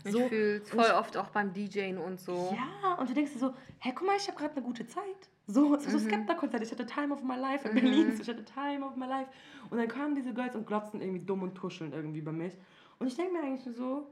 So, 0.05 0.19
ich 0.19 0.29
fühle 0.29 0.61
voll 0.61 0.85
ich, 0.85 0.93
oft 0.93 1.17
auch 1.17 1.29
beim 1.29 1.53
DJen 1.53 1.97
und 1.97 2.19
so. 2.19 2.55
Ja, 2.55 2.93
und 2.95 3.09
du 3.09 3.13
denkst 3.13 3.33
dir 3.33 3.39
so, 3.39 3.53
hä, 3.79 3.91
guck 3.93 4.07
mal, 4.07 4.15
ich 4.17 4.27
habe 4.27 4.37
gerade 4.37 4.53
eine 4.55 4.61
gute 4.61 4.85
Zeit. 4.87 5.29
So 5.47 5.69
mhm. 5.69 5.79
Skepta-Konzert, 5.79 6.61
ich 6.61 6.71
hatte 6.71 6.85
Time 6.85 7.13
of 7.13 7.23
my 7.23 7.35
life 7.35 7.67
in 7.67 7.73
mhm. 7.73 7.79
Berlin, 7.81 8.19
ich 8.21 8.27
hatte 8.27 8.43
Time 8.45 8.85
of 8.85 8.95
my 8.95 9.05
life. 9.05 9.29
Und 9.69 9.77
dann 9.77 9.87
kamen 9.87 10.15
diese 10.15 10.33
Girls 10.33 10.55
und 10.55 10.67
glotzen 10.67 11.01
irgendwie 11.01 11.25
dumm 11.25 11.43
und 11.43 11.55
tuscheln 11.55 11.93
irgendwie 11.93 12.21
bei 12.21 12.31
mich. 12.31 12.53
Und 12.99 13.07
ich 13.07 13.15
denke 13.15 13.33
mir 13.33 13.43
eigentlich 13.43 13.75
so, 13.75 14.07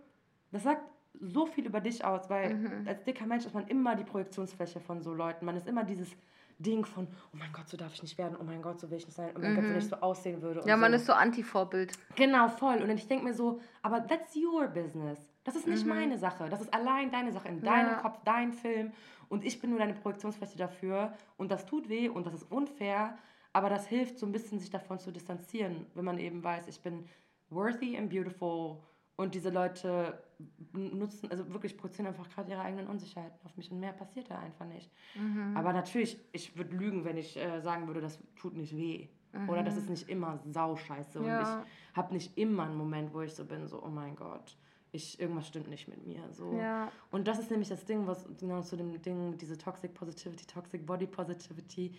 das 0.51 0.63
sagt 0.63 0.83
so 1.21 1.45
viel 1.45 1.65
über 1.65 1.79
dich 1.79 2.03
aus, 2.03 2.29
weil 2.29 2.55
Mhm. 2.55 2.87
als 2.87 3.03
dicker 3.03 3.25
Mensch 3.25 3.45
ist 3.45 3.53
man 3.53 3.67
immer 3.67 3.95
die 3.95 4.03
Projektionsfläche 4.03 4.79
von 4.79 5.01
so 5.01 5.13
Leuten. 5.13 5.45
Man 5.45 5.55
ist 5.55 5.67
immer 5.67 5.83
dieses 5.83 6.09
Ding 6.57 6.85
von, 6.85 7.07
oh 7.33 7.37
mein 7.37 7.51
Gott, 7.51 7.67
so 7.67 7.75
darf 7.77 7.93
ich 7.93 8.01
nicht 8.01 8.17
werden, 8.17 8.37
oh 8.39 8.43
mein 8.43 8.61
Gott, 8.61 8.79
so 8.79 8.89
will 8.89 8.97
ich 8.97 9.05
nicht 9.05 9.15
sein, 9.15 9.31
oh 9.35 9.39
mein 9.39 9.55
Gott, 9.55 9.63
wenn 9.65 9.77
ich 9.77 9.87
so 9.89 9.95
aussehen 9.97 10.41
würde. 10.41 10.61
Mhm. 10.61 10.67
Ja, 10.67 10.77
man 10.77 10.91
so. 10.91 10.95
ist 10.97 11.05
so 11.05 11.13
Anti-Vorbild. 11.13 11.91
Genau, 12.15 12.47
voll. 12.47 12.77
Und 12.81 12.89
ich 12.91 13.07
denke 13.07 13.25
mir 13.25 13.33
so, 13.33 13.59
aber 13.81 14.05
that's 14.07 14.35
your 14.35 14.67
business. 14.67 15.19
Das 15.43 15.55
ist 15.55 15.67
nicht 15.67 15.83
Mhm. 15.83 15.89
meine 15.89 16.17
Sache. 16.17 16.47
Das 16.49 16.61
ist 16.61 16.73
allein 16.73 17.11
deine 17.11 17.31
Sache, 17.31 17.49
in 17.49 17.61
deinem 17.61 17.89
Ja. 17.91 17.95
Kopf, 17.95 18.19
dein 18.23 18.53
Film. 18.53 18.91
Und 19.29 19.43
ich 19.43 19.59
bin 19.59 19.71
nur 19.71 19.79
deine 19.79 19.93
Projektionsfläche 19.93 20.57
dafür. 20.57 21.13
Und 21.37 21.51
das 21.51 21.65
tut 21.65 21.89
weh 21.89 22.09
und 22.09 22.25
das 22.25 22.33
ist 22.33 22.51
unfair. 22.51 23.17
Aber 23.53 23.69
das 23.69 23.87
hilft 23.87 24.17
so 24.19 24.25
ein 24.25 24.31
bisschen, 24.31 24.59
sich 24.59 24.69
davon 24.69 24.99
zu 24.99 25.11
distanzieren, 25.11 25.85
wenn 25.93 26.05
man 26.05 26.17
eben 26.19 26.43
weiß, 26.43 26.67
ich 26.67 26.81
bin 26.81 27.05
worthy 27.49 27.97
and 27.97 28.09
beautiful. 28.09 28.77
Und 29.17 29.33
diese 29.35 29.49
Leute 29.49 30.21
nutzen, 30.73 31.29
also 31.31 31.47
wirklich 31.53 31.77
produzieren 31.77 32.07
einfach 32.07 32.29
gerade 32.29 32.51
ihre 32.51 32.61
eigenen 32.61 32.87
Unsicherheiten 32.87 33.39
auf 33.45 33.55
mich. 33.57 33.71
Und 33.71 33.79
mehr 33.79 33.93
passiert 33.93 34.29
da 34.29 34.39
einfach 34.39 34.65
nicht. 34.65 34.91
Mhm. 35.15 35.55
Aber 35.55 35.73
natürlich, 35.73 36.19
ich 36.31 36.57
würde 36.57 36.75
lügen, 36.75 37.05
wenn 37.05 37.17
ich 37.17 37.37
äh, 37.37 37.61
sagen 37.61 37.87
würde, 37.87 38.01
das 38.01 38.19
tut 38.35 38.55
nicht 38.55 38.75
weh. 38.75 39.07
Oder 39.49 39.63
das 39.63 39.75
ist 39.75 39.89
nicht 39.89 40.07
immer 40.07 40.39
sauscheiße. 40.45 41.19
Und 41.19 41.25
Mhm. 41.25 41.29
Ja. 41.31 41.65
ich 41.91 41.97
habe 41.97 42.13
nicht 42.13 42.37
immer 42.37 42.63
einen 42.63 42.77
Moment, 42.77 43.13
wo 43.13 43.19
ich 43.21 43.33
so 43.33 43.43
bin, 43.43 43.67
so, 43.67 43.83
oh 43.83 43.89
mein 43.89 44.15
Gott, 44.15 44.57
ich, 44.93 45.19
irgendwas 45.19 45.47
stimmt 45.47 45.67
nicht 45.67 45.89
mit 45.89 46.07
mir. 46.07 46.21
So. 46.31 46.53
Ja. 46.53 46.89
Und 47.11 47.27
das 47.27 47.39
ist 47.39 47.51
nämlich 47.51 47.67
das 47.67 47.83
Ding, 47.83 48.07
was 48.07 48.25
genau 48.39 48.61
zu 48.61 48.77
dem 48.77 49.01
Ding, 49.01 49.37
diese 49.37 49.57
Toxic 49.57 49.93
Positivity, 49.93 50.45
Toxic 50.45 50.85
Body 50.85 51.05
Positivity. 51.05 51.93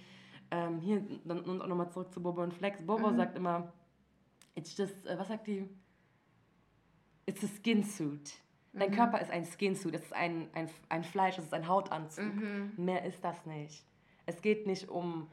Ähm, 0.51 0.79
hier 0.81 1.03
dann 1.27 1.41
und 1.41 1.61
auch 1.61 1.67
nochmal 1.67 1.91
zurück 1.91 2.11
zu 2.11 2.23
Bobo 2.23 2.43
und 2.43 2.55
Flex. 2.55 2.81
Bobo 2.81 3.11
Mhm. 3.11 3.17
sagt 3.17 3.37
immer, 3.37 3.71
it's 4.55 4.75
just, 4.75 5.05
äh, 5.07 5.19
was 5.19 5.29
sagt 5.29 5.47
die? 5.47 5.69
It's 7.27 7.43
a 7.45 7.49
skin 7.49 7.83
suit. 7.85 8.35
Dein 8.73 8.91
Mhm. 8.91 8.95
Körper 8.95 9.21
ist 9.21 9.31
ein 9.31 9.45
Skin 9.47 9.75
suit, 9.75 9.95
es 9.95 10.03
ist 10.03 10.13
ein, 10.13 10.49
ein, 10.53 10.69
ein 10.91 11.03
Fleisch, 11.03 11.39
es 11.39 11.45
ist 11.45 11.55
ein 11.55 11.67
Hautanzug. 11.67 12.35
Mhm. 12.35 12.73
Mehr 12.77 13.05
ist 13.05 13.25
das 13.25 13.45
nicht. 13.47 13.85
Es 14.27 14.43
geht 14.43 14.67
nicht 14.67 14.89
um 14.89 15.29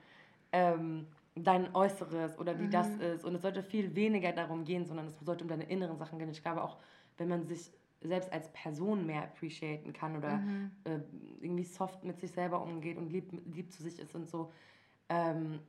ähm, 0.54 1.08
dein 1.36 1.76
Äußeres 1.76 2.38
oder 2.40 2.58
wie 2.60 2.70
das 2.70 2.88
ist. 2.98 3.26
Und 3.26 3.36
es 3.36 3.42
sollte 3.42 3.62
viel 3.64 3.96
weniger 3.96 4.32
darum 4.32 4.64
gehen, 4.64 4.86
sondern 4.86 5.08
es 5.08 5.20
sollte 5.20 5.44
um 5.44 5.50
deine 5.50 5.64
inneren 5.66 5.98
Sachen 5.98 6.20
gehen. 6.20 6.30
Ich 6.30 6.42
glaube 6.42 6.64
auch, 6.64 6.78
wenn 7.18 7.28
man 7.28 7.44
sich 7.44 7.72
selbst 8.02 8.32
als 8.32 8.52
Person 8.54 9.06
mehr 9.06 9.24
appreciaten 9.24 9.94
kann 9.94 10.18
oder 10.18 10.42
äh, 10.84 11.00
irgendwie 11.42 11.64
soft 11.64 12.04
mit 12.04 12.20
sich 12.20 12.32
selber 12.32 12.62
umgeht 12.62 12.98
und 12.98 13.10
lieb, 13.12 13.32
lieb 13.54 13.72
zu 13.72 13.82
sich 13.84 13.98
ist 14.00 14.14
und 14.16 14.30
so, 14.30 14.52
ähm, 15.10 15.60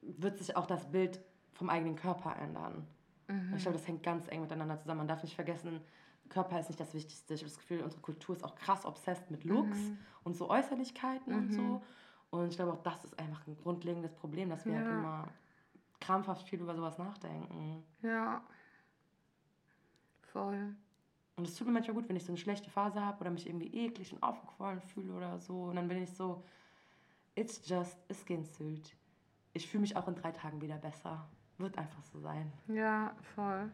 wird 0.00 0.38
sich 0.38 0.56
auch 0.56 0.66
das 0.66 0.90
Bild 0.90 1.20
vom 1.52 1.68
eigenen 1.70 1.96
Körper 1.96 2.36
ändern. 2.36 2.86
Und 3.50 3.56
Ich 3.56 3.62
glaube, 3.62 3.78
das 3.78 3.86
hängt 3.88 4.02
ganz 4.02 4.28
eng 4.28 4.40
miteinander 4.42 4.78
zusammen. 4.78 4.98
Man 4.98 5.08
darf 5.08 5.22
nicht 5.22 5.34
vergessen, 5.34 5.80
Körper 6.28 6.58
ist 6.58 6.68
nicht 6.68 6.80
das 6.80 6.94
Wichtigste. 6.94 7.34
Ich 7.34 7.40
habe 7.40 7.50
das 7.50 7.58
Gefühl, 7.58 7.82
unsere 7.82 8.00
Kultur 8.00 8.34
ist 8.34 8.42
auch 8.44 8.54
krass 8.54 8.86
obsessed 8.86 9.30
mit 9.30 9.44
Looks 9.44 9.78
und 10.24 10.34
so 10.34 10.48
Äußerlichkeiten 10.48 11.34
und 11.34 11.52
so. 11.52 11.82
Und 12.30 12.48
ich 12.48 12.56
glaube 12.56 12.72
auch, 12.72 12.82
das 12.82 13.04
ist 13.04 13.18
einfach 13.18 13.46
ein 13.46 13.56
grundlegendes 13.56 14.14
Problem, 14.14 14.48
dass 14.48 14.64
wir 14.64 14.74
halt 14.76 14.86
Ja. 14.86 14.98
immer 14.98 15.28
krampfhaft 16.00 16.48
viel 16.48 16.60
über 16.60 16.74
sowas 16.74 16.96
nachdenken. 16.98 17.84
Ja. 18.02 18.42
Voll. 20.32 20.74
Und 21.36 21.46
es 21.46 21.54
tut 21.56 21.66
mir 21.66 21.72
manchmal 21.74 21.94
gut, 21.94 22.08
wenn 22.08 22.16
ich 22.16 22.24
so 22.24 22.32
eine 22.32 22.38
schlechte 22.38 22.70
Phase 22.70 23.04
habe 23.04 23.20
oder 23.20 23.30
mich 23.30 23.46
irgendwie 23.46 23.68
eklig 23.84 24.12
und 24.12 24.22
aufgequollen 24.22 24.80
fühle 24.80 25.12
oder 25.14 25.38
so. 25.38 25.64
Und 25.64 25.76
dann 25.76 25.88
bin 25.88 26.02
ich 26.02 26.10
so, 26.10 26.42
it's 27.34 27.60
just 27.68 27.98
a 28.10 28.14
skin 28.14 28.44
suit. 28.44 28.94
Ich 29.52 29.68
fühle 29.68 29.82
mich 29.82 29.96
auch 29.96 30.08
in 30.08 30.14
drei 30.14 30.32
Tagen 30.32 30.60
wieder 30.60 30.76
besser. 30.78 31.28
Wird 31.58 31.78
einfach 31.78 32.02
so 32.04 32.20
sein. 32.20 32.52
Ja, 32.68 33.14
voll. 33.34 33.70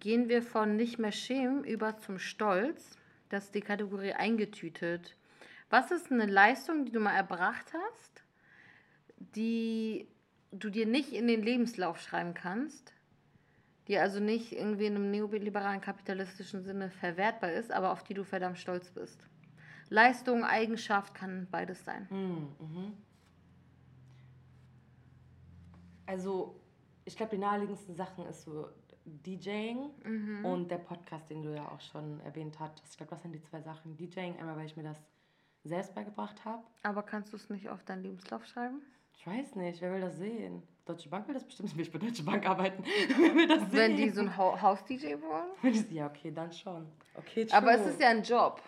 Gehen 0.00 0.28
wir 0.28 0.42
von 0.42 0.76
nicht 0.76 0.98
mehr 0.98 1.12
schämen 1.12 1.64
über 1.64 1.98
zum 1.98 2.18
Stolz. 2.18 2.96
Das 3.28 3.46
ist 3.46 3.54
die 3.54 3.60
Kategorie 3.60 4.12
eingetütet. 4.12 5.16
Was 5.70 5.90
ist 5.90 6.10
eine 6.10 6.26
Leistung, 6.26 6.84
die 6.84 6.92
du 6.92 7.00
mal 7.00 7.14
erbracht 7.14 7.72
hast, 7.74 8.22
die 9.34 10.08
du 10.50 10.70
dir 10.70 10.86
nicht 10.86 11.12
in 11.12 11.26
den 11.26 11.42
Lebenslauf 11.42 12.00
schreiben 12.00 12.34
kannst, 12.34 12.94
die 13.86 13.98
also 13.98 14.20
nicht 14.20 14.52
irgendwie 14.52 14.86
in 14.86 14.96
einem 14.96 15.10
neoliberalen 15.10 15.80
kapitalistischen 15.80 16.62
Sinne 16.62 16.90
verwertbar 16.90 17.52
ist, 17.52 17.70
aber 17.70 17.90
auf 17.90 18.02
die 18.04 18.14
du 18.14 18.24
verdammt 18.24 18.58
stolz 18.58 18.90
bist? 18.90 19.20
Leistung, 19.90 20.44
Eigenschaft 20.44 21.14
kann 21.14 21.48
beides 21.50 21.84
sein. 21.84 22.06
Mm, 22.10 22.62
mhm. 22.62 22.92
Also, 26.08 26.58
ich 27.04 27.16
glaube, 27.16 27.30
die 27.36 27.38
naheliegendsten 27.38 27.94
Sachen 27.94 28.24
ist 28.26 28.42
so 28.44 28.68
DJing 29.04 29.90
Mhm. 30.04 30.44
und 30.44 30.70
der 30.70 30.78
Podcast, 30.78 31.28
den 31.30 31.42
du 31.42 31.54
ja 31.54 31.68
auch 31.68 31.80
schon 31.80 32.20
erwähnt 32.20 32.58
hattest. 32.58 32.90
Ich 32.92 32.96
glaube, 32.96 33.10
das 33.10 33.22
sind 33.22 33.32
die 33.32 33.42
zwei 33.42 33.60
Sachen. 33.60 33.96
DJing, 33.96 34.38
einmal, 34.38 34.56
weil 34.56 34.66
ich 34.66 34.76
mir 34.76 34.82
das 34.82 34.98
selbst 35.64 35.94
beigebracht 35.94 36.44
habe. 36.44 36.62
Aber 36.82 37.02
kannst 37.02 37.32
du 37.32 37.36
es 37.36 37.48
nicht 37.50 37.68
auf 37.68 37.84
deinen 37.84 38.02
Lebenslauf 38.02 38.44
schreiben? 38.46 38.80
Ich 39.16 39.26
weiß 39.26 39.56
nicht, 39.56 39.80
wer 39.80 39.92
will 39.92 40.00
das 40.00 40.16
sehen? 40.18 40.62
Deutsche 40.86 41.08
Bank 41.10 41.26
will 41.26 41.34
das 41.34 41.44
bestimmt 41.44 41.76
nicht. 41.76 41.88
Ich 41.88 41.92
will 41.92 42.00
bei 42.00 42.06
Deutsche 42.06 42.22
Bank 42.22 42.48
arbeiten. 42.48 42.82
wer 43.18 43.34
will 43.34 43.46
das 43.48 43.60
Wenn 43.72 43.96
sehen? 43.96 43.96
die 43.96 44.10
so 44.10 44.20
ein 44.22 44.36
Hau- 44.36 44.60
Haus-DJ 44.60 45.16
wollen? 45.20 45.50
Wenn 45.62 45.94
ja, 45.94 46.06
okay, 46.06 46.30
dann 46.32 46.52
schon. 46.52 46.86
Okay, 47.14 47.46
Aber 47.50 47.72
true. 47.74 47.80
es 47.84 47.86
ist 47.88 48.00
ja 48.00 48.08
ein 48.08 48.22
Job. 48.22 48.62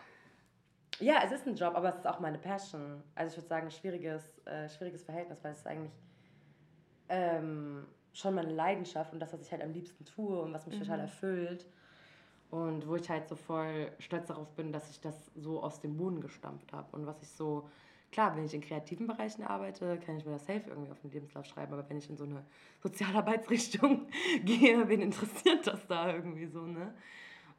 Ja, 0.99 1.23
es 1.25 1.33
ist 1.33 1.47
ein 1.47 1.55
Job, 1.55 1.75
aber 1.75 1.89
es 1.91 1.97
ist 1.97 2.07
auch 2.07 2.21
meine 2.21 2.37
Passion. 2.39 3.03
Also 3.15 3.31
ich 3.33 3.37
würde 3.39 3.49
sagen, 3.49 3.67
ein 3.67 3.71
schwieriges, 3.71 4.39
äh, 4.47 4.69
schwieriges 4.69 5.03
Verhältnis, 5.05 5.39
weil 5.43 5.53
es 5.53 5.59
ist 5.59 5.67
eigentlich 5.67 5.93
ähm, 7.11 7.85
schon 8.13 8.35
meine 8.35 8.53
Leidenschaft 8.53 9.13
und 9.13 9.21
das, 9.21 9.33
was 9.33 9.43
ich 9.43 9.53
halt 9.53 9.63
am 9.63 9.73
liebsten 9.73 10.05
tue 10.05 10.41
und 10.41 10.53
was 10.53 10.67
mich 10.67 10.79
total 10.79 11.01
erfüllt. 11.01 11.67
Und 12.51 12.89
wo 12.89 12.97
ich 12.97 13.09
halt 13.09 13.29
so 13.29 13.37
voll 13.37 13.93
stolz 14.01 14.27
darauf 14.27 14.51
bin, 14.57 14.73
dass 14.73 14.91
ich 14.91 15.01
das 15.01 15.31
so 15.37 15.63
aus 15.63 15.81
dem 15.81 15.97
Boden 15.97 16.21
gestampft 16.21 16.73
habe. 16.73 16.97
Und 16.97 17.07
was 17.07 17.23
ich 17.23 17.29
so, 17.29 17.69
klar, 18.11 18.35
wenn 18.37 18.45
ich 18.45 18.55
in 18.55 18.61
kreativen 18.61 19.07
Bereichen 19.07 19.45
arbeite, 19.45 19.99
kann 19.99 20.17
ich 20.17 20.25
mir 20.25 20.33
das 20.33 20.47
safe 20.47 20.65
irgendwie 20.69 20.91
auf 20.91 20.99
den 21.01 21.13
Lebenslauf 21.13 21.47
schreiben. 21.47 21.73
Aber 21.73 21.89
wenn 21.89 21.99
ich 21.99 22.11
in 22.11 22.17
so 22.17 22.25
eine 22.25 22.45
Sozialarbeitsrichtung 22.83 24.09
gehe, 24.45 24.89
wen 24.89 25.01
interessiert 25.01 25.65
das 25.65 25.87
da 25.87 26.13
irgendwie 26.13 26.47
so, 26.47 26.67
ne? 26.67 26.93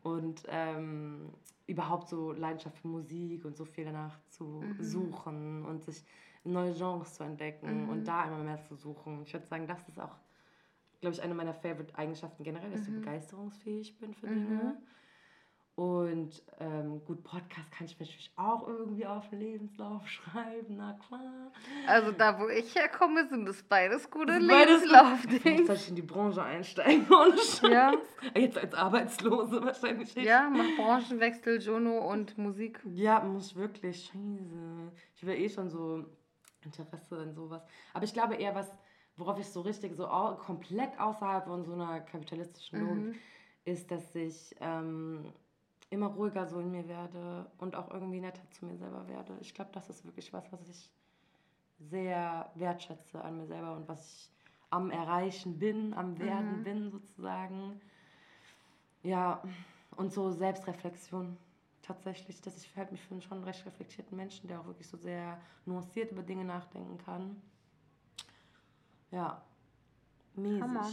Und 0.04 0.44
ähm, 0.50 1.30
überhaupt 1.68 2.10
so 2.10 2.34
Leidenschaft 2.34 2.78
für 2.80 2.88
Musik 2.90 3.46
und 3.46 3.56
so 3.56 3.64
viel 3.64 3.86
danach 3.86 4.20
zu 4.28 4.62
suchen 4.80 5.64
und 5.64 5.84
sich 5.84 6.04
neue 6.44 6.74
Genres 6.74 7.14
zu 7.14 7.24
entdecken 7.24 7.90
und 7.90 8.06
da 8.06 8.26
immer 8.26 8.40
mehr 8.40 8.62
zu 8.64 8.76
suchen. 8.76 9.22
Ich 9.24 9.34
würde 9.34 9.46
sagen, 9.48 9.68
das 9.68 9.88
ist 9.88 10.00
auch, 10.00 10.16
glaube 11.00 11.16
ich, 11.16 11.22
eine 11.22 11.34
meiner 11.34 11.54
Favorite-Eigenschaften 11.54 12.44
generell, 12.44 12.72
dass 12.72 12.82
ich 12.82 12.88
so 12.88 12.92
begeisterungsfähig 12.94 13.98
bin 14.00 14.14
für 14.14 14.28
Dinge. 14.28 14.78
Und 15.76 16.44
ähm, 16.60 17.04
gut, 17.06 17.24
Podcast 17.24 17.72
kann 17.72 17.86
ich 17.86 17.98
mir 17.98 18.06
natürlich 18.06 18.32
auch 18.36 18.68
irgendwie 18.68 19.06
auf 19.06 19.30
den 19.30 19.40
Lebenslauf 19.40 20.06
schreiben, 20.10 20.76
na 20.78 20.94
klar. 21.08 21.52
Also 21.88 22.12
da, 22.12 22.40
wo 22.40 22.50
ich 22.50 22.76
herkomme, 22.76 23.28
sind 23.30 23.46
das 23.46 23.64
beides 23.64 24.12
gute 24.12 24.34
Vielleicht 24.34 24.68
Lebenslaufdings. 24.70 25.68
soll 25.68 25.76
ich 25.78 25.90
in 25.90 25.96
die 25.96 26.02
Branche 26.02 26.44
einsteigen, 26.44 27.08
ohne 27.12 27.38
Scheiß. 27.38 27.62
Ja. 27.72 27.94
Jetzt 28.36 28.58
als 28.58 28.74
Arbeitslose 28.76 29.64
wahrscheinlich. 29.64 30.14
Ja, 30.16 30.50
mach 30.50 30.66
Branchenwechsel, 30.78 31.62
Jono 31.62 32.12
und 32.12 32.38
Musik. 32.38 32.80
Ja, 32.94 33.22
muss 33.22 33.56
wirklich. 33.56 34.06
Scheiße. 34.08 34.92
Ich 35.16 35.26
will 35.26 35.36
eh 35.36 35.50
schon 35.50 35.70
so 35.70 36.06
Interesse 36.64 37.24
in 37.24 37.34
sowas. 37.34 37.64
Aber 37.94 38.04
ich 38.04 38.14
glaube 38.14 38.36
eher, 38.36 38.56
was, 38.56 38.68
worauf 39.18 39.40
ich 39.40 39.48
so 39.48 39.62
richtig 39.62 39.96
so 39.96 40.08
au 40.08 40.36
komplett 40.36 41.00
außerhalb 41.00 41.46
von 41.46 41.64
so 41.66 41.74
einer 41.74 42.02
kapitalistischen 42.02 42.80
Logik, 42.80 43.22
ist, 43.66 43.92
dass 43.92 44.16
ich 44.16 44.56
ähm, 44.60 45.26
immer 45.90 46.08
ruhiger 46.08 46.48
so 46.48 46.60
in 46.60 46.72
mir 46.72 46.88
werde 46.88 47.46
und 47.58 47.76
auch 47.76 47.92
irgendwie 47.92 48.22
netter 48.22 48.50
zu 48.52 48.66
mir 48.66 48.78
selber 48.78 49.08
werde. 49.08 49.38
Ich 49.42 49.54
glaube, 49.54 49.72
das 49.74 49.90
ist 49.90 50.06
wirklich 50.06 50.34
was, 50.34 50.52
was 50.52 50.68
ich 50.68 50.90
sehr 51.80 52.50
wertschätze 52.56 53.24
an 53.24 53.38
mir 53.38 53.48
selber 53.48 53.76
und 53.76 53.88
was 53.88 54.14
ich 54.14 54.32
am 54.70 54.90
Erreichen 54.90 55.60
bin, 55.60 55.94
am 55.94 56.18
Werden 56.18 56.64
bin 56.64 56.90
sozusagen. 56.92 57.82
Ja, 59.04 59.44
und 59.98 60.14
so 60.14 60.32
Selbstreflexion 60.32 61.38
tatsächlich, 61.82 62.42
dass 62.42 62.58
ich 62.58 62.76
halte 62.76 62.92
mich 62.94 63.02
für 63.02 63.12
einen 63.12 63.22
schon 63.22 63.44
recht 63.44 63.66
reflektierten 63.66 64.16
Menschen, 64.16 64.48
der 64.48 64.60
auch 64.62 64.66
wirklich 64.68 64.88
so 64.88 64.98
sehr 64.98 65.40
nuanciert 65.66 66.12
über 66.12 66.24
Dinge 66.24 66.46
nachdenken 66.46 66.98
kann. 67.04 67.42
Ja, 69.12 69.42
mäßig. 70.36 70.62
Hammer. 70.62 70.90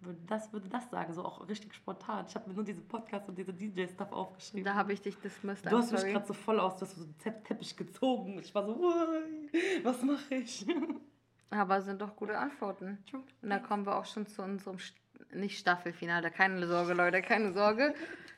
Würde 0.00 0.20
das, 0.28 0.52
würde 0.52 0.68
das 0.68 0.88
sagen, 0.90 1.12
so 1.12 1.24
auch 1.24 1.48
richtig 1.48 1.74
spontan. 1.74 2.24
Ich 2.28 2.34
habe 2.36 2.48
mir 2.48 2.54
nur 2.54 2.64
diese 2.64 2.80
Podcasts 2.82 3.28
und 3.28 3.36
diese 3.36 3.52
DJ-Stuff 3.52 4.12
aufgeschrieben. 4.12 4.64
Da 4.64 4.74
habe 4.74 4.92
ich 4.92 5.02
dich 5.02 5.18
dismissed. 5.18 5.66
du 5.66 5.76
hast 5.76 5.90
mich 5.90 6.00
sorry. 6.00 6.12
gerade 6.12 6.26
so 6.26 6.34
voll 6.34 6.60
aus, 6.60 6.76
du 6.76 6.82
hast 6.82 6.94
so 6.94 7.02
einen 7.02 7.16
Tepp- 7.18 7.42
Teppich 7.42 7.76
gezogen. 7.76 8.38
Ich 8.38 8.54
war 8.54 8.64
so, 8.64 8.76
"Ui, 8.76 9.50
was 9.82 10.00
mache 10.02 10.36
ich? 10.36 10.64
Aber 11.50 11.82
sind 11.82 12.00
doch 12.00 12.14
gute 12.14 12.38
Antworten. 12.38 13.02
Und 13.42 13.50
da 13.50 13.58
kommen 13.58 13.86
wir 13.86 13.96
auch 13.96 14.04
schon 14.04 14.26
zu 14.28 14.42
unserem, 14.42 14.76
St- 14.76 14.94
nicht 15.32 15.58
Staffelfinale, 15.58 16.30
keine 16.30 16.64
Sorge, 16.68 16.92
Leute, 16.94 17.20
keine 17.20 17.52
Sorge, 17.52 17.92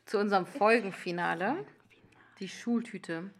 zu 0.06 0.18
unserem 0.18 0.46
Folgenfinale, 0.46 1.66
die 2.40 2.48
Schultüte. 2.48 3.30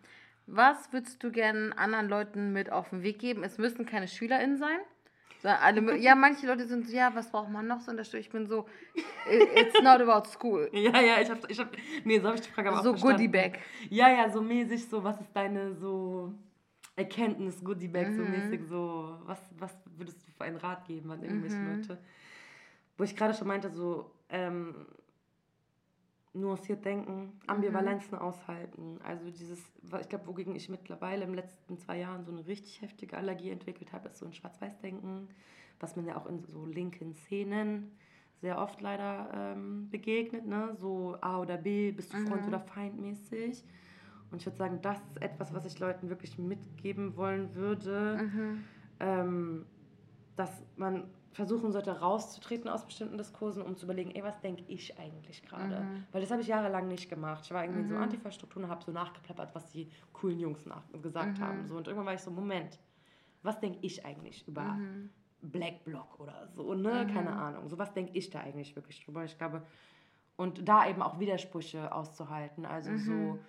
Was 0.46 0.92
würdest 0.92 1.22
du 1.22 1.30
gerne 1.30 1.76
anderen 1.78 2.08
Leuten 2.08 2.52
mit 2.52 2.70
auf 2.70 2.90
den 2.90 3.02
Weg 3.02 3.18
geben? 3.18 3.42
Es 3.44 3.58
müssen 3.58 3.86
keine 3.86 4.08
SchülerInnen 4.08 4.56
sein. 4.58 4.78
So, 5.42 5.48
alle, 5.48 5.96
ja, 5.96 6.14
manche 6.14 6.46
Leute 6.46 6.66
sind 6.66 6.86
so, 6.86 6.94
ja, 6.94 7.14
was 7.14 7.30
braucht 7.30 7.48
man 7.50 7.66
noch 7.66 7.80
so 7.80 7.92
Schule? 8.04 8.20
Ich 8.20 8.28
bin 8.30 8.46
so, 8.46 8.66
"I- 9.26 9.60
it's 9.60 9.80
not 9.80 10.00
about 10.02 10.28
school. 10.28 10.68
Ja, 10.74 11.00
ja, 11.00 11.20
ich 11.20 11.30
hab, 11.30 11.50
ich 11.50 11.58
hab, 11.58 11.70
nee, 12.04 12.18
so 12.18 12.26
habe 12.26 12.36
ich 12.36 12.42
die 12.42 12.50
Frage 12.50 12.68
aber 12.68 12.82
So 12.82 12.90
verstanden. 12.90 13.16
Goodie-Bag. 13.16 13.58
Ja, 13.88 14.10
ja, 14.10 14.28
so 14.28 14.42
mäßig, 14.42 14.86
so, 14.88 15.02
was 15.02 15.18
ist 15.20 15.34
deine, 15.34 15.74
so, 15.74 16.34
Erkenntnis, 16.96 17.64
Goodie-Bag, 17.64 18.12
so 18.12 18.22
Mhm. 18.22 18.30
mäßig, 18.32 18.60
so, 18.68 19.18
was, 19.24 19.38
was 19.58 19.74
würdest 19.96 20.18
du 20.26 20.30
für 20.32 20.44
einen 20.44 20.56
Rat 20.56 20.84
geben 20.86 21.10
an 21.10 21.22
irgendwelche 21.22 21.56
Mhm. 21.64 21.70
Leute? 21.70 21.98
Wo 22.98 23.04
ich 23.04 23.16
gerade 23.16 23.32
schon 23.32 23.48
meinte, 23.48 23.70
so, 23.70 24.10
ähm, 24.28 24.74
nuanciert 26.32 26.84
denken, 26.84 27.32
Ambivalenzen 27.46 28.16
aushalten. 28.16 29.00
Also 29.02 29.30
dieses, 29.30 29.58
ich 30.00 30.08
glaube, 30.08 30.26
wogegen 30.28 30.54
ich 30.54 30.68
mittlerweile 30.68 31.22
in 31.24 31.30
den 31.30 31.36
letzten 31.36 31.78
zwei 31.78 31.98
Jahren 31.98 32.24
so 32.24 32.30
eine 32.32 32.46
richtig 32.46 32.80
heftige 32.82 33.16
Allergie 33.16 33.50
entwickelt 33.50 33.92
habe, 33.92 34.08
ist 34.08 34.18
so 34.18 34.26
ein 34.26 34.32
Schwarz-Weiß-Denken, 34.32 35.28
was 35.80 35.96
man 35.96 36.06
ja 36.06 36.16
auch 36.16 36.26
in 36.26 36.44
so 36.44 36.66
linken 36.66 37.14
Szenen 37.14 37.90
sehr 38.40 38.58
oft 38.58 38.80
leider 38.80 39.30
ähm, 39.34 39.90
begegnet, 39.90 40.46
ne? 40.46 40.74
So 40.76 41.16
A 41.20 41.40
oder 41.40 41.56
B, 41.58 41.90
bist 41.92 42.12
du 42.12 42.16
Freund 42.18 42.42
Mhm. 42.42 42.48
oder 42.48 42.60
Feind 42.60 42.98
mäßig. 43.00 43.64
Und 44.30 44.38
ich 44.38 44.46
würde 44.46 44.56
sagen, 44.56 44.78
das 44.80 44.98
ist 44.98 45.20
etwas, 45.20 45.52
was 45.52 45.64
ich 45.66 45.78
Leuten 45.78 46.08
wirklich 46.08 46.38
mitgeben 46.38 47.16
wollen 47.16 47.54
würde 47.54 48.18
Mhm. 48.22 48.64
ähm, 49.00 49.66
dass 50.36 50.62
man 50.76 51.04
versuchen 51.32 51.70
sollte, 51.72 52.00
rauszutreten 52.00 52.68
aus 52.68 52.84
bestimmten 52.84 53.16
Diskursen, 53.16 53.62
um 53.62 53.76
zu 53.76 53.84
überlegen, 53.86 54.10
ey, 54.10 54.22
was 54.24 54.40
denke 54.40 54.64
ich 54.66 54.98
eigentlich 54.98 55.42
gerade? 55.42 55.76
Mhm. 55.82 56.06
Weil 56.12 56.20
das 56.20 56.30
habe 56.30 56.42
ich 56.42 56.48
jahrelang 56.48 56.88
nicht 56.88 57.08
gemacht. 57.08 57.44
Ich 57.44 57.52
war 57.52 57.62
irgendwie 57.62 57.82
in 57.82 57.88
so 57.88 57.94
Mhm. 57.94 58.02
Antifa-Strukturen 58.02 58.64
und 58.64 58.70
habe 58.70 58.84
so 58.84 58.90
nachgeplappert, 58.92 59.54
was 59.54 59.70
die 59.70 59.90
coolen 60.12 60.40
Jungs 60.40 60.66
nach 60.66 60.82
gesagt 61.02 61.38
Mhm. 61.38 61.42
haben. 61.44 61.66
So. 61.68 61.76
Und 61.76 61.86
irgendwann 61.86 62.06
war 62.06 62.14
ich 62.14 62.20
so, 62.20 62.30
Moment, 62.30 62.78
was 63.42 63.60
denke 63.60 63.78
ich 63.82 64.04
eigentlich 64.04 64.46
über 64.48 64.64
Mhm. 64.74 65.10
Black 65.42 65.84
Bloc 65.84 66.18
oder 66.20 66.48
so, 66.48 66.74
ne? 66.74 67.06
Mhm. 67.06 67.08
Keine 67.12 67.36
Ahnung. 67.36 67.68
So 67.68 67.78
was 67.78 67.92
denke 67.94 68.12
ich 68.18 68.30
da 68.30 68.40
eigentlich 68.40 68.74
wirklich 68.76 69.04
drüber? 69.04 69.24
Ich 69.24 69.38
glaube, 69.38 69.62
und 70.36 70.68
da 70.68 70.88
eben 70.88 71.02
auch 71.02 71.20
Widersprüche 71.20 71.92
auszuhalten. 71.94 72.64
Also 72.66 72.96
so, 72.96 73.34
Mhm. 73.34 73.44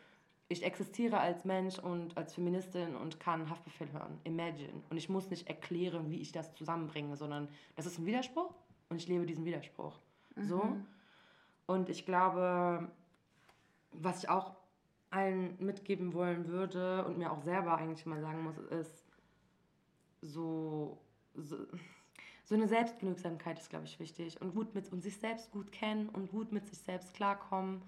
Ich 0.51 0.63
existiere 0.63 1.19
als 1.19 1.45
Mensch 1.45 1.79
und 1.79 2.17
als 2.17 2.33
Feministin 2.33 2.95
und 2.95 3.19
kann 3.19 3.49
Haftbefehl 3.49 3.91
hören. 3.93 4.19
Imagine. 4.25 4.83
Und 4.89 4.97
ich 4.97 5.07
muss 5.07 5.29
nicht 5.29 5.47
erklären, 5.47 6.11
wie 6.11 6.21
ich 6.21 6.31
das 6.31 6.53
zusammenbringe, 6.53 7.15
sondern 7.15 7.47
das 7.75 7.85
ist 7.85 7.97
ein 7.97 8.05
Widerspruch 8.05 8.53
und 8.89 8.97
ich 8.97 9.07
lebe 9.07 9.25
diesen 9.25 9.45
Widerspruch. 9.45 9.97
So. 10.35 10.63
Mhm. 10.63 10.85
Und 11.67 11.89
ich 11.89 12.05
glaube, 12.05 12.89
was 13.91 14.23
ich 14.23 14.29
auch 14.29 14.55
allen 15.09 15.55
mitgeben 15.59 16.13
wollen 16.13 16.47
würde 16.47 17.05
und 17.05 17.17
mir 17.17 17.31
auch 17.31 17.41
selber 17.41 17.77
eigentlich 17.77 18.05
mal 18.05 18.19
sagen 18.21 18.43
muss, 18.43 18.57
ist 18.57 19.05
so, 20.21 20.97
so, 21.33 21.57
so 22.43 22.55
eine 22.55 22.67
Selbstgenügsamkeit 22.67 23.59
ist, 23.59 23.69
glaube 23.69 23.85
ich, 23.85 23.99
wichtig. 23.99 24.41
Und 24.41 24.53
gut 24.53 24.75
mit 24.75 24.91
und 24.91 25.01
sich 25.01 25.17
selbst 25.17 25.51
gut 25.51 25.71
kennen 25.71 26.09
und 26.09 26.29
gut 26.31 26.51
mit 26.51 26.67
sich 26.67 26.79
selbst 26.79 27.13
klarkommen, 27.13 27.81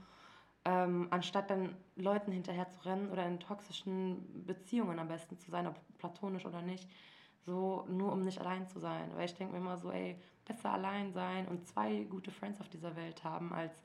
ähm, 0.66 1.08
anstatt 1.10 1.50
dann 1.50 1.76
Leuten 1.96 2.32
hinterher 2.32 2.70
zu 2.70 2.86
rennen 2.86 3.12
oder 3.12 3.26
in 3.26 3.40
toxischen 3.40 4.46
Beziehungen 4.46 5.00
am 5.00 5.08
besten 5.08 5.38
zu 5.38 5.52
sein, 5.52 5.68
ob 5.68 5.76
platonisch 5.98 6.46
oder 6.46 6.62
nicht. 6.62 6.90
So, 7.46 7.86
nur 7.90 8.14
um 8.14 8.22
nicht 8.22 8.40
allein 8.40 8.68
zu 8.68 8.80
sein. 8.80 9.12
Weil 9.16 9.26
ich 9.26 9.36
denke 9.36 9.54
mir 9.54 9.60
immer 9.60 9.78
so, 9.78 9.92
ey, 9.92 10.18
besser 10.46 10.72
allein 10.72 11.12
sein 11.12 11.48
und 11.48 11.68
zwei 11.68 12.04
gute 12.04 12.32
Friends 12.32 12.62
auf 12.62 12.70
dieser 12.70 12.96
Welt 12.96 13.24
haben, 13.24 13.52
als 13.52 13.84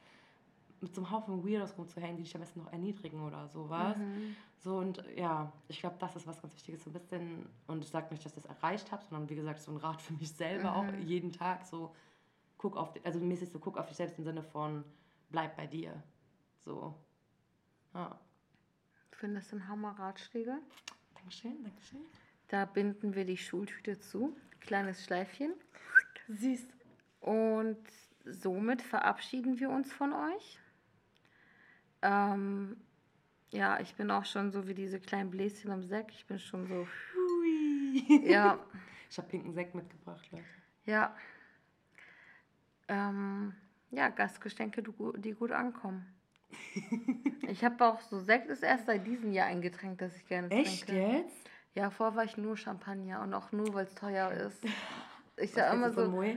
mit 0.80 0.94
so 0.94 1.00
einem 1.00 1.10
Haufen 1.10 1.44
Weirdos 1.44 1.76
rumzuhängen, 1.76 2.16
die 2.16 2.22
dich 2.22 2.34
am 2.36 2.40
besten 2.40 2.60
noch 2.60 2.72
erniedrigen 2.72 3.20
oder 3.26 3.48
sowas. 3.48 3.96
Mhm. 3.96 4.36
So 4.58 4.78
und 4.78 5.02
ja, 5.16 5.52
ich 5.68 5.80
glaube, 5.80 5.96
das 5.98 6.14
ist 6.14 6.26
was 6.26 6.40
ganz 6.40 6.54
Wichtiges, 6.54 6.84
so 6.84 6.90
ein 6.90 6.92
bisschen, 6.92 7.48
und 7.66 7.82
ich 7.82 7.90
sage 7.90 8.08
nicht, 8.10 8.24
dass 8.24 8.36
ich 8.36 8.42
das 8.42 8.56
erreicht 8.56 8.92
habe, 8.92 9.04
sondern 9.04 9.28
wie 9.28 9.34
gesagt, 9.34 9.60
so 9.60 9.72
ein 9.72 9.76
Rat 9.76 10.00
für 10.00 10.12
mich 10.14 10.30
selber 10.32 10.76
auch 10.76 10.84
Mhm. 10.84 11.00
jeden 11.00 11.32
Tag, 11.32 11.66
so 11.66 11.94
guck 12.58 12.76
auf, 12.76 12.92
also 13.04 13.18
mäßig 13.18 13.50
so 13.50 13.58
guck 13.58 13.76
auf 13.76 13.86
dich 13.86 13.96
selbst 13.96 14.18
im 14.18 14.24
Sinne 14.24 14.42
von 14.42 14.84
bleib 15.30 15.56
bei 15.56 15.66
dir. 15.66 16.00
So. 16.64 16.94
Ja. 17.94 18.18
Ich 19.12 19.16
finde, 19.18 19.36
das 19.40 19.48
sind 19.48 19.66
Hammer-Ratschläge. 19.68 20.59
Dankeschön, 21.14 21.62
Dankeschön. 21.64 22.00
Da 22.48 22.64
binden 22.64 23.14
wir 23.14 23.24
die 23.24 23.36
Schultüte 23.36 23.98
zu. 23.98 24.36
Kleines 24.61 25.04
Schleifchen. 25.04 25.52
Süß. 26.28 26.66
Und 27.20 27.78
somit 28.24 28.82
verabschieden 28.82 29.59
wir 29.59 29.70
uns 29.70 29.92
von 29.92 30.12
euch. 30.12 30.59
Ähm, 32.02 32.76
ja, 33.50 33.80
ich 33.80 33.94
bin 33.96 34.11
auch 34.11 34.24
schon 34.24 34.50
so 34.52 34.68
wie 34.68 34.74
diese 34.74 35.00
kleinen 35.00 35.30
Bläschen 35.30 35.70
am 35.72 35.82
Sekt. 35.82 36.12
Ich 36.12 36.26
bin 36.26 36.38
schon 36.38 36.66
so. 36.66 36.86
Hui. 37.14 38.04
Ja, 38.30 38.59
Ich 39.11 39.18
habe 39.18 39.28
pinken 39.28 39.52
Sekt 39.52 39.74
mitgebracht, 39.74 40.30
Leute. 40.30 40.44
ja. 40.84 41.16
Ähm, 42.88 43.54
ja, 43.90 44.09
Gastgeschenke, 44.09 44.82
du 44.82 45.12
die 45.16 45.32
gut 45.32 45.50
ankommen. 45.50 46.06
Ich 47.49 47.64
habe 47.64 47.84
auch 47.84 48.01
so 48.01 48.18
Sekt 48.20 48.49
ist 48.49 48.62
erst 48.62 48.86
seit 48.86 49.07
diesem 49.07 49.32
Jahr 49.32 49.46
ein 49.46 49.61
Getränk, 49.61 49.99
das 49.99 50.14
ich 50.16 50.26
gerne 50.26 50.51
Echt 50.51 50.86
trinke. 50.86 51.18
jetzt? 51.18 51.51
Ja, 51.74 51.90
vorher 51.90 52.16
war 52.16 52.24
ich 52.24 52.36
nur 52.36 52.57
Champagner 52.57 53.22
und 53.22 53.32
auch 53.34 53.53
nur, 53.53 53.72
weil 53.74 53.84
es 53.84 53.94
teuer 53.94 54.30
ist. 54.32 54.62
Ich 55.40 55.53
sag 55.53 55.72
immer 55.72 55.92
so, 55.92 56.09
Moe? 56.09 56.36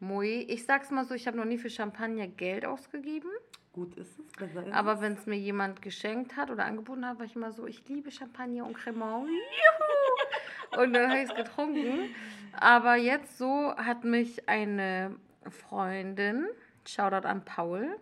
Moi, 0.00 0.44
ich 0.48 0.64
sag's 0.64 0.90
mal 0.90 1.04
so, 1.04 1.14
ich 1.14 1.28
habe 1.28 1.36
noch 1.36 1.44
nie 1.44 1.56
für 1.56 1.70
Champagner 1.70 2.26
Geld 2.26 2.64
ausgegeben. 2.64 3.30
Gut 3.72 3.94
ist 3.94 4.18
es, 4.18 4.32
besser 4.32 4.66
ist 4.66 4.74
Aber 4.74 5.00
wenn 5.00 5.12
es 5.12 5.26
mir 5.26 5.36
jemand 5.36 5.82
geschenkt 5.82 6.36
hat 6.36 6.50
oder 6.50 6.64
angeboten 6.64 7.06
hat, 7.06 7.20
war 7.20 7.26
ich 7.26 7.36
immer 7.36 7.52
so, 7.52 7.68
ich 7.68 7.86
liebe 7.86 8.10
Champagner 8.10 8.66
und 8.66 8.74
Cremant. 8.74 9.28
Juhu! 9.28 10.80
Und 10.82 10.92
dann 10.92 11.10
habe 11.10 11.20
ich 11.20 11.28
es 11.28 11.34
getrunken. 11.34 12.14
Aber 12.52 12.96
jetzt 12.96 13.38
so 13.38 13.74
hat 13.76 14.04
mich 14.04 14.48
eine 14.48 15.16
Freundin, 15.48 16.46
Shoutout 16.86 17.26
an 17.26 17.44
Paul, 17.44 17.96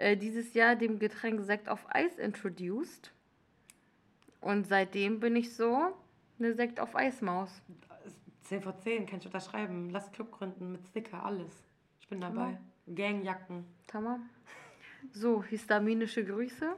äh, 0.00 0.16
dieses 0.16 0.54
Jahr 0.54 0.76
dem 0.76 0.98
Getränk 0.98 1.42
Sekt 1.42 1.68
auf 1.68 1.84
Eis 1.88 2.18
introduced. 2.18 3.12
Und 4.40 4.66
seitdem 4.66 5.20
bin 5.20 5.36
ich 5.36 5.54
so 5.54 5.94
eine 6.38 6.54
Sekt 6.54 6.80
auf 6.80 6.96
Eismaus. 6.96 7.50
10 8.44 8.62
vor 8.62 8.78
10 8.78 9.06
kann 9.06 9.18
ich 9.18 9.26
unterschreiben. 9.26 9.90
Lass 9.90 10.10
Club 10.12 10.32
gründen 10.32 10.72
mit 10.72 10.86
Sticker, 10.86 11.22
alles. 11.24 11.52
Ich 12.00 12.08
bin 12.08 12.20
dabei. 12.20 12.58
Gangjacken. 12.86 13.66
Tamam. 13.86 14.28
So, 15.12 15.42
histaminische 15.44 16.24
Grüße 16.24 16.76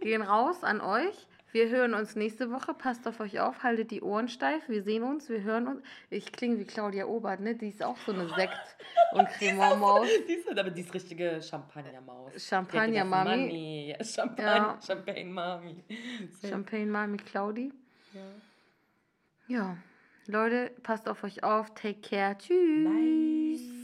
gehen 0.00 0.22
raus 0.22 0.64
an 0.64 0.80
euch. 0.80 1.28
Wir 1.52 1.68
hören 1.68 1.92
uns 1.92 2.16
nächste 2.16 2.50
Woche. 2.50 2.72
Passt 2.72 3.06
auf 3.06 3.20
euch 3.20 3.38
auf, 3.40 3.62
haltet 3.62 3.90
die 3.90 4.00
Ohren 4.00 4.28
steif. 4.28 4.68
Wir 4.70 4.82
sehen 4.82 5.02
uns, 5.02 5.28
wir 5.28 5.42
hören 5.42 5.66
uns. 5.68 5.82
Ich 6.08 6.32
klinge 6.32 6.58
wie 6.58 6.64
Claudia 6.64 7.04
Obert, 7.04 7.40
ne? 7.40 7.54
Die 7.54 7.68
ist 7.68 7.82
auch 7.84 7.98
so 7.98 8.12
eine 8.12 8.26
Sekt- 8.30 8.76
und 9.12 9.28
Cremant-Maus. 9.38 10.08
Die 10.26 10.32
ist 10.32 10.48
aber 10.48 10.70
die 10.70 10.80
ist 10.80 10.94
richtige 10.94 11.42
Champagner-Maus. 11.42 12.32
Champagner-Mami. 12.48 13.30
Mami. 13.30 13.94
Ja, 13.98 14.04
Champagne, 14.04 14.46
Ja. 14.46 14.78
Champagne-Mami. 14.86 15.84
Champagne 16.48 16.86
Mami 16.86 17.16
Claudi. 17.18 17.72
Ja. 18.14 18.20
Ja, 19.48 19.76
Leute, 20.26 20.70
passt 20.82 21.06
auf 21.08 21.22
euch 21.24 21.44
auf. 21.44 21.74
Take 21.74 22.00
care. 22.00 22.38
Tschüss. 22.38 22.88
Nice. 22.88 23.81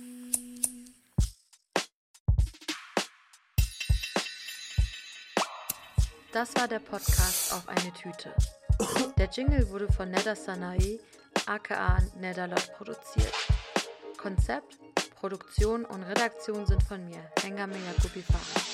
Das 6.33 6.55
war 6.57 6.68
der 6.68 6.79
Podcast 6.79 7.55
auf 7.55 7.66
eine 7.68 7.93
Tüte. 7.95 8.35
Der 9.16 9.31
Jingle 9.31 9.68
wurde 9.70 9.91
von 9.91 10.11
Neda 10.11 10.37
Sanae, 10.37 11.01
aka 11.47 11.99
Nedalot, 12.20 12.70
produziert. 12.76 13.33
Konzept, 14.18 14.79
Produktion 15.18 15.87
und 15.87 16.03
Redaktion 16.03 16.66
sind 16.66 16.83
von 16.83 17.03
mir, 17.05 17.22
Hengame 17.43 17.76
Yakubi 17.76 18.22
Farah. 18.22 18.67